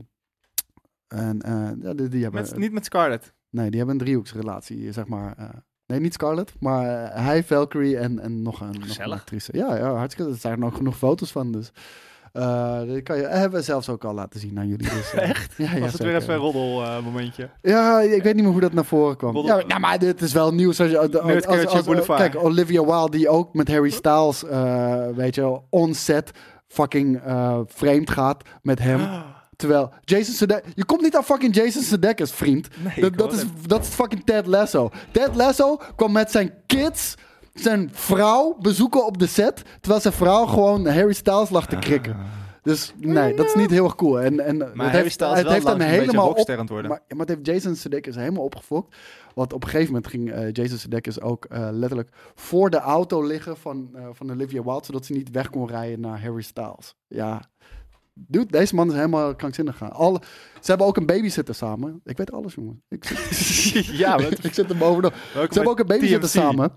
[1.08, 2.40] en eh, ja, die, die hebben...
[2.42, 3.32] Met, niet met Scarlett.
[3.50, 5.34] Nee, die hebben een driehoeksrelatie, zeg maar.
[5.38, 5.48] eh,
[5.86, 9.56] nee, niet Scarlett, maar eh, hij, Valkyrie en, en nog, een, nog een actrice.
[9.56, 10.30] Ja, ja, hartstikke.
[10.30, 11.72] Er zijn er ook genoeg foto's van, dus...
[12.32, 14.88] eh die kan je, hebben we zelfs ook al laten zien aan jullie.
[14.90, 15.54] Dus, Echt?
[15.56, 16.06] Ja, ja, Was het zeker.
[16.12, 17.50] weer even een roddel eh, momentje?
[17.62, 19.34] Ja, ik weet niet meer hoe dat naar voren kwam.
[19.34, 20.80] Roddel- Ja, nou, maar dit is wel nieuws.
[20.80, 25.66] Als je, als, kijk, Olivia Wilde, die ook met Harry Styles, eh, weet je, wel,
[25.70, 26.30] on set
[26.70, 29.22] fucking eh vreemd gaat met hem.
[29.56, 30.72] Terwijl Jason Sudeikis...
[30.74, 32.68] Je komt niet aan fucking Jason Sudeikis, vriend.
[32.82, 34.90] Nee, dat, dat, is, dat is fucking Ted Lasso.
[35.12, 37.14] Ted Lasso kwam met zijn kids
[37.54, 39.62] zijn vrouw bezoeken op de set.
[39.80, 42.16] Terwijl zijn vrouw gewoon Harry Styles lag te krikken.
[42.62, 44.20] Dus nee, dat is niet heel erg cool.
[44.20, 46.90] En, en het heeft, het heeft hem helemaal op, worden.
[46.90, 48.96] Maar, maar het heeft Jason Sudeikis helemaal opgefokt.
[49.34, 53.22] Want op een gegeven moment ging eh, Jason Sudeikis ook eh, letterlijk voor de auto
[53.22, 56.94] liggen van, eh, van Olivia Wilde, zodat ze niet weg kon rijden naar Harry Styles.
[57.06, 57.42] Ja,
[58.14, 59.92] dude, deze man is helemaal krankzinnig gaan.
[59.92, 60.20] Alle,
[60.60, 62.00] ze hebben ook een babysitter samen.
[62.04, 62.82] Ik weet alles, jongen.
[62.88, 65.14] Ik zit, Ja, wat- ik zit er bovenop.
[65.32, 66.42] Ze hebben ook een babysitter TMC.
[66.42, 66.72] samen.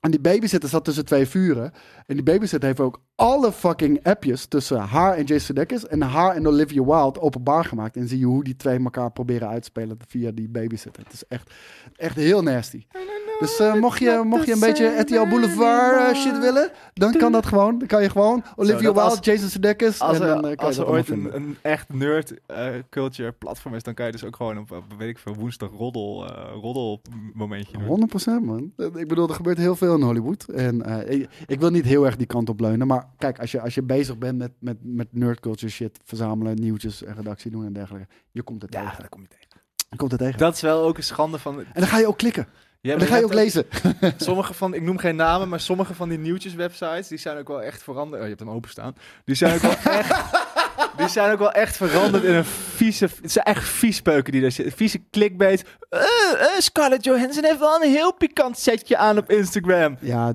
[0.00, 1.72] En die babysitter zat tussen twee vuren.
[2.06, 6.34] En die babysitter heeft ook alle fucking appjes tussen haar en Jason Sudeikis en haar
[6.34, 7.96] en Olivia Wilde openbaar gemaakt.
[7.96, 11.02] En zie je hoe die twee elkaar proberen uit te spelen via die babysitter.
[11.02, 11.50] Het is echt,
[11.96, 12.86] echt heel nasty.
[13.38, 17.32] Dus eh, mocht, je, mocht je een beetje RTL Boulevard eh, shit willen, dan kan
[17.32, 17.78] dat gewoon.
[17.78, 20.74] Dan kan je gewoon Olivia Wilde, Jason Sudeikis Als en er, dan eh, kan als
[20.74, 24.24] je er dat ooit een, echt nerd eh, culture platform is, dan kan je dus
[24.24, 27.02] ook gewoon op, op, weet ik veel, woensdag roddel, eh roddel
[27.34, 28.08] momentje doen.
[28.42, 28.72] 100% man.
[28.76, 30.44] Ik bedoel, er gebeurt heel veel in Hollywood.
[30.44, 32.86] En eh, ik, ik wil niet heel erg die kant op leunen.
[32.86, 37.02] Maar kijk, als je, als je bezig bent met, met, met nerdculture shit, verzamelen, nieuwtjes
[37.04, 38.08] en redactie doen en dergelijke.
[38.30, 39.00] Je komt het Ja, tegen.
[39.00, 39.46] dat kom je tegen.
[39.90, 40.38] Je komt het tegen.
[40.38, 41.58] Dat is wel ook een schande van...
[41.58, 42.46] En dan ga je ook klikken.
[42.80, 43.64] Ja, maar dan ga je ook lezen.
[44.16, 47.62] Sommige van, ik noem geen namen, maar sommige van die nieuwtjeswebsites, die zijn ook wel
[47.62, 48.14] echt veranderd.
[48.14, 48.94] Oh, je hebt hem openstaan.
[49.24, 50.14] Die zijn ook wel echt,
[50.96, 54.52] die zijn ook wel echt veranderd in een vieze, het zijn echt viespeuken die daar
[54.52, 54.76] zitten.
[54.76, 55.64] Vieze clickbait.
[55.88, 56.00] Eh,
[56.58, 59.96] Scarlett Johansson heeft wel een heel pikant setje aan op Instagram.
[60.00, 60.34] Ja,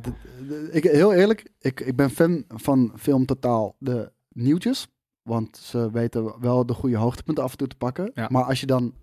[0.71, 4.87] ik, heel eerlijk, ik, ik ben fan van Film Totaal, de nieuwtjes.
[5.21, 8.11] Want ze weten wel de goede hoogtepunten af en toe te pakken.
[8.13, 8.27] Ja.
[8.31, 8.93] Maar als je dan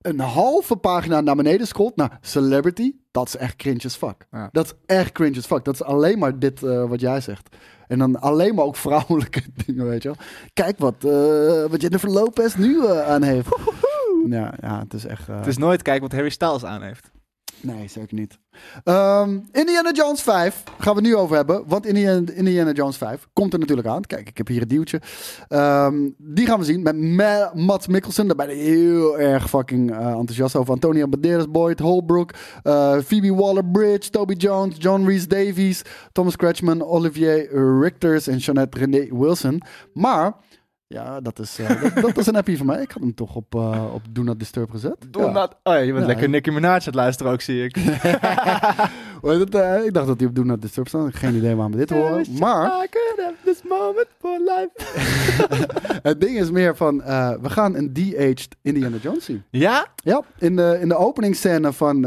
[0.00, 4.26] een halve pagina naar beneden scrolt naar celebrity, dat is echt cringe as fuck.
[4.30, 4.48] Ja.
[4.52, 5.64] Dat is echt cringe as fuck.
[5.64, 7.56] Dat is alleen maar dit eh, wat jij zegt.
[7.86, 10.26] En dan alleen maar ook vrouwelijke dingen, weet je wel.
[10.52, 13.48] Kijk wat, eh, wat Jennifer Lopez nu eh, aan heeft.
[14.26, 15.26] Ja, ja, het is echt...
[15.26, 17.10] Het is nooit kijken wat Harry Styles aan heeft.
[17.62, 18.38] Nee, zeker niet.
[18.84, 21.64] Ehm, Indiana Jones 5 gaan we nu over hebben.
[21.66, 24.02] Want Indiana, Indiana Jones 5 komt er natuurlijk aan.
[24.02, 25.00] Kijk, ik heb hier een duwtje.
[25.48, 28.26] Ehm, die gaan we zien met Ma Mats Mikkelsen.
[28.26, 30.72] Daar ben ik heel erg fucking eh, enthousiast over.
[30.72, 32.32] Antonio Banderas, Boyd Holbrook,
[32.62, 35.82] eh, Phoebe Waller-Bridge, Toby Jones, John Rhys-Davies,
[36.12, 37.48] Thomas Kretschmann, Olivier
[37.80, 39.62] Richters en Jeanette René Wilson.
[39.92, 40.34] Maar...
[40.94, 42.82] Ja, dat is, eh, dat, dat is een appie van mij.
[42.82, 44.96] Ik had hem toch op, eh, op Do Not Disturb gezet.
[45.10, 45.32] Ja.
[45.32, 46.06] dat- Oh ja, je bent Ja.
[46.06, 47.76] lekker Nicki Minaj aan het luisteren ook, zie ik.
[49.22, 51.14] Het, eh, ik dacht dat hij op Do Not Disturb stond.
[51.14, 52.26] Geen idee waarom we dit horen.
[52.38, 52.86] Maar
[53.44, 54.70] this moment for life.
[56.08, 56.96] het ding is meer van...
[57.42, 59.42] we gaan een de-aged Indiana Jones zien.
[59.50, 59.86] Ja?
[59.96, 62.02] Ja, in de, in de openingsscène van,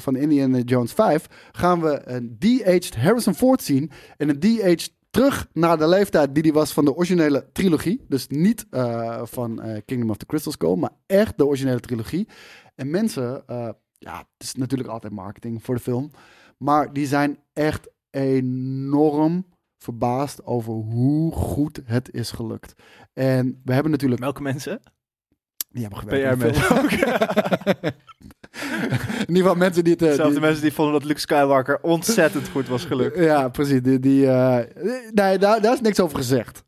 [0.00, 1.26] van Indiana Jones 5...
[1.52, 3.90] gaan we een de-aged Harrison Ford zien.
[4.16, 8.04] En een de-aged terug naar de leeftijd die die was van de originele trilogie.
[8.08, 12.28] Dus niet eh, van eh, Kingdom of the Crystal Skull, maar echt de originele trilogie.
[12.74, 16.10] En mensen, eh, ja, het is natuurlijk altijd marketing voor de film.
[16.58, 19.46] Maar die zijn echt enorm
[19.78, 22.82] verbaasd over hoe goed het is gelukt.
[23.12, 24.20] En we hebben natuurlijk...
[24.20, 24.80] Welke mensen?
[25.70, 26.38] Die hebben gewerkt.
[26.38, 27.88] PR
[29.20, 30.02] In ieder geval mensen die het...
[30.02, 33.18] eh, Zelfde die- mensen die vonden dat Luke Skywalker ontzettend goed was gelukt.
[33.18, 33.82] Ja, precies.
[33.82, 34.56] Die, die, eh,
[35.12, 36.66] nee, daar, daar is niks over gezegd.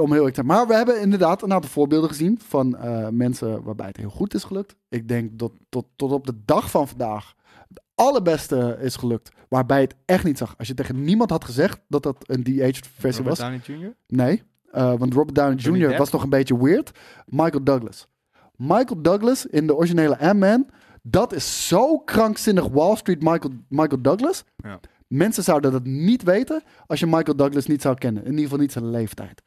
[0.00, 0.42] Om heel te.
[0.42, 4.34] Maar we hebben inderdaad een aantal voorbeelden gezien van eh, mensen waarbij het heel goed
[4.34, 4.74] is gelukt.
[4.88, 7.34] Ik denk dat tot, tot op de dag van vandaag
[7.68, 9.30] het allerbeste is gelukt.
[9.48, 10.54] Waarbij het echt niet zag.
[10.58, 13.48] Als je tegen niemand had gezegd dat dat een de-aged versie Robert was.
[13.66, 13.94] Downey Jr.?
[14.06, 15.96] Nee, eh, want Robert Downey Jr.
[15.98, 16.90] Was nog een beetje weird.
[17.26, 18.06] Michael Douglas.
[18.56, 20.66] Michael Douglas in de originele Ant-Man.
[21.10, 24.44] Dat is zo krankzinnig Wall Street Michael, Michael Douglas.
[24.56, 24.80] Ja.
[25.06, 28.22] Mensen zouden dat niet weten als je Michael Douglas niet zou kennen.
[28.22, 29.42] In ieder geval niet zijn leeftijd.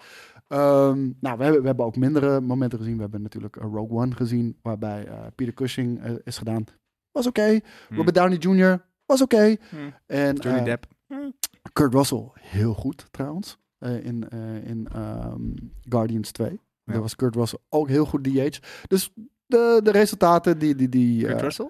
[0.47, 2.95] Ehm, nou, we hebben, we hebben ook mindere momenten gezien.
[2.95, 6.63] We hebben natuurlijk eh, Rogue One gezien, waarbij eh, Peter Cushing eh, is gedaan.
[7.11, 7.59] Was oké.
[7.87, 7.95] Hm.
[7.95, 8.85] Robert Downey Jr.
[9.05, 9.55] was oké.
[9.69, 9.75] Hm.
[10.05, 10.85] En Johnny Depp.
[11.73, 13.57] Kurt Russell, heel goed trouwens.
[13.79, 14.29] in
[14.65, 15.41] in ehm,
[15.89, 16.49] Guardians 2.
[16.49, 16.93] Ja.
[16.93, 18.57] Daar was Kurt Russell ook heel goed DH.
[18.87, 19.13] Dus
[19.51, 20.75] de, de resultaten die...
[20.75, 21.69] die, die Kurt eh, Russell?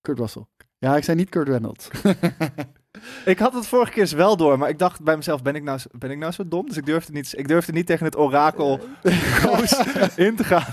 [0.00, 0.44] Kurt Russell.
[0.78, 1.88] Ja, ik zei niet Kurt Reynolds.
[3.24, 5.80] Ik had het vorige keer wel door, maar ik dacht bij mezelf, ben ik nou,
[5.98, 6.66] ben ik nou zo dom?
[6.66, 8.80] Dus ik durfde niet, ik durfde niet tegen het orakel
[9.42, 9.82] koos
[10.26, 10.72] in te gaan.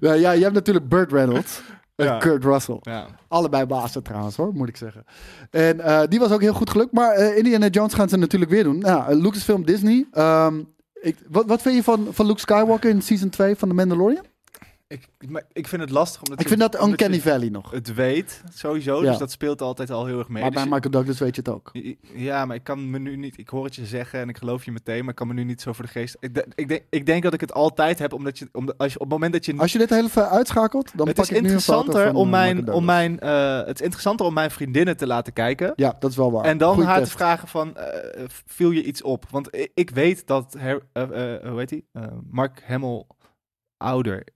[0.00, 1.60] Nou ja, je hebt natuurlijk Burt Reynolds
[1.96, 2.18] en Ja.
[2.18, 2.78] Kurt Russell.
[2.80, 3.06] Ja.
[3.28, 5.04] Allebei bazen trouwens hoor, moet ik zeggen.
[5.50, 6.92] En eh, die was ook heel goed gelukt.
[6.92, 8.78] Maar eh, Indiana Jones gaan ze natuurlijk weer doen.
[8.78, 10.06] Nou, eh, Lucasfilm Disney.
[10.12, 10.62] ehm,
[11.00, 14.24] ik, wat, wat vind je van, van Luke Skywalker in season 2 van The Mandalorian?
[14.88, 17.70] Ik, maar ik vind het lastig omdat Ik vind dat Uncanny Valley nog.
[17.70, 19.02] Het weet, sowieso.
[19.02, 19.10] Ja.
[19.10, 20.42] Dus dat speelt altijd al heel erg mee.
[20.42, 21.70] Maar Dus bij Michael Douglas weet je het ook.
[22.14, 23.38] Ja, maar ik kan me nu niet...
[23.38, 25.44] Ik hoor het je zeggen en ik geloof je meteen, maar ik kan me nu
[25.44, 26.16] niet zo voor de geest...
[26.20, 28.48] Ik, ik, denk, ik denk dat ik het altijd heb, omdat je...
[28.52, 29.54] Omdat, als je op het moment dat je...
[29.56, 32.12] Als je dit heel even uitschakelt, dan het pak is ik nu een foto interessanter
[32.12, 35.32] van, om eh, mijn, om mijn, eh, het is interessanter om mijn vriendinnen te laten
[35.32, 35.72] kijken.
[35.76, 36.44] Ja, dat is wel waar.
[36.44, 39.24] En dan Goeie haar te vragen van, eh, viel je iets op?
[39.30, 41.02] Want ik, ik weet dat, her, eh,
[41.48, 41.82] hoe heet hij?
[42.30, 43.04] Mark Hamill
[43.76, 44.34] ouder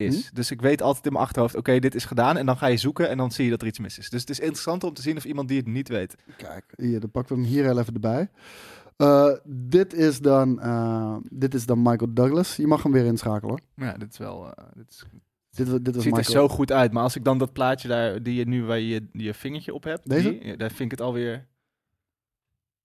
[0.00, 0.28] is.
[0.28, 0.34] Hm?
[0.34, 2.36] Dus ik weet altijd in mijn achterhoofd, oké, dit is gedaan.
[2.36, 4.10] En dan ga je zoeken en dan zie je dat er iets mis is.
[4.10, 6.14] Dus het is interessanter om te zien of iemand die het niet weet.
[6.36, 8.28] Kijk, hier, dan pakken we hem hier heel even erbij.
[8.96, 12.56] Eh, dit, is dan, eh, dit is dan Michael Douglas.
[12.56, 13.48] Je mag hem weer inschakelen.
[13.74, 13.86] hoor.
[13.86, 14.46] Ja, dit is wel...
[14.54, 15.04] eh, dit is,
[15.50, 16.92] Dit, dit was ziet er zo goed uit.
[16.92, 19.84] Maar als ik dan dat plaatje daar, die je nu waar je je vingertje op
[19.84, 20.38] hebt, Deze?
[20.38, 21.46] die, daar vind ik het alweer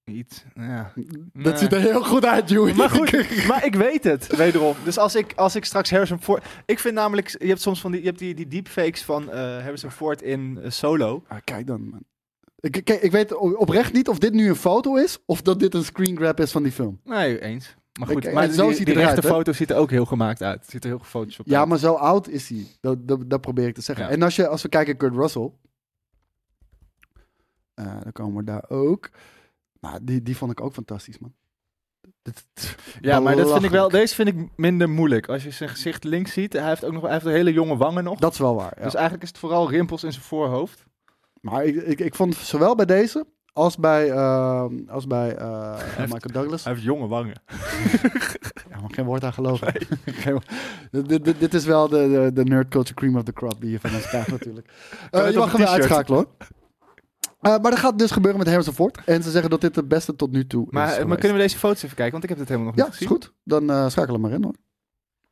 [0.06, 0.44] iets.
[0.56, 0.94] Ja.
[1.34, 2.74] Dat ziet er heel goed uit, Joey.
[2.74, 3.12] Maar goed,
[3.48, 4.76] maar ik weet het, wederom.
[4.84, 6.46] Dus als ik, als ik straks Harrison Ford...
[6.66, 9.40] Ik vind namelijk, je hebt soms van die, je hebt die, die deepfakes van eh,
[9.40, 11.24] Harrison Ford in eh, Solo.
[11.28, 12.04] Ah, kijk dan, man.
[12.60, 15.74] Ik, ik, ik weet oprecht niet of dit nu een foto is of dat dit
[15.74, 17.00] een screen grab is van die film.
[17.04, 17.76] Nee, eens.
[18.00, 19.28] Maar goed, maar zo die, ziet die rechte hè?
[19.28, 20.66] foto ziet er ook heel gemaakt uit.
[20.66, 21.68] Ziet er heel gefotoshopt Ja, uit.
[21.68, 22.66] maar zo oud is hij.
[22.82, 24.06] Dat, dat, dat probeer ik te zeggen.
[24.06, 24.12] Ja.
[24.12, 25.52] En als, je, als we kijken Kurt Russell,
[27.74, 29.10] eh, dan komen we daar ook.
[29.84, 31.34] Nou, die, die vond ik ook fantastisch, man.
[33.02, 35.28] Ja, maar dat vind ik wel, deze vind ik minder moeilijk.
[35.30, 38.04] Als je zijn gezicht links ziet, hij heeft ook nog hij heeft hele jonge wangen
[38.04, 38.20] nog.
[38.20, 38.74] Dat is wel waar.
[38.78, 38.84] Ja.
[38.84, 40.84] Dus eigenlijk is het vooral rimpels in zijn voorhoofd.
[41.42, 46.34] Maar ik, ik, ik vond zowel bij deze als bij, eh, als bij eh, Michael
[46.34, 46.64] Douglas.
[46.64, 47.42] Hij heeft jonge wangen.
[48.70, 49.74] Ja, maar geen woord aan geloven.
[50.92, 53.72] Dit, dit, dit is wel de, de, de nerd culture cream of the crop die
[53.72, 54.68] je van ons krijgt natuurlijk.
[55.12, 56.48] Eh, je mag een hem weer uitschakelen hoor.
[57.44, 59.00] Eh, maar dat gaat dus gebeuren met Harrison Ford.
[59.06, 61.20] En ze zeggen dat dit de beste tot nu toe Maar, is maar geweest.
[61.20, 62.12] kunnen we deze foto's even kijken?
[62.12, 63.14] Want ik heb dit helemaal nog Ja, niet is gezien.
[63.14, 63.34] goed.
[63.44, 64.56] Dan eh schakel hem maar in hoor.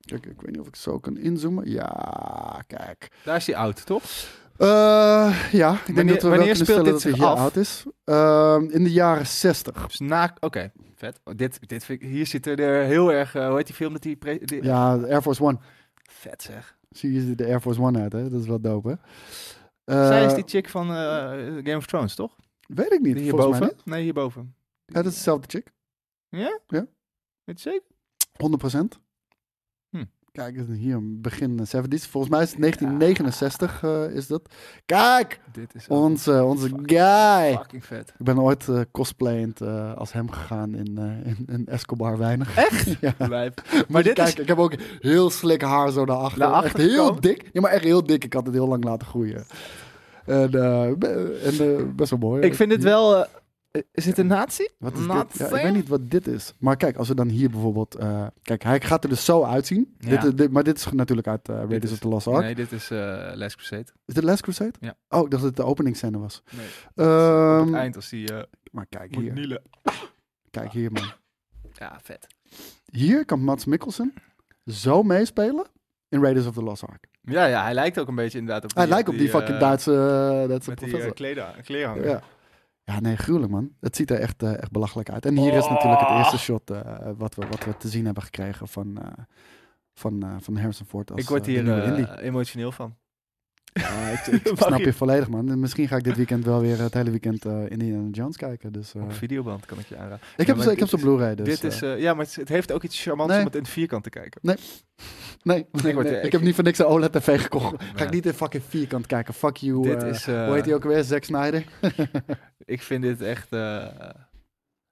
[0.05, 1.69] Kijk, ik weet niet of ik zo kan inzoomen.
[1.69, 3.11] Ja, kijk.
[3.23, 4.03] Daar is hij oud, toch?
[4.57, 4.67] Eh,
[5.51, 7.39] ja, ik denk dat we wanneer speelt dit dat zich af?
[7.39, 7.83] oud is.
[8.03, 9.87] Ehm, in de jaren 60.
[9.87, 10.35] Dus na...
[10.39, 11.19] Oké, vet.
[11.23, 13.35] Oh, dit, dit vind ik, hier zit er heel erg...
[13.35, 14.17] eh, hoe heet die film dat die...
[14.45, 15.57] die- Ja, de Air Force One.
[16.09, 16.75] Vet zeg.
[16.89, 18.29] Zie je de Air Force One uit, hè?
[18.29, 18.95] Dat is wel dope, hè?
[19.91, 21.29] Eh, Zij is die chick van eh,
[21.63, 22.35] Game of Thrones, toch?
[22.67, 23.15] Weet ik niet.
[23.15, 23.75] Die volgens mij hierboven?
[23.77, 23.85] niet.
[23.85, 24.55] Nee, hierboven.
[24.85, 25.71] Ja, dat is dezelfde chick.
[26.29, 26.59] Ja?
[26.67, 26.85] Ja.
[27.43, 27.87] Weet je zeker?
[28.37, 28.99] 100%.
[30.31, 32.09] Kijk, hier begin 70s.
[32.09, 34.41] Volgens mij is het 1969 eh, is dat.
[34.85, 35.39] Kijk!
[35.51, 37.51] Dit is Onze, onze guy.
[37.57, 38.13] fucking vet.
[38.17, 42.57] Ik ben ooit eh, cosplayend eh, als hem gegaan in, in, in Escobar Weinig.
[42.57, 42.95] Echt?
[43.01, 43.13] ja.
[43.29, 43.53] Maar
[43.87, 44.35] Maar dit kijk, is...
[44.35, 46.63] ik heb ook heel slik haar zo naar achter.
[46.63, 47.49] Echt heel dik.
[47.53, 48.23] Ja, maar echt heel dik.
[48.23, 49.45] Ik had het heel lang laten groeien.
[50.25, 50.53] En,
[51.43, 52.41] en best wel mooi.
[52.41, 53.25] Ik vind het wel...
[53.71, 54.67] eh, is dit een nazi?
[54.77, 55.07] Wat is dit?
[55.07, 56.53] Ja, ik weet niet wat dit is.
[56.59, 57.95] Maar kijk, als we dan hier bijvoorbeeld...
[57.95, 59.95] eh, kijk, hij gaat er dus zo uitzien.
[59.99, 60.09] Ja.
[60.09, 62.41] Dit, is- dit, maar dit is natuurlijk uit eh Raiders is- of the Lost Ark.
[62.43, 63.85] Nee, dit is eh Last Crusade.
[64.05, 64.73] Is dit Last Crusade?
[64.79, 64.95] Ja.
[65.09, 66.41] Oh, ik dacht dat het de openingsscène was.
[66.57, 66.67] Nee.
[67.07, 69.61] Ehm, Op het eind als die eh maar kijk hier.
[70.51, 71.11] Kijk hier, man.
[71.73, 72.27] Ja, vet.
[72.91, 74.13] Hier kan Mats Mikkelsen
[74.65, 75.65] zo meespelen
[76.09, 77.05] in Raiders of the Lost Ark.
[77.21, 79.91] Ja, ja, hij lijkt ook een beetje inderdaad op Hij lijkt op die fucking Duitse,
[80.47, 81.05] Duitse Met die professor.
[81.05, 82.07] uh, kleden, kleerhanger.
[82.07, 82.21] Ja.
[82.93, 83.71] Ja, nee, gruwelijk man.
[83.79, 85.25] Het ziet er echt, eh, echt belachelijk uit.
[85.25, 86.17] En hier is natuurlijk het Oh.
[86.17, 86.81] eerste shot eh,
[87.17, 89.23] wat, we, wat we te zien hebben gekregen van, eh,
[89.93, 91.11] van, van Harrison Ford.
[91.11, 92.95] Als, Ik word hier emotioneel van.
[93.73, 95.49] Ik, snap je- je volledig man.
[95.49, 98.71] En Misschien ga ik dit weekend wel weer het hele weekend eh Indiana Jones kijken.
[98.71, 100.19] Dus, eh, Op videoband kan ik je aanraden.
[100.37, 101.35] ik heb, Ja, ik heb is- Blu-ray.
[101.35, 103.39] Dus, dit is, eh, ja, maar het, het heeft ook iets charmants Nee.
[103.39, 104.39] om het in het vierkant te kijken.
[104.43, 104.55] Nee.
[105.43, 106.21] Nee, nee, word- nee.
[106.21, 107.75] ik- heb niet voor niks een OLED-tv gekocht.
[107.95, 109.33] Ga ik niet in fucking vierkant kijken.
[109.33, 109.81] Fuck you.
[109.83, 111.03] Dit is, hoe heet hij ook weer?
[111.03, 111.63] Zack Snyder.
[112.65, 113.49] Ik vind dit echt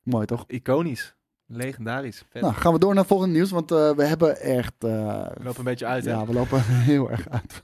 [0.03, 0.43] Mooi toch?
[0.47, 1.15] iconisch.
[1.51, 2.23] Legendarisch.
[2.29, 2.41] Vet.
[2.41, 4.73] Nou, gaan we door naar het volgende nieuws, want eh, we hebben echt...
[4.79, 4.89] eh,
[5.33, 6.11] We lopen een beetje uit, hè?
[6.11, 6.61] Ja, we lopen
[6.91, 7.63] heel erg uit.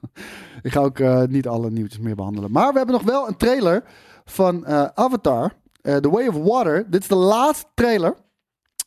[0.62, 2.52] Ik ga ook eh, niet alle nieuwtjes meer behandelen.
[2.52, 3.84] Maar we hebben nog wel een trailer
[4.26, 6.90] van Avatar, The Way of Water.
[6.92, 8.16] Dit is de laatste trailer.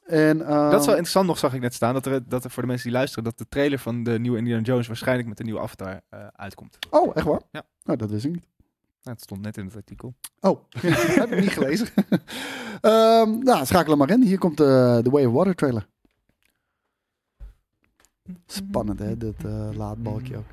[0.06, 1.94] En, ehm, Dat is wel interessant nog, zag ik net staan.
[1.94, 4.38] Dat er, dat er voor de mensen die luisteren, dat de trailer van de nieuwe
[4.38, 6.00] Indiana Jones waarschijnlijk met de nieuwe Avatar
[6.32, 6.78] uitkomt.
[6.90, 7.40] Oh, echt waar?
[7.50, 7.62] Ja.
[7.84, 8.46] Nou, dat wist ik niet.
[9.08, 10.14] Nou, het stond net in het artikel.
[10.40, 10.60] Oh,
[11.20, 11.88] heb ik niet gelezen.
[12.80, 14.22] Ehm, nou, schakelen maar in.
[14.22, 15.88] Hier komt de The Way of Water trailer.
[18.46, 20.46] Spannend, hè, dit eh, laadbalkje ook.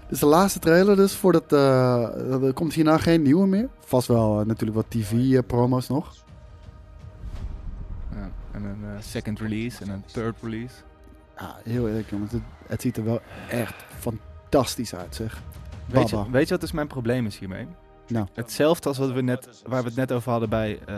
[0.00, 1.52] Dit is de laatste trailer dus, voordat...
[1.52, 3.68] eh, er komt hierna geen nieuwe meer.
[3.78, 6.14] Vast wel eh, natuurlijk wat tv-promo's nog.
[8.14, 10.74] Ja, en een eh, second release en een third release.
[11.36, 15.42] Ja, heel eerlijk jongens, het, het ziet er wel echt fantastisch uit zeg.
[15.88, 17.66] Weet je, weet je wat dus mijn probleem is hiermee?
[18.06, 18.26] Nou.
[18.34, 20.78] Hetzelfde als wat we net, waar we het net over hadden bij...
[20.86, 20.96] eh,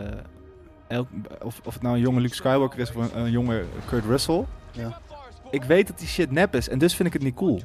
[0.89, 1.09] elk,
[1.43, 4.45] of, of het nou een jonge Luke Skywalker is of een, een jonge Kurt Russell.
[4.71, 5.01] Ja.
[5.51, 7.57] Ik weet dat die shit nep is en dus vind ik het niet cool.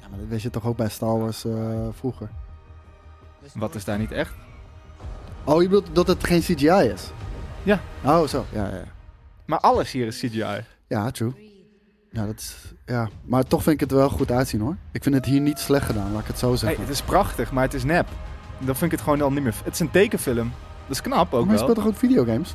[0.00, 2.28] Ja, maar dat wist je toch ook bij Star Wars eh, vroeger.
[3.54, 4.34] Wat is daar niet echt?
[5.44, 7.10] Oh, je bedoelt dat het geen CGI is?
[7.62, 7.80] Ja.
[8.04, 8.44] Oh, zo.
[8.52, 8.84] Ja, ja.
[9.44, 10.64] Maar alles hier is CGI.
[10.86, 11.49] Ja, true.
[12.12, 12.56] Ja, dat is,
[12.86, 14.76] ja, maar toch vind ik het wel goed uitzien hoor.
[14.92, 16.80] Ik vind het hier niet slecht gedaan, laat ik het zo Hey, zeggen.
[16.80, 18.08] het is prachtig, maar het is nep.
[18.58, 19.54] Dan vind ik het gewoon al niet meer...
[19.64, 20.52] Het is een tekenfilm.
[20.86, 21.58] Dat is knap ook maar je wel.
[21.58, 22.54] speelt toch ook videogames?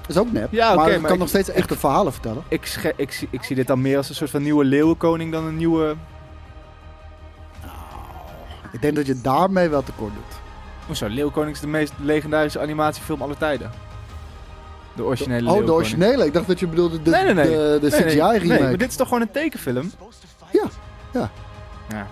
[0.00, 0.52] Dat is ook nep.
[0.52, 2.42] Ja, maar je maar kan ik- nog steeds echte verhalen vertellen.
[2.48, 5.32] Ik, sche- ik, zie- ik zie dit dan meer als een soort van nieuwe leeuwenkoning
[5.32, 5.96] dan een nieuwe...
[8.72, 10.36] Ik denk dat je daarmee wel tekort doet.
[10.86, 11.06] Hoezo?
[11.08, 13.70] Leeuwenkoning is de meest legendarische animatiefilm aller tijden.
[14.98, 16.26] De originele Oh, de originele.
[16.26, 17.78] Ik dacht dat je bedoelde de, nee, nee, nee.
[17.78, 17.88] de.
[17.90, 18.46] CGI remake.
[18.46, 19.90] Nee, maar dit is toch gewoon een tekenfilm?
[20.52, 20.64] Ja,
[21.12, 21.30] ja.
[21.88, 22.06] Ja.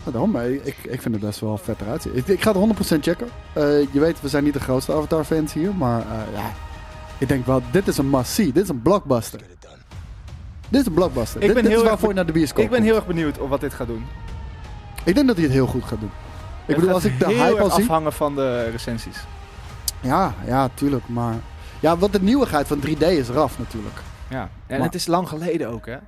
[0.00, 2.16] Nou, daarom, maar ik, ik vind het best wel vet eruit zien.
[2.16, 3.28] Ik, ik ga het 100% checken.
[3.52, 6.52] Eh, je weet, we zijn niet de grootste Avatar-fans hier, maar eh, ja,
[7.18, 8.52] ik denk wel, dit is een must-see.
[8.52, 9.40] Dit is een blockbuster.
[10.68, 11.40] Dit is een blockbuster.
[11.40, 12.94] Ik dit ben dit heel is erg waarvoor je naar de bioscoop Ik ben heel
[12.94, 14.04] erg benieuwd of wat dit gaat doen.
[15.04, 16.10] Ik denk dat hij het heel goed gaat doen.
[16.10, 17.82] Ik Het bedoel, als ik de hype al zie...
[17.82, 19.16] afhangen van de recensies.
[20.00, 21.34] Ja, ja, tuurlijk, maar...
[21.82, 24.02] Ja, wat de nieuwigheid van 3D is raf natuurlijk.
[24.30, 24.50] Ja.
[24.66, 25.98] En Maar- het is lang geleden ook, hè?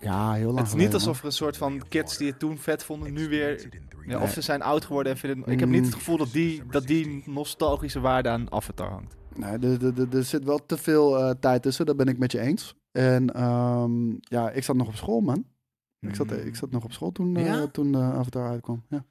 [0.00, 2.38] Ja, heel lang Het is geleden, niet alsof er een soort van kids die het
[2.38, 3.68] toen vet vonden, nu weer...
[4.06, 5.52] Ja, of ze zijn oud geworden en vinden...
[5.52, 5.84] Ik heb niet Mm.
[5.86, 9.16] het gevoel dat die, dat die nostalgische waarde aan Avatar hangt.
[9.34, 12.18] Nee, er, er, er- er zit wel te veel eh, tijd tussen, dat ben ik
[12.18, 12.74] met je eens.
[12.92, 15.44] En ehm, ja, ik zat nog op school, man.
[16.00, 17.66] Ik zat, ik zat nog op school toen, eh, Ja?
[17.66, 18.84] toen de Avatar uitkwam.
[18.88, 19.04] Ja.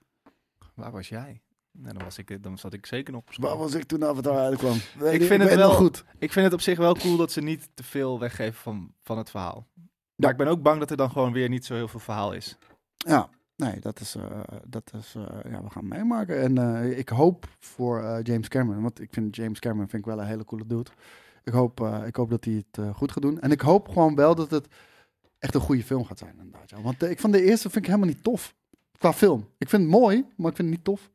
[0.75, 1.41] Waar was jij?
[1.77, 3.49] Nou, dan, was ik, dan zat ik zeker nog op school.
[3.49, 4.77] Waar was ik toen Avatar uitkwam?
[4.97, 6.03] Weet ik vind het wel goed.
[6.19, 9.17] Ik vind het op zich wel cool dat ze niet te veel weggeven van, van
[9.17, 9.67] het verhaal.
[10.15, 12.33] Maar ik ben ook bang dat er dan gewoon weer niet zo heel veel verhaal
[12.33, 12.57] is.
[12.97, 16.41] Ja, nee, dat is, eh, dat is eh, ja, we gaan meemaken.
[16.41, 20.09] En eh, ik hoop voor eh, James Cameron, want ik vind James Cameron vind ik
[20.13, 20.89] wel een hele coole dude.
[21.43, 23.39] Ik hoop, eh, ik hoop dat hij het eh, goed gaat doen.
[23.39, 24.67] En ik hoop gewoon wel dat het
[25.39, 26.35] echt een goede film gaat zijn.
[26.37, 26.81] Inderdaad, ja.
[26.81, 28.55] Want eh, ik van de eerste vind ik helemaal niet tof.
[28.97, 29.47] Qua film.
[29.57, 31.11] Ik vind het mooi, maar ik vind het niet tof.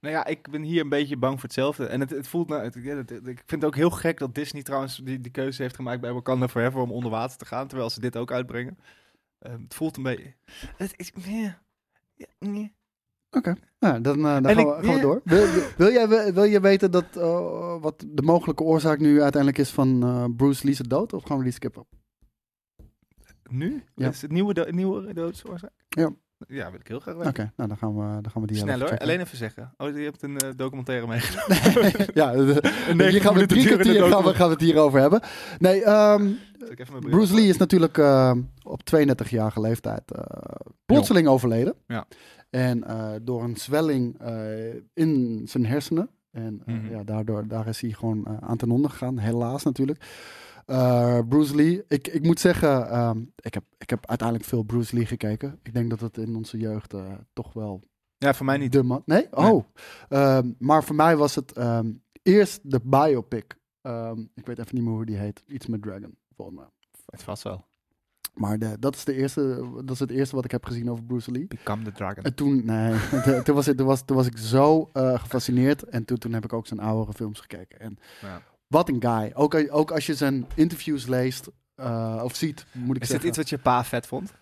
[0.00, 1.86] Nou ja, ik ben hier een beetje bang voor hetzelfde.
[1.86, 4.18] En het, het voelt nou, het- ja, het- het- ik vind het ook heel gek
[4.18, 7.46] dat Disney trouwens die, die keuze heeft gemaakt bij Wakanda Forever om onder water te
[7.46, 8.78] gaan, terwijl ze dit ook uitbrengen.
[9.38, 10.34] Ehm, het voelt een beetje.
[10.76, 11.12] Het is.
[11.24, 11.62] ja,
[12.14, 12.76] ja, nee.
[13.30, 15.00] Oké, nou, dan, eh, dan gaan, ik- we, gaan we ja.
[15.00, 15.20] door.
[15.24, 15.46] Wil,
[15.76, 20.24] wil, jij, wil, weten dat, eh, wat de mogelijke oorzaak nu uiteindelijk is van eh,
[20.36, 21.12] Bruce Lee's dood?
[21.12, 21.86] Of gaan we die skippen?
[23.50, 23.84] Nu?
[23.94, 24.08] Ja.
[24.08, 25.72] Is het nieuwe, do nieuwe doodsoorzaak?
[25.88, 26.10] Ja.
[26.48, 27.52] Ja, wil ik heel graag Oké, weten.
[27.56, 29.06] nou dan gaan we, dan gaan we die Snel even hoor, checken.
[29.06, 29.72] alleen even zeggen.
[29.76, 31.92] Oh, je hebt een eh, documentaire meegenomen.
[32.20, 35.20] ja, de- hier gaan we drie kwartier gaan we, gaan we het hierover hebben.
[35.58, 36.30] Nee, ehm,
[37.00, 37.34] Bruce.
[37.34, 38.32] Lee is natuurlijk eh,
[38.62, 40.22] op 32-jarige leeftijd eh,
[40.86, 41.74] plotseling overleden.
[41.86, 42.06] Ja.
[42.50, 42.84] En
[43.22, 44.20] door een zwelling
[44.94, 46.08] in zijn hersenen.
[46.32, 46.90] En Mhm.
[46.90, 49.18] ja, daardoor daar is hij gewoon aan ten onder gegaan.
[49.18, 50.04] Helaas natuurlijk.
[50.68, 54.94] Eh, Bruce Lee, ik, ik moet zeggen, ehm, ik, heb, ik heb uiteindelijk veel Bruce
[54.96, 55.58] Lee gekeken.
[55.62, 57.82] Ik denk dat het in onze jeugd eh, toch wel
[58.18, 58.72] Ja, voor mij niet.
[58.72, 59.02] de man.
[59.04, 59.26] Nee?
[59.30, 59.64] Oh.
[60.08, 61.90] Ehm, maar voor mij was het ehm,
[62.22, 63.56] eerst de biopic.
[63.82, 65.42] Ehm, ik weet even niet meer hoe die heet.
[65.46, 66.66] Iets met Dragon, volgens mij.
[67.06, 67.66] Het vast wel.
[68.34, 71.04] Maar de, dat, is de eerste, dat is het eerste wat ik heb gezien over
[71.04, 71.46] Bruce Lee.
[71.46, 72.22] Become the Dragon.
[72.24, 72.92] En toen, nee,
[73.24, 75.82] de- toen, was, het- toen, was, toen was ik zo eh, gefascineerd.
[75.82, 77.80] En toen, toen heb ik ook zijn oudere films gekeken.
[77.80, 78.42] En Ja.
[78.68, 79.30] Wat een guy.
[79.34, 83.36] Ook, ook als je zijn interviews leest eh, of ziet, moet ik Is dit iets
[83.36, 84.32] wat je pa vet vond?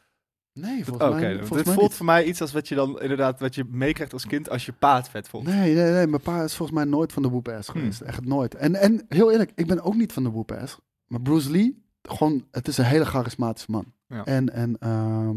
[0.52, 1.96] Nee, volgens mij, volgens dit mij voelt niet.
[1.96, 4.72] voor mij iets als wat je dan inderdaad wat je meekrijgt als kind als je
[4.72, 5.46] pa het vet vond.
[5.46, 6.06] Nee, nee, nee.
[6.06, 7.80] Mijn pa is volgens mij nooit van de whoop-ass Hmm.
[7.80, 8.00] geweest.
[8.00, 8.54] Echt nooit.
[8.54, 10.78] En, en heel eerlijk, ik ben ook niet van de whoop-ass.
[11.06, 13.84] Maar Bruce Lee, gewoon, het is een hele charismatische man.
[14.08, 14.24] Ja.
[14.24, 15.36] En, en ehm,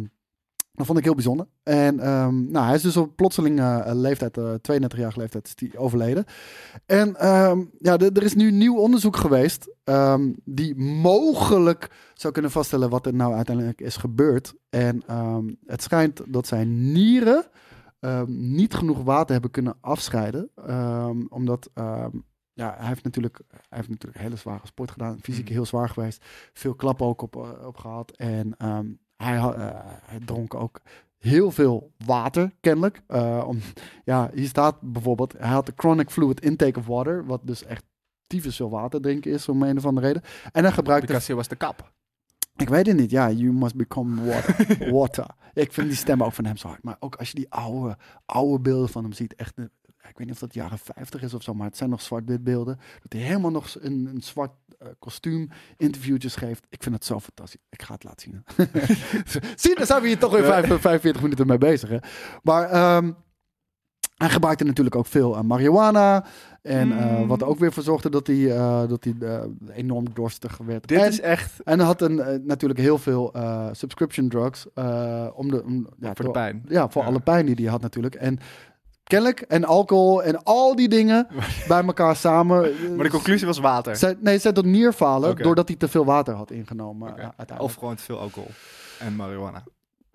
[0.79, 1.47] dat vond ik heel bijzonder.
[1.63, 5.55] En ehm, nou, hij is dus op plotseling eh, leeftijd, eh 32 jaar leeftijd, is
[5.55, 6.25] die overleden.
[6.85, 12.89] En ehm, ja, er is nu nieuw onderzoek geweest ehm, die mogelijk zou kunnen vaststellen
[12.89, 14.53] wat er nou uiteindelijk is gebeurd.
[14.69, 15.03] En
[15.65, 17.45] het schijnt dat zijn nieren
[18.27, 20.49] niet genoeg water hebben kunnen afscheiden.
[21.29, 21.69] omdat
[22.53, 25.19] ja, hij heeft natuurlijk, hij heeft natuurlijk hele zware sport gedaan.
[25.21, 25.53] Fysiek Mhm.
[25.53, 26.25] heel zwaar geweest.
[26.53, 28.11] Veel klappen ook op, eh, op gehad.
[28.11, 28.55] En
[29.23, 29.69] hij, eh,
[30.05, 30.81] hij dronk ook
[31.17, 33.01] heel veel water, kennelijk.
[33.07, 33.59] Eh, om,
[34.05, 37.25] ja, hier staat bijvoorbeeld, hij had de chronic fluid intake of water.
[37.25, 37.83] Wat dus echt
[38.27, 40.21] tyfus veel water drinken is, om een of andere reden.
[40.51, 41.07] En hij gebruikte...
[41.07, 41.91] Because he was de kap.
[42.55, 43.11] Ik weet het niet.
[43.11, 44.91] Ja, you must become water.
[44.91, 45.25] water.
[45.53, 46.83] Ik vind die stem ook van hem zo hard.
[46.83, 49.35] Maar ook als je die oude, oude beelden van hem ziet.
[49.35, 49.65] Echt, eh,
[50.09, 51.53] ik weet niet of dat jaren 50 is of zo.
[51.53, 52.79] Maar het zijn nog zwart-wit beelden.
[53.01, 56.65] Dat hij helemaal nog een, een zwart eh, kostuum interviewtjes geeft.
[56.69, 57.61] Ik vind het zo fantastisch.
[57.69, 58.67] Ik ga het laten zien.
[59.55, 61.89] Zie, daar zijn we hier toch weer vijf- 45 minuten mee bezig.
[61.89, 61.97] Hè?
[62.43, 63.11] Maar ehm,
[64.15, 66.25] hij gebruikte natuurlijk ook veel eh, marihuana.
[66.61, 67.27] En eh, Mm.
[67.27, 68.47] wat ook weer voor zorgde dat hij,
[68.87, 69.15] dat hij
[69.73, 70.87] enorm dorstig werd.
[70.87, 73.33] Dit En- is echt en hij had een, natuurlijk heel veel
[73.71, 74.65] subscription drugs.
[75.33, 76.65] om de, ja, voor de pijn.
[76.67, 77.07] Ja, voor Ja.
[77.07, 78.15] alle pijn die hij had natuurlijk.
[78.15, 78.39] En
[79.09, 81.27] kennelijk, en alcohol en al die dingen
[81.67, 82.63] bij elkaar samen.
[82.63, 83.95] eh, Maar de conclusie was water.
[83.95, 87.09] Zij, nee, zij tot nierfalen doordat hij te veel water had ingenomen.
[87.11, 87.21] Oké.
[87.21, 87.61] eh, uiteindelijk.
[87.61, 88.49] Of gewoon te veel alcohol
[88.99, 89.63] en marihuana.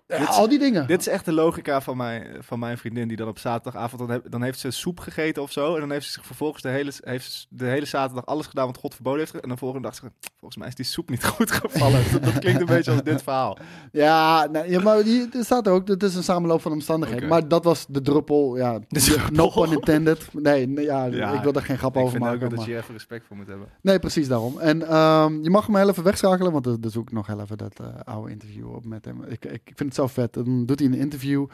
[0.07, 0.87] Ja, dit is- al die dingen.
[0.87, 4.09] Dit is echt de logica van mijn, van mijn vriendin, die dan op zaterdagavond, dan,
[4.09, 5.73] heb- dan heeft ze soep gegeten of zo.
[5.73, 8.65] En dan heeft ze zich vervolgens de hele, heeft ze de hele zaterdag alles gedaan
[8.65, 9.39] wat God verboden heeft.
[9.39, 12.03] En dan volgende dag zegt volgens mij is die soep niet goed gevallen.
[12.11, 13.57] dat, dat klinkt een beetje als dit verhaal.
[13.91, 17.29] Ja, ja, maar die, er staat ook, het is een samenloop van omstandigheden.
[17.29, 20.27] Maar dat was de druppel, ja, De no pun intended.
[20.33, 22.35] Nee, nee, ja, Ja, ik wil daar geen grap Ik over vind maken.
[22.35, 23.67] ook wel dat maar- je even respect voor moet hebben.
[23.81, 24.59] Nee, precies daarom.
[24.59, 27.39] En ehm, je mag hem heel even wegschakelen, want dan dan zoek ik nog heel
[27.41, 29.23] even dat eh, oude interview op met hem.
[29.23, 30.33] Ik, ik, ik vind het zo vet.
[30.33, 31.47] Dan doet hij een interview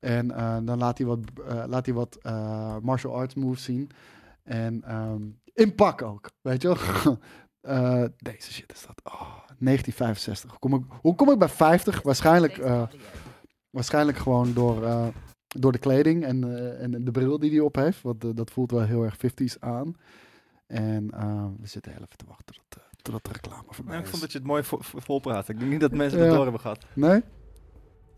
[0.00, 1.18] en eh, dan laat hij wat,
[1.48, 3.90] eh, laat hij wat eh, martial arts moves zien.
[4.42, 5.22] En ehm,
[5.54, 7.16] in pak ook, weet je wel.
[7.60, 9.00] Eh, deze shit is dat.
[9.04, 9.20] Oh,
[9.58, 10.50] 1965.
[10.50, 12.02] Hoe kom ik, hoe kom ik bij 50?
[12.02, 12.82] Waarschijnlijk, eh,
[13.70, 15.06] waarschijnlijk gewoon door, eh,
[15.46, 18.02] door de kleding en, eh, en de bril die hij op heeft.
[18.02, 19.94] Want dat voelt wel heel erg 50s aan.
[20.66, 21.06] En
[21.60, 24.10] we zitten heel even te wachten tot, eh, totdat de reclame voorbij Nou, ik is.
[24.10, 25.48] vond dat je het mooi vo- vo- volpraat.
[25.48, 26.24] Ik denk niet dat mensen Ja.
[26.24, 26.86] het door hebben gehad.
[26.94, 27.22] Nee?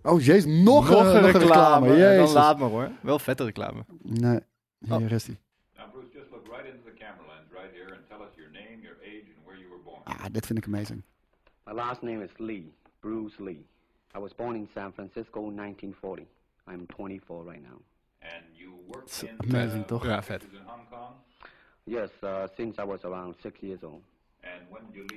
[0.08, 1.86] Oh jezus, nog, een, nog een reclame.
[1.86, 2.32] Ja, Dan Jezus.
[2.32, 2.90] laat maar hoor.
[3.00, 3.84] Wel vette reclame.
[4.02, 4.40] Nee,
[4.78, 5.10] hier Oh.
[5.10, 5.38] is die.
[5.76, 8.50] Now, Bruce, just look right into the camera lens right here and tell us your
[8.50, 10.00] name, your age, and where you were born.
[10.04, 11.02] Ah, dit vind ik amazing.
[11.66, 13.66] My last name is Lee, Bruce Lee.
[14.16, 16.26] I was born in San Francisco in 1940.
[16.70, 17.78] I'm 24 right now.
[18.20, 20.04] And you worked in amazing, uh, toch?
[20.04, 20.42] Ja, vet.
[20.42, 21.12] in Hong Kong.
[21.84, 24.02] Yes, uh, since I was around six years old.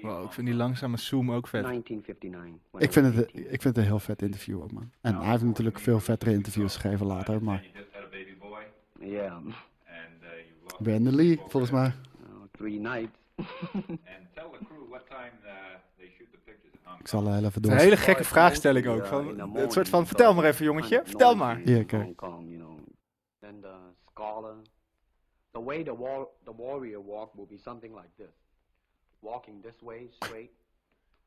[0.02, 1.64] Wow, ik vind die langzame zoom ook vet.
[1.64, 2.72] 1959.
[2.72, 3.42] when Ik vind, het, 18.
[3.44, 4.92] ik vind het een heel vet interview ook, man.
[5.02, 7.62] En hij heeft natuurlijk veel vettere interviews gegeven later, maar...
[7.62, 8.62] You just had a baby boy,
[9.10, 9.54] Yeah, and
[10.24, 11.86] uh, Brandon Lee, volgens mij.
[11.88, 11.94] uh,
[12.52, 13.18] three nights.
[13.36, 15.32] and tell the crew what time
[15.98, 17.72] they shoot the pictures in Hong Ik zal heel even Het door.
[17.72, 19.06] een hele gekke vraagstelling ook.
[19.06, 21.58] Van, het soort van, vertel maar even jongetje, vertel maar.
[21.58, 22.18] Hier, kijk.
[23.62, 23.74] The
[24.12, 24.56] scholar,
[25.52, 28.34] the way the war, the warrior walk will be something like this.
[29.22, 30.50] Walking this way, straight,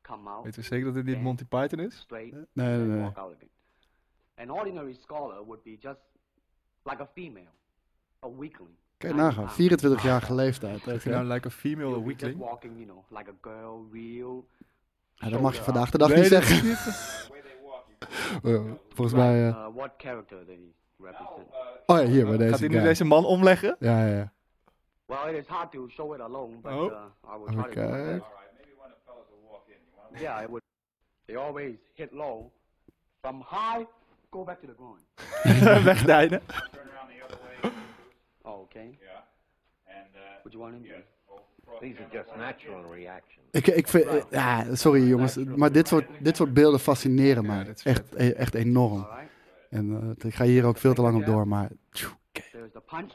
[0.01, 0.43] come out.
[0.43, 1.95] Weet je zeker dat dit niet Monty Python is?
[1.99, 3.01] Straight, Nee, nee, and nee.
[3.01, 3.49] walk out again.
[4.35, 5.99] An ordinary scholar would be just
[6.83, 7.51] like a female,
[8.19, 8.75] a weakling.
[8.97, 10.77] Kijk nagaan, 24-jarige leeftijd.
[10.77, 12.37] If weet je know, like a female, a weakling.
[12.37, 14.47] walking, you know, like a girl, real.
[15.15, 16.63] Ja, dat mag je vandaag de dag Nee, niet zeggen.
[18.43, 19.47] Eh, volgens mij...
[19.47, 20.59] eh, Uh, what character they
[20.97, 21.29] represent?
[21.85, 22.83] oh ja, hier bij deze Gaat hij nu guy.
[22.83, 23.75] deze man omleggen?
[23.79, 24.33] Ja, ja, ja.
[25.07, 26.89] Well, it is hard to show it alone, but Oh.
[26.89, 28.19] uh, I will try to do my Okay.
[28.19, 28.25] best.
[30.21, 30.61] Yeah, it would.
[31.27, 32.51] They always hit low.
[33.21, 33.85] From high,
[34.31, 34.99] go back to the groin.
[35.85, 36.41] Wegdijnen.
[38.43, 38.97] Oh, okay.
[39.01, 39.95] Yeah.
[39.97, 40.83] And uh, Would you want him?
[41.81, 43.45] These are just natural reactions.
[43.51, 47.73] Ik, ik vind, eh, ja, sorry jongens, maar dit soort, dit soort beelden fascineren mij.
[47.83, 49.07] Echt, echt enorm.
[49.69, 51.69] En eh, ik ga hier ook veel te lang op door, maar...
[51.91, 53.11] tjoe, the punch.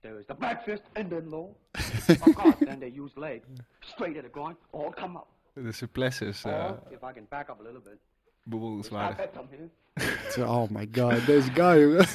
[0.00, 1.56] There is the back fist and then low.
[2.26, 3.42] of course, then they use leg
[3.80, 5.26] straight at the groin or come up.
[5.54, 7.98] De supplesse is uh, if I can back up a little bit.
[8.42, 9.28] bewonderenswaardig.
[10.38, 12.06] Oh my god, deze guy, jongen.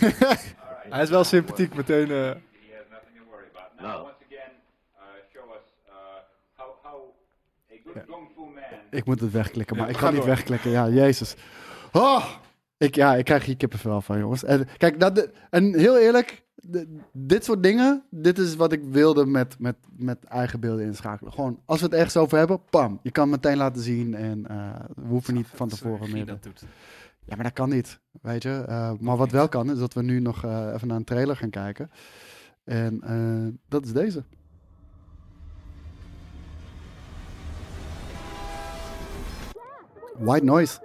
[0.94, 2.08] Hij is wel sympathiek meteen.
[2.12, 2.32] eh, he
[2.76, 3.80] has nothing to worry about.
[3.80, 4.52] Now, once again,
[4.98, 5.02] uh,
[5.34, 5.94] show us uh,
[6.56, 7.14] how, how
[7.72, 8.64] a good kung fu man.
[8.92, 10.30] Ik moet het wegklikken, maar Ja, ik ga kan niet door.
[10.36, 10.72] wegklikken.
[10.72, 11.36] Ja, jezus.
[11.92, 12.26] Oh,
[12.78, 14.44] ik, ja, ik krijg hier kippenvel van, jongens.
[14.44, 16.44] En, kijk, dat, en heel eerlijk,
[17.12, 21.34] dit soort dingen, dit is wat ik wilde met, met, met eigen beelden inschakelen.
[21.34, 23.00] Gewoon, als we het ergens over hebben, pam.
[23.04, 26.26] Je kan het meteen laten zien en eh, we hoeven niet van tevoren meer...
[26.26, 26.66] dat doet.
[27.26, 28.64] Ja, maar dat kan niet, weet je.
[28.68, 31.36] Eh, maar wat wel kan, is dat we nu nog eh, even naar een trailer
[31.36, 31.90] gaan kijken.
[32.64, 34.24] En dat is deze.
[40.18, 40.85] White Noise.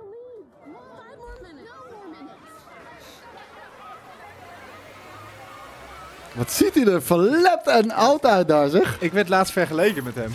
[6.34, 9.00] Wat ziet hij er verlept en oud uit daar, zeg.
[9.00, 10.32] Ik werd laatst vergeleken met hem.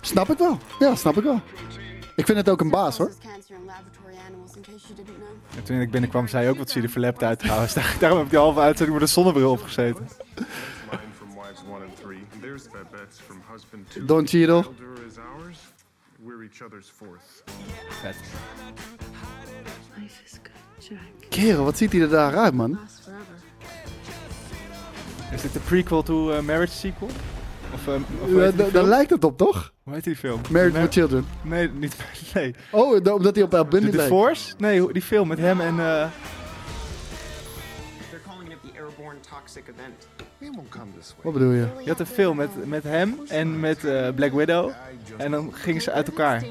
[0.00, 0.58] Snap ik wel.
[0.78, 1.40] Ja, snap ik wel.
[2.16, 3.10] Ik vind het ook een baas, hoor.
[5.56, 7.74] En toen ik binnenkwam, zei hij ook wat zie je er verlept uit trouwens.
[7.78, 10.08] Daar- Daarom heb ik die halve uitzending met een zonnebril opgezeten.
[14.06, 14.64] Don Cheadle.
[18.02, 18.16] Vet.
[21.28, 22.78] Kerel, wat ziet hij er daar uit, man?
[25.34, 27.08] Is dit de prequel to eh, Marriage Sequel?
[27.74, 29.72] Of, eh, of Ja, Daar lijkt het op, toch?
[29.82, 30.40] Hoe heet die film?
[30.50, 31.26] Married Mar- with Children.
[31.42, 31.96] Nee, niet.
[32.34, 32.54] Nee.
[32.70, 34.10] Oh, da- omdat hij op El Bundy The lijkt.
[34.12, 34.54] Divorce?
[34.58, 35.78] Nee, hoe- die film met hem en.
[35.80, 36.06] eh,
[38.10, 40.08] They're calling it the airborne toxic event.
[40.38, 41.22] He won't come this way.
[41.22, 41.66] Wat bedoel je?
[41.84, 44.70] je had een film met, met hem en met eh, Black Widow.
[45.16, 46.44] En dan gingen ze uit elkaar.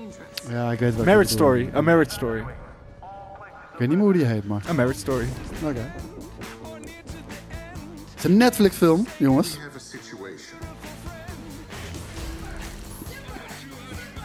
[0.49, 1.31] Ja, ik weet wat je Marriage.
[1.31, 1.69] Story.
[1.75, 2.39] A Marriage Story.
[3.73, 4.61] Ik weet niet meer hoe die heet, maar...
[4.69, 5.25] A Marriage Story.
[5.63, 5.91] Oké.
[8.23, 9.57] Is een Netflix film, jongens.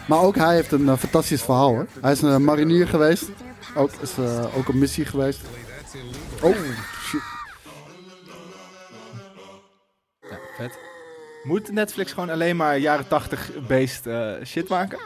[0.07, 1.85] Maar ook hij heeft een eh, fantastisch verhaal.
[2.01, 3.29] Hij is een marinier geweest.
[3.75, 5.41] Ook, is eh, ook op missie geweest.
[6.41, 6.55] Oh,
[7.01, 7.21] shit.
[10.21, 10.77] Ja, vet.
[11.43, 14.99] Moet Netflix gewoon alleen maar jaren 80 based eh, shit maken?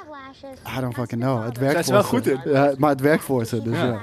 [0.78, 1.44] I don't fucking know.
[1.46, 2.42] Het werkt ze voor wel goed in?
[2.44, 3.86] Ja, maar het werkt voor ze, dus Ja.
[3.86, 4.00] ja.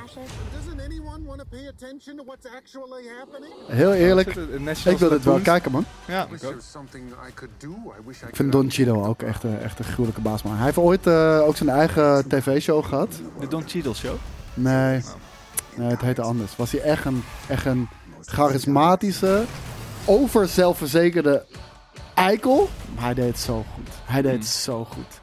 [2.01, 3.52] Attention to what's actually happening?
[3.66, 4.35] Heel eerlijk,
[4.85, 5.85] ik wil dit wel kijken, man.
[6.06, 10.56] Ja, Is ik Ik vind Don Cheadle ook echt, een- echt een gruwelijke baas, man.
[10.56, 13.20] Hij heeft ooit eh, ook zijn eigen tv-show gehad.
[13.40, 14.14] De Don Cheadle Show.
[14.55, 15.02] Nee,
[15.77, 16.56] nee het heette anders.
[16.56, 17.89] Was hij echt een, echt een
[18.20, 19.44] charismatische,
[20.05, 21.44] overzelfverzekerde
[22.14, 22.68] eikel.
[22.94, 23.89] Maar hij deed het zo goed.
[24.05, 25.20] Hij deed het zo goed.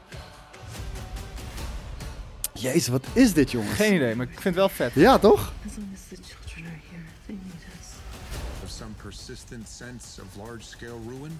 [2.52, 3.74] Jezus, wat is dit, jongens?
[3.74, 4.92] Geen idee, maar ik vind het wel vet.
[4.94, 5.52] Ja, toch?
[8.78, 11.32] Some persistent sense of large scale ruin?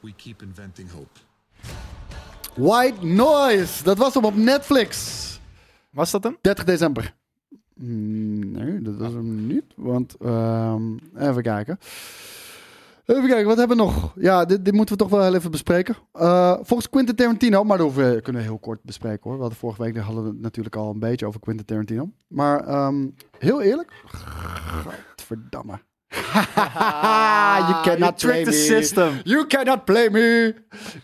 [0.00, 1.18] We keep inventing hope.
[2.56, 3.82] White Noise.
[3.84, 5.24] Dat was hem op Netflix.
[5.90, 6.36] Was dat hem?
[6.40, 7.14] 30 december.
[7.74, 9.64] Mm, Nee, dat was hem niet.
[9.76, 10.82] Want, ehm,
[11.18, 11.78] even kijken.
[13.08, 14.12] Even kijken, wat hebben we nog?
[14.16, 15.96] Ja, dit, dit moeten we toch wel heel even bespreken.
[16.12, 19.32] Eh, volgens Quentin Tarantino, maar dat we, kunnen we heel kort bespreken hoor.
[19.34, 22.10] We hadden vorige week hadden we natuurlijk al een beetje over Quentin Tarantino.
[22.26, 23.08] Maar ehm,
[23.38, 23.92] heel eerlijk.
[24.04, 25.80] Godverdamme.
[26.12, 28.52] you cannot you play tricked me.
[28.52, 29.20] the system.
[29.24, 30.54] You cannot play me.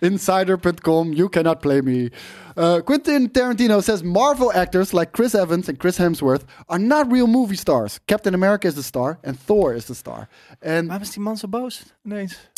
[0.01, 2.11] Insider.com, you cannot play me.
[2.57, 7.27] Uh, Quentin Tarantino says Marvel actors like Chris Evans and Chris Hemsworth are not real
[7.27, 7.99] movie stars.
[8.07, 10.29] Captain America is the star and Thor is the star.
[10.61, 12.51] En Waarom is die man zo boos ineens?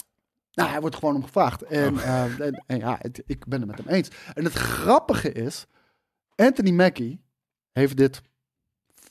[0.55, 1.63] Nou, hij wordt gewoon om gevraagd.
[1.63, 4.09] En, eh, en, en ja, het- ik ben het met hem eens.
[4.35, 5.67] En het grappige is,
[6.37, 7.21] Anthony Mackie
[7.73, 8.23] heeft dit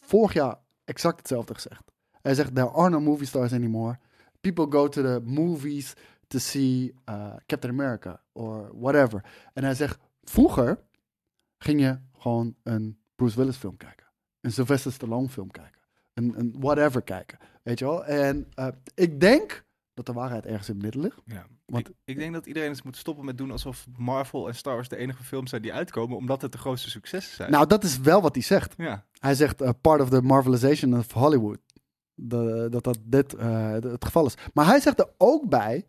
[0.01, 0.55] vorig jaar
[0.85, 1.81] exact hetzelfde gezegd.
[2.25, 3.97] Hij zegt, there are no movie stars anymore.
[4.41, 5.93] People go to the movies
[6.27, 9.23] to see uh, Captain America or whatever.
[9.53, 10.79] En hij zegt, vroeger
[11.57, 14.05] ging je gewoon een Bruce Willis film kijken.
[14.41, 15.81] Een Sylvester Stallone film kijken.
[16.13, 17.37] Een, een whatever kijken.
[17.63, 18.05] Weet je wel?
[18.05, 21.21] En eh, ik denk dat de waarheid ergens in het midden ligt.
[21.25, 21.45] Ja.
[21.65, 24.73] Want ik, ik denk dat iedereen eens moet stoppen met doen alsof Marvel en Star
[24.73, 27.51] Wars de enige films zijn die uitkomen, omdat het de grootste successen zijn.
[27.51, 28.73] Nou, dat is wel wat hij zegt.
[28.77, 29.05] Ja.
[29.19, 31.57] Hij zegt eh, part of the marvelization of Hollywood.
[32.15, 34.35] De- dat dat dit eh, het geval is.
[34.53, 35.87] Maar hij zegt er ook bij,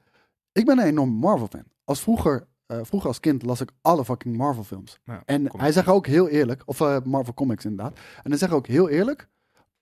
[0.52, 1.64] ik ben een enorme Marvel-fan.
[1.84, 4.98] Als vroeger, eh, vroeger als kind las ik alle fucking Marvel-films.
[5.04, 7.98] Ja, en hij zegt ook heel eerlijk, of eh, Marvel Comics inderdaad.
[8.22, 9.28] En hij zegt ook heel eerlijk,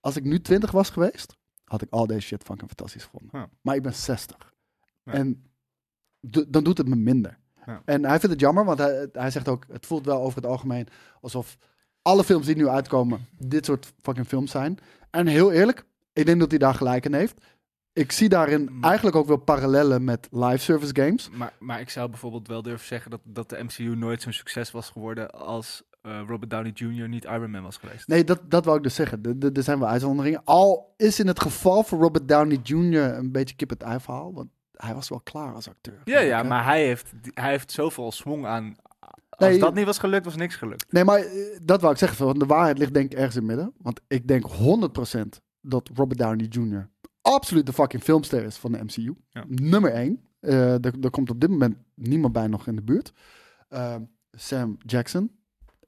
[0.01, 3.39] als ik nu 20 was geweest, had ik al deze shit fucking fantastisch gevonden.
[3.41, 3.49] Ja.
[3.61, 4.53] Maar ik ben 60.
[5.05, 5.13] Ja.
[5.13, 5.45] En
[6.49, 7.39] dan doet het me minder.
[7.85, 10.47] En hij vindt het jammer, want hij, hij zegt ook, het voelt wel over het
[10.51, 10.87] algemeen
[11.21, 11.57] alsof
[12.03, 14.79] alle films die nu uitkomen dit soort fucking films zijn.
[15.11, 15.85] En heel eerlijk,
[16.15, 17.45] ik denk dat hij daar gelijk in heeft.
[17.93, 21.31] Ik zie daarin eigenlijk ook wel parallellen met live service games.
[21.31, 24.71] Maar, maar ik zou bijvoorbeeld wel durven zeggen dat, dat de MCU nooit zo'n succes
[24.71, 27.09] was geworden als eh, Robert Downey Jr.
[27.09, 28.09] niet Iron Man was geweest.
[28.09, 29.39] Nee, dat, dat wou ik dus zeggen.
[29.55, 30.41] Er- zijn wel uitzonderingen.
[30.45, 33.03] Al is in het geval van Robert Downey Jr.
[33.03, 34.33] een beetje kip het ei verhaal.
[34.35, 36.01] Want hij was wel klaar als acteur.
[36.05, 38.77] Ja, ja, ik, maar hij heeft, hij heeft zoveel swing aan.
[39.31, 40.93] Als Nee, dat niet was gelukt, was niks gelukt.
[40.93, 42.25] Nee, maar eh, dat wou ik zeggen.
[42.27, 43.75] Want de waarheid ligt denk ik ergens in het midden.
[43.79, 46.91] Want ik denk 100% dat Robert Downey Jr.
[47.21, 49.15] absoluut de fucking filmster is van de MCU.
[49.29, 49.45] Ja.
[49.49, 50.21] Nummer 1.
[50.41, 53.13] er, er komt op dit moment niemand bij nog in de buurt.
[53.69, 55.31] Ehm, Sam Jackson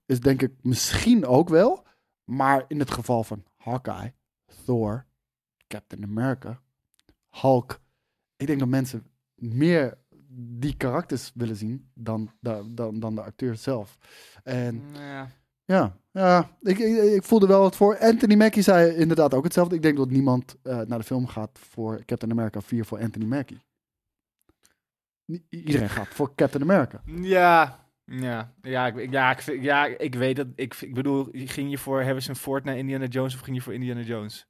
[0.07, 1.85] is denk ik misschien ook wel.
[2.25, 4.15] Maar in het geval van Hawkeye,
[4.65, 5.07] Thor,
[5.67, 6.61] Captain America,
[7.29, 7.81] Hulk.
[8.37, 9.99] Ik denk dat mensen meer
[10.59, 13.99] die karakters willen zien dan, dan, dan, dan de acteur zelf.
[14.43, 15.31] En Ja.
[15.67, 17.99] Ja, ja ik, ik, ik voelde wel wat voor.
[17.99, 19.75] Anthony Mackie zei inderdaad ook hetzelfde.
[19.75, 23.27] Ik denk dat niemand eh, naar de film gaat voor Captain America 4 voor Anthony
[23.27, 23.59] Mackie.
[25.49, 27.03] Iedereen gaat voor Captain America.
[27.05, 30.47] Ja, ja, ja, ik, ja, ik, ja, ik weet dat.
[30.55, 33.75] Ik, ik bedoel, ging je voor Harrison Ford naar Indiana Jones of ging je voor
[33.75, 34.47] Indiana Jones?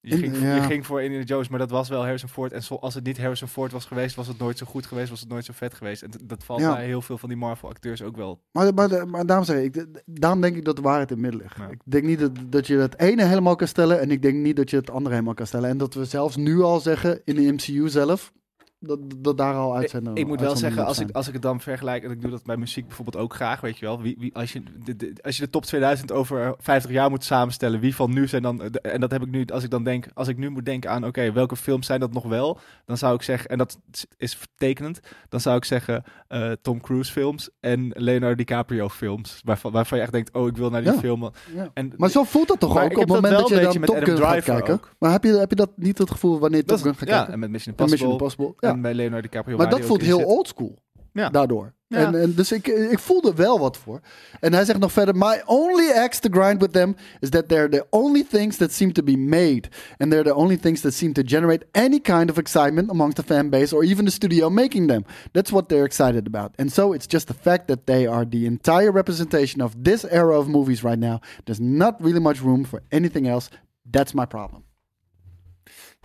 [0.00, 0.54] Je, In- ging, ja.
[0.54, 2.52] je ging voor Indiana Jones, maar dat was wel Harrison Ford.
[2.52, 5.10] En zo- als het niet Harrison Ford was geweest, was het nooit zo goed geweest,
[5.10, 6.02] was het nooit zo vet geweest.
[6.02, 6.74] En dat valt Ja.
[6.74, 8.40] bij heel veel van die Marvel-acteurs ook wel.
[8.52, 11.40] Maar, maar, maar daarom, zeg ik, daarom denk ik dat de waarheid in het midden
[11.56, 11.72] ligt.
[11.72, 14.56] Ik denk niet dat, dat je het ene helemaal kan stellen en ik denk niet
[14.56, 15.70] dat je het andere helemaal kan stellen.
[15.70, 18.32] En dat we zelfs nu al zeggen in de MCU zelf,
[18.80, 20.14] dat, dat daar al uit zijn.
[20.16, 22.42] Ik moet wel zeggen, als ik, als ik het dan vergelijk, en ik doe dat
[22.44, 24.02] bij muziek bijvoorbeeld ook graag, weet je wel.
[24.02, 27.24] Wie, wie, als, je de, de- als je de top 2000 over 50 jaar moet
[27.24, 29.84] samenstellen, wie van nu zijn dan, de- en dat heb ik nu, als ik dan
[29.84, 32.58] denk, als ik nu moet denken aan, oké, welke films zijn dat nog wel?
[32.84, 33.78] Dan zou ik zeggen, en dat
[34.16, 39.72] is vertekenend, dan zou ik zeggen eh, Tom Cruise films en Leonardo DiCaprio films, waarvan,
[39.72, 40.98] waarvan je echt denkt, oh, ik wil naar die Ja.
[40.98, 41.30] film.
[41.54, 41.70] Ja.
[41.74, 43.96] En, Maar zo voelt dat toch ook ik op het moment dat je dan Top
[44.02, 44.74] Gun gaat kijken.
[44.74, 44.94] ook.
[44.98, 47.32] Maar heb je, heb je dat niet het gevoel wanneer Top Gun gaat ja, kijken?
[47.32, 48.12] en met Mission En Impossible.
[48.12, 48.52] Impossible.
[48.68, 48.74] Ja.
[48.74, 49.56] En bij Leonardo DiCaprio.
[49.56, 50.78] Maar dat voelt heel oldschool.
[51.12, 51.28] Ja.
[51.28, 51.72] Daardoor.
[51.86, 51.98] Ja.
[51.98, 54.00] En, en dus ik, ik voelde wel wat voor.
[54.40, 57.68] En hij zegt nog verder: My only axe to grind with them is that they're
[57.68, 59.62] the only things that seem to be made.
[59.96, 63.22] And they're the only things that seem to generate any kind of excitement amongst the
[63.22, 65.04] fan base or even the studio making them.
[65.32, 66.52] That's what they're excited about.
[66.58, 70.38] And so it's just the fact that they are the entire representation of this era
[70.38, 71.20] of movies right now.
[71.44, 73.48] There's not really much room for anything else.
[73.90, 74.67] That's my problem.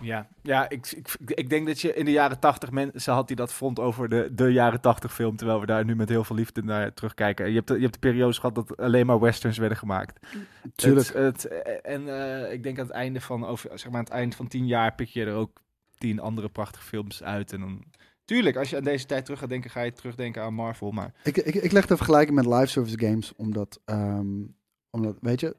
[0.02, 3.36] Ja, ja ik, ik, ik denk dat je in de jaren tachtig mensen had die
[3.36, 6.36] dat vond over de, de jaren tachtig film, terwijl we daar nu met heel veel
[6.36, 7.48] liefde naar terugkijken.
[7.48, 10.26] Je hebt de, je hebt de periodes gehad dat alleen maar westerns werden gemaakt.
[10.74, 11.06] Tuurlijk.
[11.06, 14.12] Het, het, en eh, ik denk aan het einde van over, zeg maar aan het
[14.12, 15.60] eind van tien jaar pik je er ook
[15.98, 17.52] tien andere prachtige films uit.
[17.52, 17.84] En dan,
[18.24, 20.90] tuurlijk, als je aan deze tijd terug gaat denken, ga je terugdenken aan Marvel.
[20.90, 24.42] Maar Ik, ik, ik leg de vergelijking met live service games, omdat, ehm,
[24.90, 25.56] omdat weet je,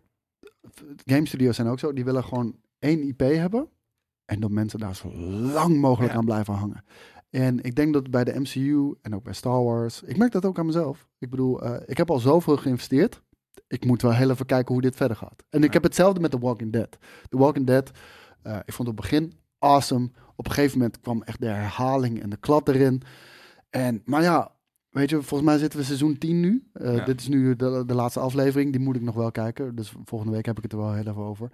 [1.05, 3.69] game studios zijn ook zo, die willen gewoon één IP hebben
[4.25, 5.11] en dat mensen daar zo
[5.53, 6.17] lang mogelijk Ja.
[6.17, 6.83] aan blijven hangen.
[7.29, 10.45] En ik denk dat bij de MCU en ook bij Star Wars, ik merk dat
[10.45, 11.07] ook aan mezelf.
[11.17, 13.21] Ik bedoel, eh, ik heb al zoveel geïnvesteerd.
[13.67, 15.43] Ik moet wel heel even kijken hoe dit verder gaat.
[15.49, 16.97] En ik heb hetzelfde met The Walking Dead.
[17.29, 17.91] The Walking Dead,
[18.41, 20.09] eh, ik vond het begin awesome.
[20.35, 23.01] Op een gegeven moment kwam echt de herhaling en de klad erin.
[23.69, 24.51] En, maar ja,
[24.89, 26.67] weet je, volgens mij zitten we seizoen 10 nu.
[26.73, 27.05] Eh, Ja.
[27.05, 28.71] Dit is nu de, de laatste aflevering.
[28.71, 29.75] Die moet ik nog wel kijken.
[29.75, 31.51] Dus volgende week heb ik het er wel heel even over.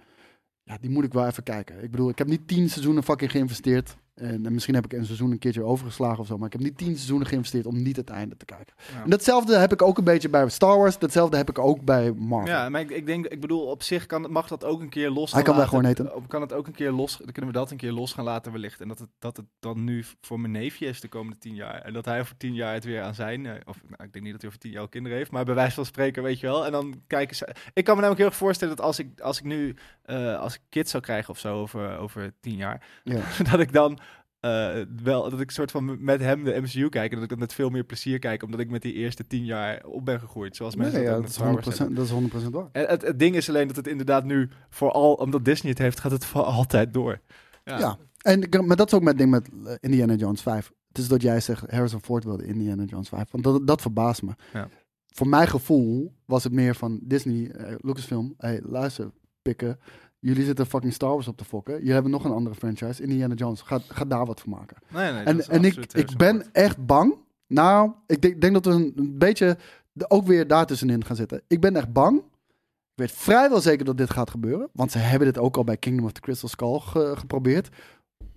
[0.64, 1.82] Ja, die moet ik wel even kijken.
[1.82, 5.04] Ik bedoel, ik heb niet 10 seizoenen fucking geïnvesteerd En, en misschien heb ik een
[5.04, 6.36] seizoen een keertje overgeslagen of zo.
[6.36, 8.74] Maar ik heb niet tien seizoenen geïnvesteerd om niet het einde te kijken.
[8.92, 9.02] Ja.
[9.02, 10.98] En datzelfde heb ik ook een beetje bij Star Wars.
[10.98, 12.54] Datzelfde heb ik ook bij Marvel.
[12.54, 15.10] Ja, maar ik, ik denk, ik bedoel, op zich kan, mag dat ook een keer
[15.10, 15.32] los.
[15.32, 15.68] Hij kan laten.
[15.68, 16.10] gewoon eten.
[16.28, 18.52] Kan het ook een keer los, dan kunnen we dat een keer los gaan laten
[18.52, 18.80] wellicht.
[18.80, 21.80] En dat het, dat het dan nu voor mijn neefje is de komende tien jaar.
[21.82, 24.24] En dat hij over tien jaar het weer aan zijn, eh, of nou, ik denk
[24.24, 26.40] niet dat hij over tien jaar al kinderen heeft, maar bij wijze van spreken, weet
[26.40, 26.66] je wel.
[26.66, 27.54] En dan kijken ze.
[27.72, 30.54] Ik kan me namelijk heel erg voorstellen dat als ik, als ik nu, eh, als
[30.54, 33.20] ik kids zou krijgen of zo over, over tien jaar, Ja.
[33.50, 33.98] dat ik dan
[34.42, 37.38] eh, wel, dat ik soort van met hem de MCU kijk en dat ik dat
[37.38, 40.56] met veel meer plezier kijk, omdat ik met die eerste tien jaar op ben gegroeid.
[40.56, 41.96] Zoals mensen Nee, dat ja, dat, met is Star Wars 100%, hebben.
[41.96, 42.68] dat is 100% waar.
[42.72, 46.00] En het, het ding is alleen dat het inderdaad nu vooral omdat Disney het heeft,
[46.00, 47.20] gaat het voor altijd door.
[47.64, 47.78] Ja.
[47.78, 47.98] Ja.
[48.22, 50.72] En maar dat is ook mijn ding met eh, Indiana Jones 5.
[50.88, 53.30] Het is dat jij zegt Harrison Ford wilde Indiana Jones 5.
[53.30, 54.32] Want dat, dat verbaast me.
[54.52, 54.68] Ja.
[55.06, 58.34] Voor mijn gevoel was het meer van Disney, eh, Lucasfilm.
[58.38, 59.10] Hey, luister,
[59.42, 59.78] pikken.
[60.24, 61.74] Jullie zitten fucking Star Wars op te fokken.
[61.78, 63.60] Jullie hebben nog een andere franchise, Indiana Jones.
[63.60, 64.76] Ga, ga daar wat van maken.
[64.92, 67.14] Nee, nee, en en ik, absoluut ik ben echt bang.
[67.46, 69.56] Nou, ik denk, denk dat we een, een beetje
[69.92, 71.42] de- ook weer daartussenin gaan zitten.
[71.46, 72.18] Ik ben echt bang.
[72.18, 74.68] Ik weet vrijwel zeker dat dit gaat gebeuren.
[74.72, 77.68] Want ze hebben dit ook al bij Kingdom of the Crystal Skull ge- geprobeerd.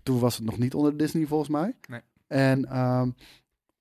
[0.03, 1.75] Toen was het nog niet onder Disney volgens mij.
[1.89, 2.01] Nee.
[2.27, 3.09] En ehm,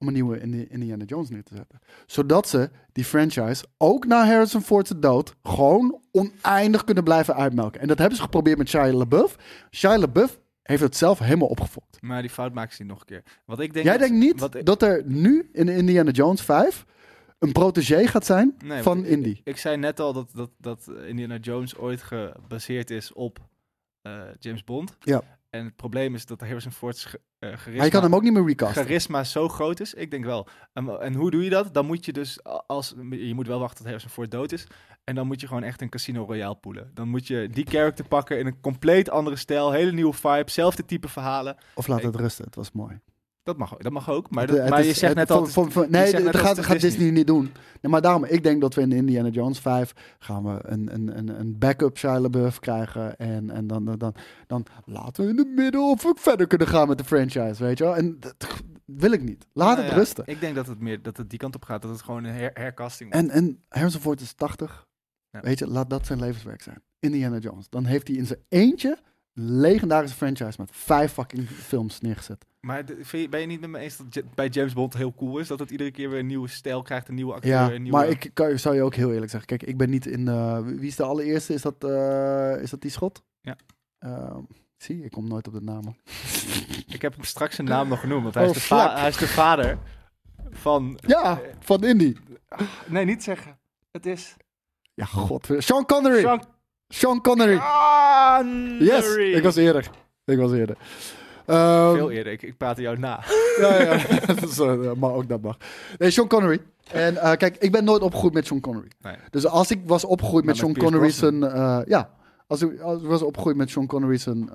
[0.05, 1.79] om een nieuwe Indi- Indiana Jones neer te zetten.
[2.07, 7.81] Zodat ze die franchise ook na Harrison Ford's dood gewoon oneindig kunnen blijven uitmelken.
[7.81, 9.37] En dat hebben ze geprobeerd met Shia LaBeouf.
[9.71, 12.03] Shia LaBeouf heeft het zelf helemaal opgefokt.
[12.03, 13.23] Maar die fout maken ze niet nog een keer.
[13.47, 16.85] Wat ik denk Jij denkt niet ik- dat er nu in Indiana Jones 5
[17.39, 19.29] een protégé gaat zijn Nee, van Indy?
[19.29, 23.39] Ik, ik zei net al dat, dat, dat Indiana Jones ooit gebaseerd is op
[24.03, 24.97] eh, James Bond.
[25.01, 25.23] Ja.
[25.55, 27.73] En het probleem is dat Harrison Ford's ge- eh, charisma...
[27.77, 28.83] Maar je kan hem ook niet meer recasten.
[28.85, 29.95] Charisma zo groot is.
[29.95, 30.49] Ik denk wel.
[30.73, 31.75] En, en hoe doe je dat?
[31.75, 32.95] Dan moet je dus als...
[33.11, 34.67] Je moet wel wachten tot Harrison Ford dood is.
[35.05, 36.91] En dan moet je gewoon echt een Casino Royale poelen.
[36.95, 39.73] Dan moet je die character pakken in een compleet andere stijl.
[39.73, 40.51] Hele nieuwe vibe.
[40.51, 41.57] Zelfde type verhalen.
[41.75, 43.01] Of laat Ik- het rusten, het was mooi.
[43.45, 44.31] Dat mag, ook- dat mag ook.
[44.31, 45.41] Maar, Het- dat, het maar is- je zegt net al...
[45.89, 47.11] Nee, dat gaat, gaat Disney.
[47.11, 47.43] niet doen.
[47.81, 51.19] Nee, maar daarom, ik denk dat we in Indiana Jones 5 gaan we een, een,
[51.19, 53.17] een, een backup Shia LaBeouf krijgen.
[53.17, 54.15] En, en dan, dan, dan,
[54.47, 57.79] dan laten we in het midden of we verder kunnen gaan met de franchise, weet
[57.79, 57.97] je wel.
[57.97, 58.35] En dat
[58.85, 59.47] wil ik niet.
[59.53, 60.25] Laat Nou het ja, rusten.
[60.27, 61.83] Ik denk dat het meer dat het die kant op gaat.
[61.83, 64.87] Dat het gewoon een her hercasting En, en Harrison Ford is 80.
[65.31, 65.41] Ja.
[65.41, 66.83] Weet je, laat dat zijn levenswerk zijn.
[66.99, 67.69] Indiana Jones.
[67.69, 68.99] Dan heeft hij in zijn eentje een
[69.35, 72.45] legendarische franchise met vijf fucking films neergezet.
[72.61, 75.15] Maar de- vind je- ben je niet met me eens dat bij James Bond heel
[75.15, 75.49] cool is?
[75.49, 77.99] Dat het iedere keer weer een nieuwe stijl krijgt, een nieuwe acteur, Ja, een nieuwe...
[77.99, 79.49] maar ik kan, zou je ook heel eerlijk zeggen.
[79.49, 80.25] Kijk, ik ben niet in...
[80.79, 81.55] wie is de allereerste?
[81.55, 83.23] Is dat, eh, is dat die schot?
[83.41, 83.57] Ja.
[83.99, 84.41] Ehm,
[84.77, 85.97] zie, ik kom nooit op de namen.
[86.89, 89.17] Ik heb hem straks zijn naam nog genoemd, want hij, Oh, is, de hij is
[89.17, 89.79] de vader
[90.51, 90.99] van...
[91.07, 92.17] Ja, van Indy.
[92.87, 93.59] Nee, niet zeggen.
[93.93, 94.37] Het is...
[94.95, 95.49] Ja, god.
[95.59, 96.21] Sean Connery.
[96.21, 96.45] Sean
[96.95, 97.59] Sean Connery.
[97.59, 98.85] Connery.
[98.85, 99.91] Yes, ik was eerder.
[100.25, 100.77] Ik was eerder.
[101.47, 103.25] Ehm, Veel eerder, ik, ik praatte jou na.
[103.61, 103.93] ja, ja.
[104.59, 105.57] eh, maar ook dat mag.
[105.99, 106.61] Nee, Sean Connery.
[106.93, 108.91] En eh, kijk, ik ben nooit opgegroeid met Sean Connery.
[109.01, 109.17] Nee.
[109.31, 111.43] Dus als ik was opgegroeid met Maar Sean met Connery zijn...
[111.43, 112.11] eh, ja,
[112.47, 114.51] als ik, als ik was opgegroeid met Sean Connery zijn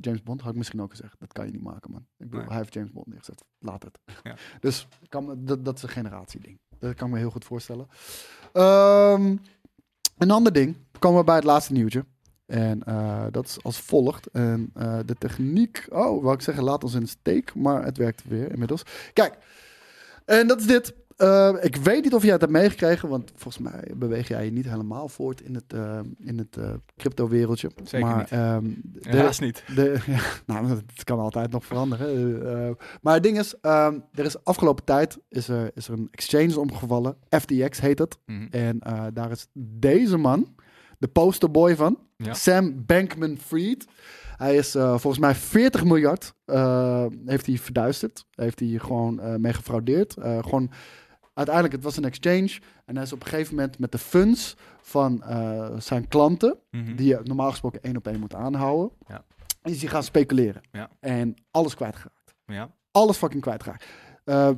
[0.00, 2.06] James Bond, had ik misschien ook gezegd, dat kan je niet maken, man.
[2.18, 2.48] Ik bedoel, Nee.
[2.48, 3.44] hij heeft James Bond neergezet.
[3.58, 3.98] Laat het.
[4.22, 4.34] Ja.
[4.60, 6.58] Dus kan, dat, dat is een generatieding.
[6.78, 7.86] Dat kan ik me heel goed voorstellen.
[8.52, 9.36] Ehm,
[10.18, 12.04] een ander ding, komen we bij het laatste nieuwtje.
[12.46, 14.26] En eh, dat is als volgt.
[14.26, 17.54] En eh, de techniek, oh, wou ik zeggen, laat ons in de steek.
[17.54, 18.82] Maar het werkt weer inmiddels.
[19.12, 19.38] Kijk,
[20.24, 20.94] en dat is dit.
[21.16, 24.50] Eh, ik weet niet of jij het hebt meegekregen, want volgens mij beweeg jij je
[24.52, 27.70] niet helemaal voort in het, eh, in het eh, crypto-wereldje.
[27.84, 28.30] Zeker maar, niet.
[28.30, 29.64] ehm, de- Helaas niet.
[29.74, 32.76] De, ja, nou, het kan altijd nog veranderen.
[33.00, 36.60] Maar het ding is, ehm, er is afgelopen tijd is er, is er een exchange
[36.60, 37.16] omgevallen.
[37.30, 38.18] FTX heet het.
[38.26, 38.46] Mhm.
[38.50, 40.54] En eh, daar is deze man,
[40.98, 42.34] de posterboy van, Ja.
[42.34, 43.86] Sam Bankman-Fried.
[44.36, 46.34] Hij is eh, volgens mij 40 miljard
[47.26, 48.26] heeft hij verduisterd.
[48.30, 50.16] Heeft hij gewoon eh, mee gefraudeerd.
[50.16, 50.70] Eh, gewoon,
[51.34, 52.60] uiteindelijk, het was een exchange.
[52.84, 56.96] En hij is op een gegeven moment met de funds van eh, zijn klanten, Mhm.
[56.96, 59.24] die je normaal gesproken één op één moet aanhouden, Ja.
[59.62, 60.62] is hij gaan speculeren.
[60.72, 60.90] Ja.
[61.00, 62.34] En alles kwijtgeraakt.
[62.46, 62.70] Ja.
[62.90, 63.84] Alles fucking kwijtgeraakt.
[64.24, 64.50] Eh,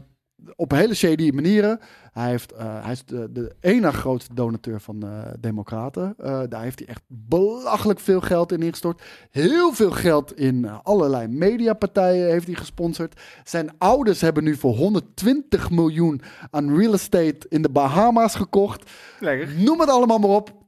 [0.56, 1.80] op hele shady manieren.
[2.12, 6.14] Hij, heeft, eh, hij is de, de ene grootste donateur van de Democraten.
[6.18, 9.02] Eh, daar heeft hij echt belachelijk veel geld in ingestort.
[9.30, 13.20] Heel veel geld in eh, allerlei mediapartijen heeft hij gesponsord.
[13.44, 18.90] Zijn ouders hebben nu voor 120 miljoen aan real estate in de Bahama's gekocht.
[19.20, 19.48] Lekker.
[19.58, 20.64] Noem het allemaal maar op.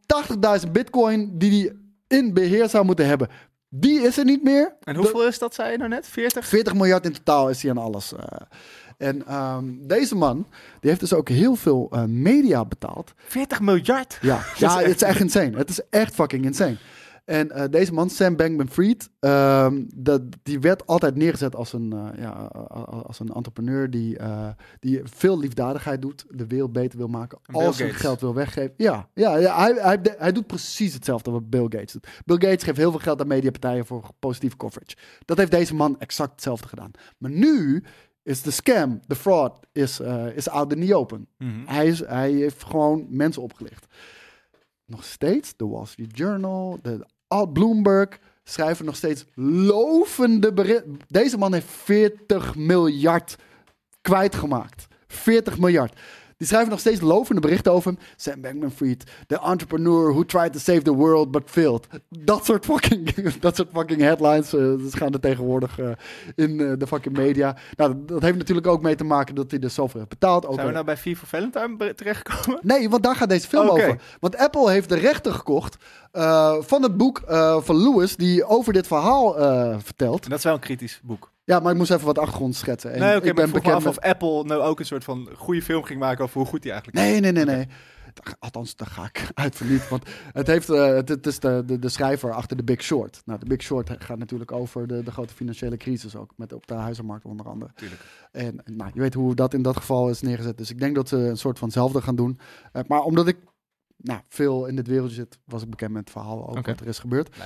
[0.64, 1.76] 80.000 bitcoin die hij
[2.18, 3.28] in beheer zou moeten hebben.
[3.70, 4.76] Die is er niet meer.
[4.82, 6.06] En hoeveel is dat, zei je nou net?
[6.06, 6.46] 40?
[6.46, 8.12] 40 miljard in totaal is hij aan alles.
[8.98, 10.46] En ehm, deze man,
[10.80, 13.12] die heeft dus ook heel veel eh, media betaald.
[13.16, 14.18] 40 miljard?
[14.20, 15.56] Ja, ja het is echt insane.
[15.56, 16.76] Het is echt fucking insane.
[17.24, 22.22] En eh, deze man, Sam Bankman-Fried, ehm, dat, die werd altijd neergezet als een, eh,
[22.22, 22.32] ja,
[23.06, 24.16] als een entrepreneur die,
[24.80, 28.04] die veel liefdadigheid doet, de wereld beter wil maken, Bill al zijn Gates.
[28.04, 28.74] geld wil weggeven.
[28.76, 32.08] Ja, ja, ja hij, hij, hij doet precies hetzelfde wat Bill Gates doet.
[32.24, 34.96] Bill Gates geeft heel veel geld aan mediapartijen voor positieve coverage.
[35.24, 36.90] Dat heeft deze man exact hetzelfde gedaan.
[37.18, 37.82] Maar nu
[38.28, 41.28] is de scam, de fraud, is, eh, is out in the open.
[41.38, 41.66] Mhm.
[41.66, 43.86] hij, is, hij heeft gewoon mensen opgelicht.
[44.84, 50.98] Nog steeds, de Wall Street Journal, de Al Bloomberg schrijven nog steeds lovende berichten.
[51.08, 53.36] Deze man heeft 40 miljard
[54.00, 54.86] kwijtgemaakt.
[55.06, 56.00] 40 miljard.
[56.38, 58.00] Die schrijven nog steeds lovende berichten over hem.
[58.16, 61.86] Sam Bankman-Fried, the entrepreneur who tried to save the world but failed.
[62.08, 65.90] Dat soort fucking, dat soort fucking headlines dat gaan er tegenwoordig eh,
[66.34, 67.56] in eh, de fucking media.
[67.76, 70.46] Nou, dat, dat heeft natuurlijk ook mee te maken dat hij er zoveel heeft betaald.
[70.46, 72.60] Ook Zijn we nou bij voor Valentine terechtgekomen?
[72.62, 74.00] Nee, want daar gaat deze film over.
[74.20, 75.76] Want Apple heeft de rechten gekocht
[76.60, 77.22] van het boek
[77.60, 79.32] van Lewis, die over dit verhaal
[79.80, 80.24] vertelt.
[80.24, 81.30] En dat is wel een kritisch boek.
[81.48, 82.92] Ja, maar ik moest even wat achtergrond schetsen.
[82.92, 83.98] En nee, oké, ik maar ben ik bekend af met...
[83.98, 86.72] of Apple nou ook een soort van goede film ging maken over hoe goed die
[86.72, 87.66] eigenlijk Nee, nee, nee, nee.
[88.38, 89.88] Althans, daar ga ik uit van niet.
[89.88, 93.22] Want het, heeft, eh, het, het is de, de, de schrijver achter The Big Short.
[93.24, 96.32] Nou, The Big Short gaat natuurlijk over de, de grote financiële crisis ook.
[96.36, 97.70] Met op de huizenmarkt onder andere.
[97.74, 98.00] Tuurlijk.
[98.32, 100.58] En nou, je weet hoe dat in dat geval is neergezet.
[100.58, 102.38] Dus ik denk dat ze een soort van hetzelfde gaan doen.
[102.72, 103.36] Eh, maar omdat ik
[104.00, 106.86] nou, veel in dit wereldje zit, was ik bekend met het verhaal ook wat er
[106.86, 107.36] is gebeurd.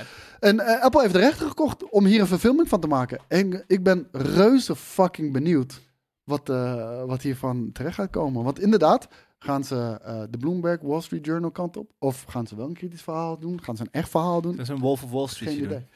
[0.40, 3.18] En eh, Apple heeft de rechten gekocht om hier een verfilming van te maken.
[3.28, 5.80] En ik ben reuze fucking benieuwd
[6.24, 8.44] wat, eh, wat hiervan terecht gaat komen.
[8.44, 9.08] Want inderdaad,
[9.38, 11.90] gaan ze eh, de Bloomberg Wall Street Journal kant op?
[11.98, 13.62] Of gaan ze wel een kritisch verhaal doen?
[13.62, 14.56] Gaan ze een echt verhaal doen?
[14.56, 15.50] Dat is een Wolf of Wall Street.
[15.50, 15.86] Geen doen.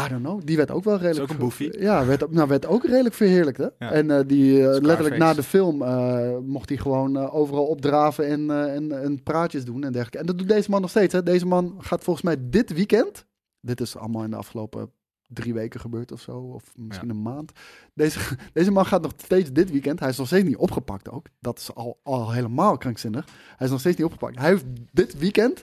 [0.00, 0.40] I don't know.
[0.44, 1.22] Die werd ook wel redelijk...
[1.22, 1.80] ook een boefie.
[1.80, 3.68] Ja, werd, nou, werd ook redelijk verheerlijkt, hè?
[3.78, 3.92] Ja.
[3.92, 8.50] En eh, die, eh, letterlijk na de film eh, mocht hij gewoon overal opdraven en,
[8.50, 10.18] en, en praatjes doen en dergelijke.
[10.18, 11.22] En dat doet deze man nog steeds, hè?
[11.22, 13.26] Deze man gaat volgens mij dit weekend...
[13.60, 14.90] Dit is allemaal in de afgelopen
[15.28, 17.52] drie weken gebeurd of zo, of misschien een maand.
[17.94, 18.18] Deze,
[18.52, 21.26] deze man gaat nog steeds dit weekend, hij is nog steeds niet opgepakt ook.
[21.40, 23.26] Dat is al, al helemaal krankzinnig.
[23.56, 24.38] Hij is nog steeds niet opgepakt.
[24.38, 25.62] Hij heeft dit weekend,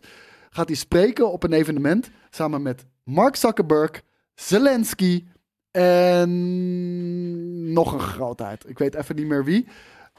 [0.49, 4.03] gaat hij spreken op een evenement, samen met Mark Zuckerberg,
[4.35, 5.23] Zelensky
[5.71, 8.69] en nog een grootheid.
[8.69, 9.67] Ik weet even niet meer wie.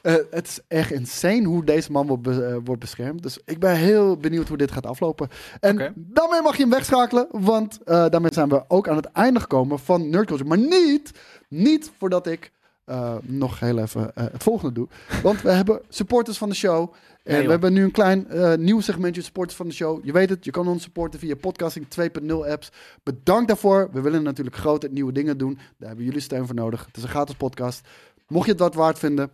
[0.03, 3.23] Eh, het is echt insane hoe deze man wordt, be- eh, wordt beschermd.
[3.23, 5.29] Dus ik ben heel benieuwd hoe dit gaat aflopen.
[5.61, 7.27] En daarmee mag je hem wegschakelen.
[7.31, 10.49] Want eh, daarmee zijn we ook aan het einde gekomen van Nerd Culture.
[10.49, 11.11] Maar niet,
[11.49, 12.53] niet voordat ik
[12.87, 14.89] eh, nog heel even eh, het volgende doe.
[15.23, 16.93] Want we hebben supporters van de show.
[17.23, 20.05] En we hebben nu een klein eh, nieuw segmentje supporters van de show.
[20.05, 22.71] Je weet het, je kan ons supporten via podcasting 2.0 apps.
[23.03, 23.89] Bedankt daarvoor.
[23.93, 25.59] We willen natuurlijk grote nieuwe dingen doen.
[25.79, 26.85] Daar hebben jullie steun voor nodig.
[26.87, 27.89] Het is een gratis podcast.
[28.29, 29.31] Mocht je het wat waard vinden,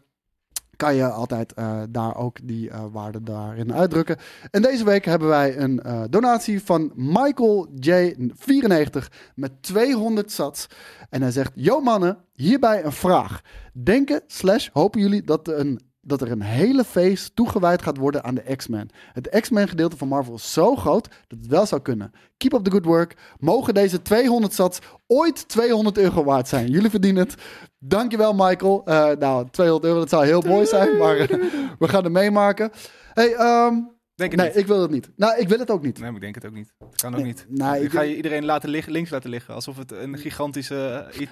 [0.83, 4.17] kan je altijd eh, daar ook die eh, waarde daarin uitdrukken.
[4.51, 10.67] En deze week hebben wij een eh, donatie van Michael J94 met 200 sats.
[11.11, 13.41] En hij zegt, yo mannen, hierbij een vraag.
[13.73, 18.35] Denken slash hopen jullie dat een dat er een hele feest toegewijd gaat worden aan
[18.35, 18.91] de X-Men.
[19.13, 22.13] Het X-Men gedeelte van Marvel is zo groot dat het wel zou kunnen.
[22.37, 23.17] Keep up the good work.
[23.39, 26.71] Mogen deze 200 sats ooit 200 euro waard zijn.
[26.71, 27.35] Jullie verdienen het.
[27.79, 28.83] Dankjewel Michael.
[28.85, 31.39] Eh, nou, 200 euro, dat zou heel mooi zijn, maar eh,
[31.79, 32.71] we gaan het meemaken.
[33.13, 33.75] Hey, ehm,
[34.15, 34.59] Denk het nee, niet.
[34.59, 35.11] ik wil het niet.
[35.17, 35.95] Nou, ik wil het ook niet.
[35.99, 36.73] Nee, maar ik denk het ook niet.
[36.79, 37.47] Dat kan ook Nee, niet.
[37.49, 39.55] nou, ik ik- ga je iedereen laten liggen, links laten liggen.
[39.55, 41.27] Alsof het een gigantische eh,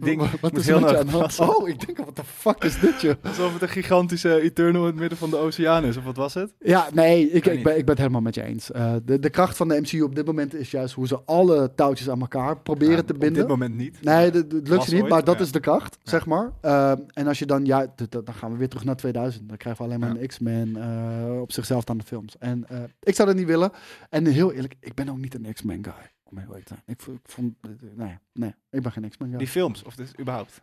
[0.04, 1.14] ding Wat is heel aan.
[1.38, 3.14] Oh, ik denk, wat de fuck is dit, joh?
[3.28, 5.96] Alsof het een gigantische Eternal in het midden van de oceaan is.
[5.96, 6.52] Of wat was het?
[6.58, 8.70] Ja, nee, ik, ik, ben, ik ben het helemaal met je eens.
[8.70, 11.72] Eh, de, de kracht van de MCU op dit moment is juist hoe ze alle
[11.74, 13.38] touwtjes aan elkaar proberen te op binden.
[13.40, 14.02] dit moment niet.
[14.02, 15.44] Nee, dat dat lukt ze niet, maar dat ja.
[15.44, 16.52] is de kracht, zeg maar.
[16.60, 19.48] Eh, en als je dan, ja, dan gaan we weer terug naar 2000.
[19.48, 22.38] Dan krijgen we alleen maar een X-Men eh, op zichzelf aan de films.
[22.38, 23.72] En eh, ik zou dat niet willen.
[24.08, 26.12] En heel eerlijk, ik ben ook niet een X-Men guy.
[26.22, 26.96] Om heel eerlijk te zijn.
[26.98, 29.38] Ik, vond, eh, nee, nee, ik ben geen X-Men guy.
[29.38, 30.62] Die films, of dus überhaupt?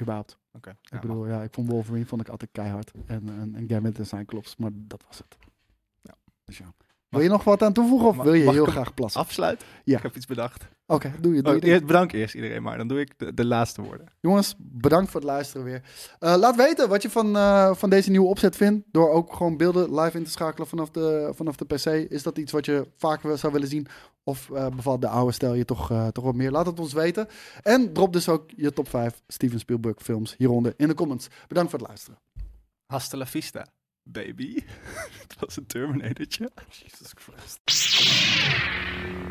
[0.00, 0.38] Überhaupt.
[0.52, 0.76] Oké.
[0.90, 2.92] Ik bedoel, ja, ik vond Wolverine vond ik altijd keihard.
[3.06, 5.36] En, en, en Gambit en Cyclops, maar dat was het.
[6.02, 6.14] Ja.
[6.44, 6.74] Dus ja.
[7.10, 9.20] Wil je nog wat aan toevoegen of wil je heel graag plassen?
[9.20, 9.66] Afsluiten?
[9.84, 9.96] Ja.
[9.96, 10.68] Ik heb iets bedacht.
[10.86, 11.42] Oké, doe je.
[11.42, 14.06] Doe Oh, je eerst- bedankt eerst iedereen, maar dan doe ik de, de laatste woorden.
[14.20, 15.82] Jongens, bedankt voor het luisteren weer.
[16.18, 18.86] Eh, laat weten wat je van, eh, van deze nieuwe opzet vindt.
[18.92, 22.10] Door ook gewoon beelden live in te schakelen vanaf de, vanaf de PC.
[22.10, 23.86] Is dat iets wat je vaker zou willen zien?
[24.24, 26.50] Of eh, bevalt de oude stijl je toch, toch wat meer?
[26.50, 27.28] Laat het ons weten.
[27.62, 31.28] En drop dus ook je top 5 Steven Spielberg films hieronder in de comments.
[31.48, 32.18] Bedankt voor het luisteren.
[32.86, 33.66] Hasta la vista,
[34.02, 34.54] baby.
[35.22, 36.50] Het was een Terminatortje.
[36.68, 37.60] Jesus Christ.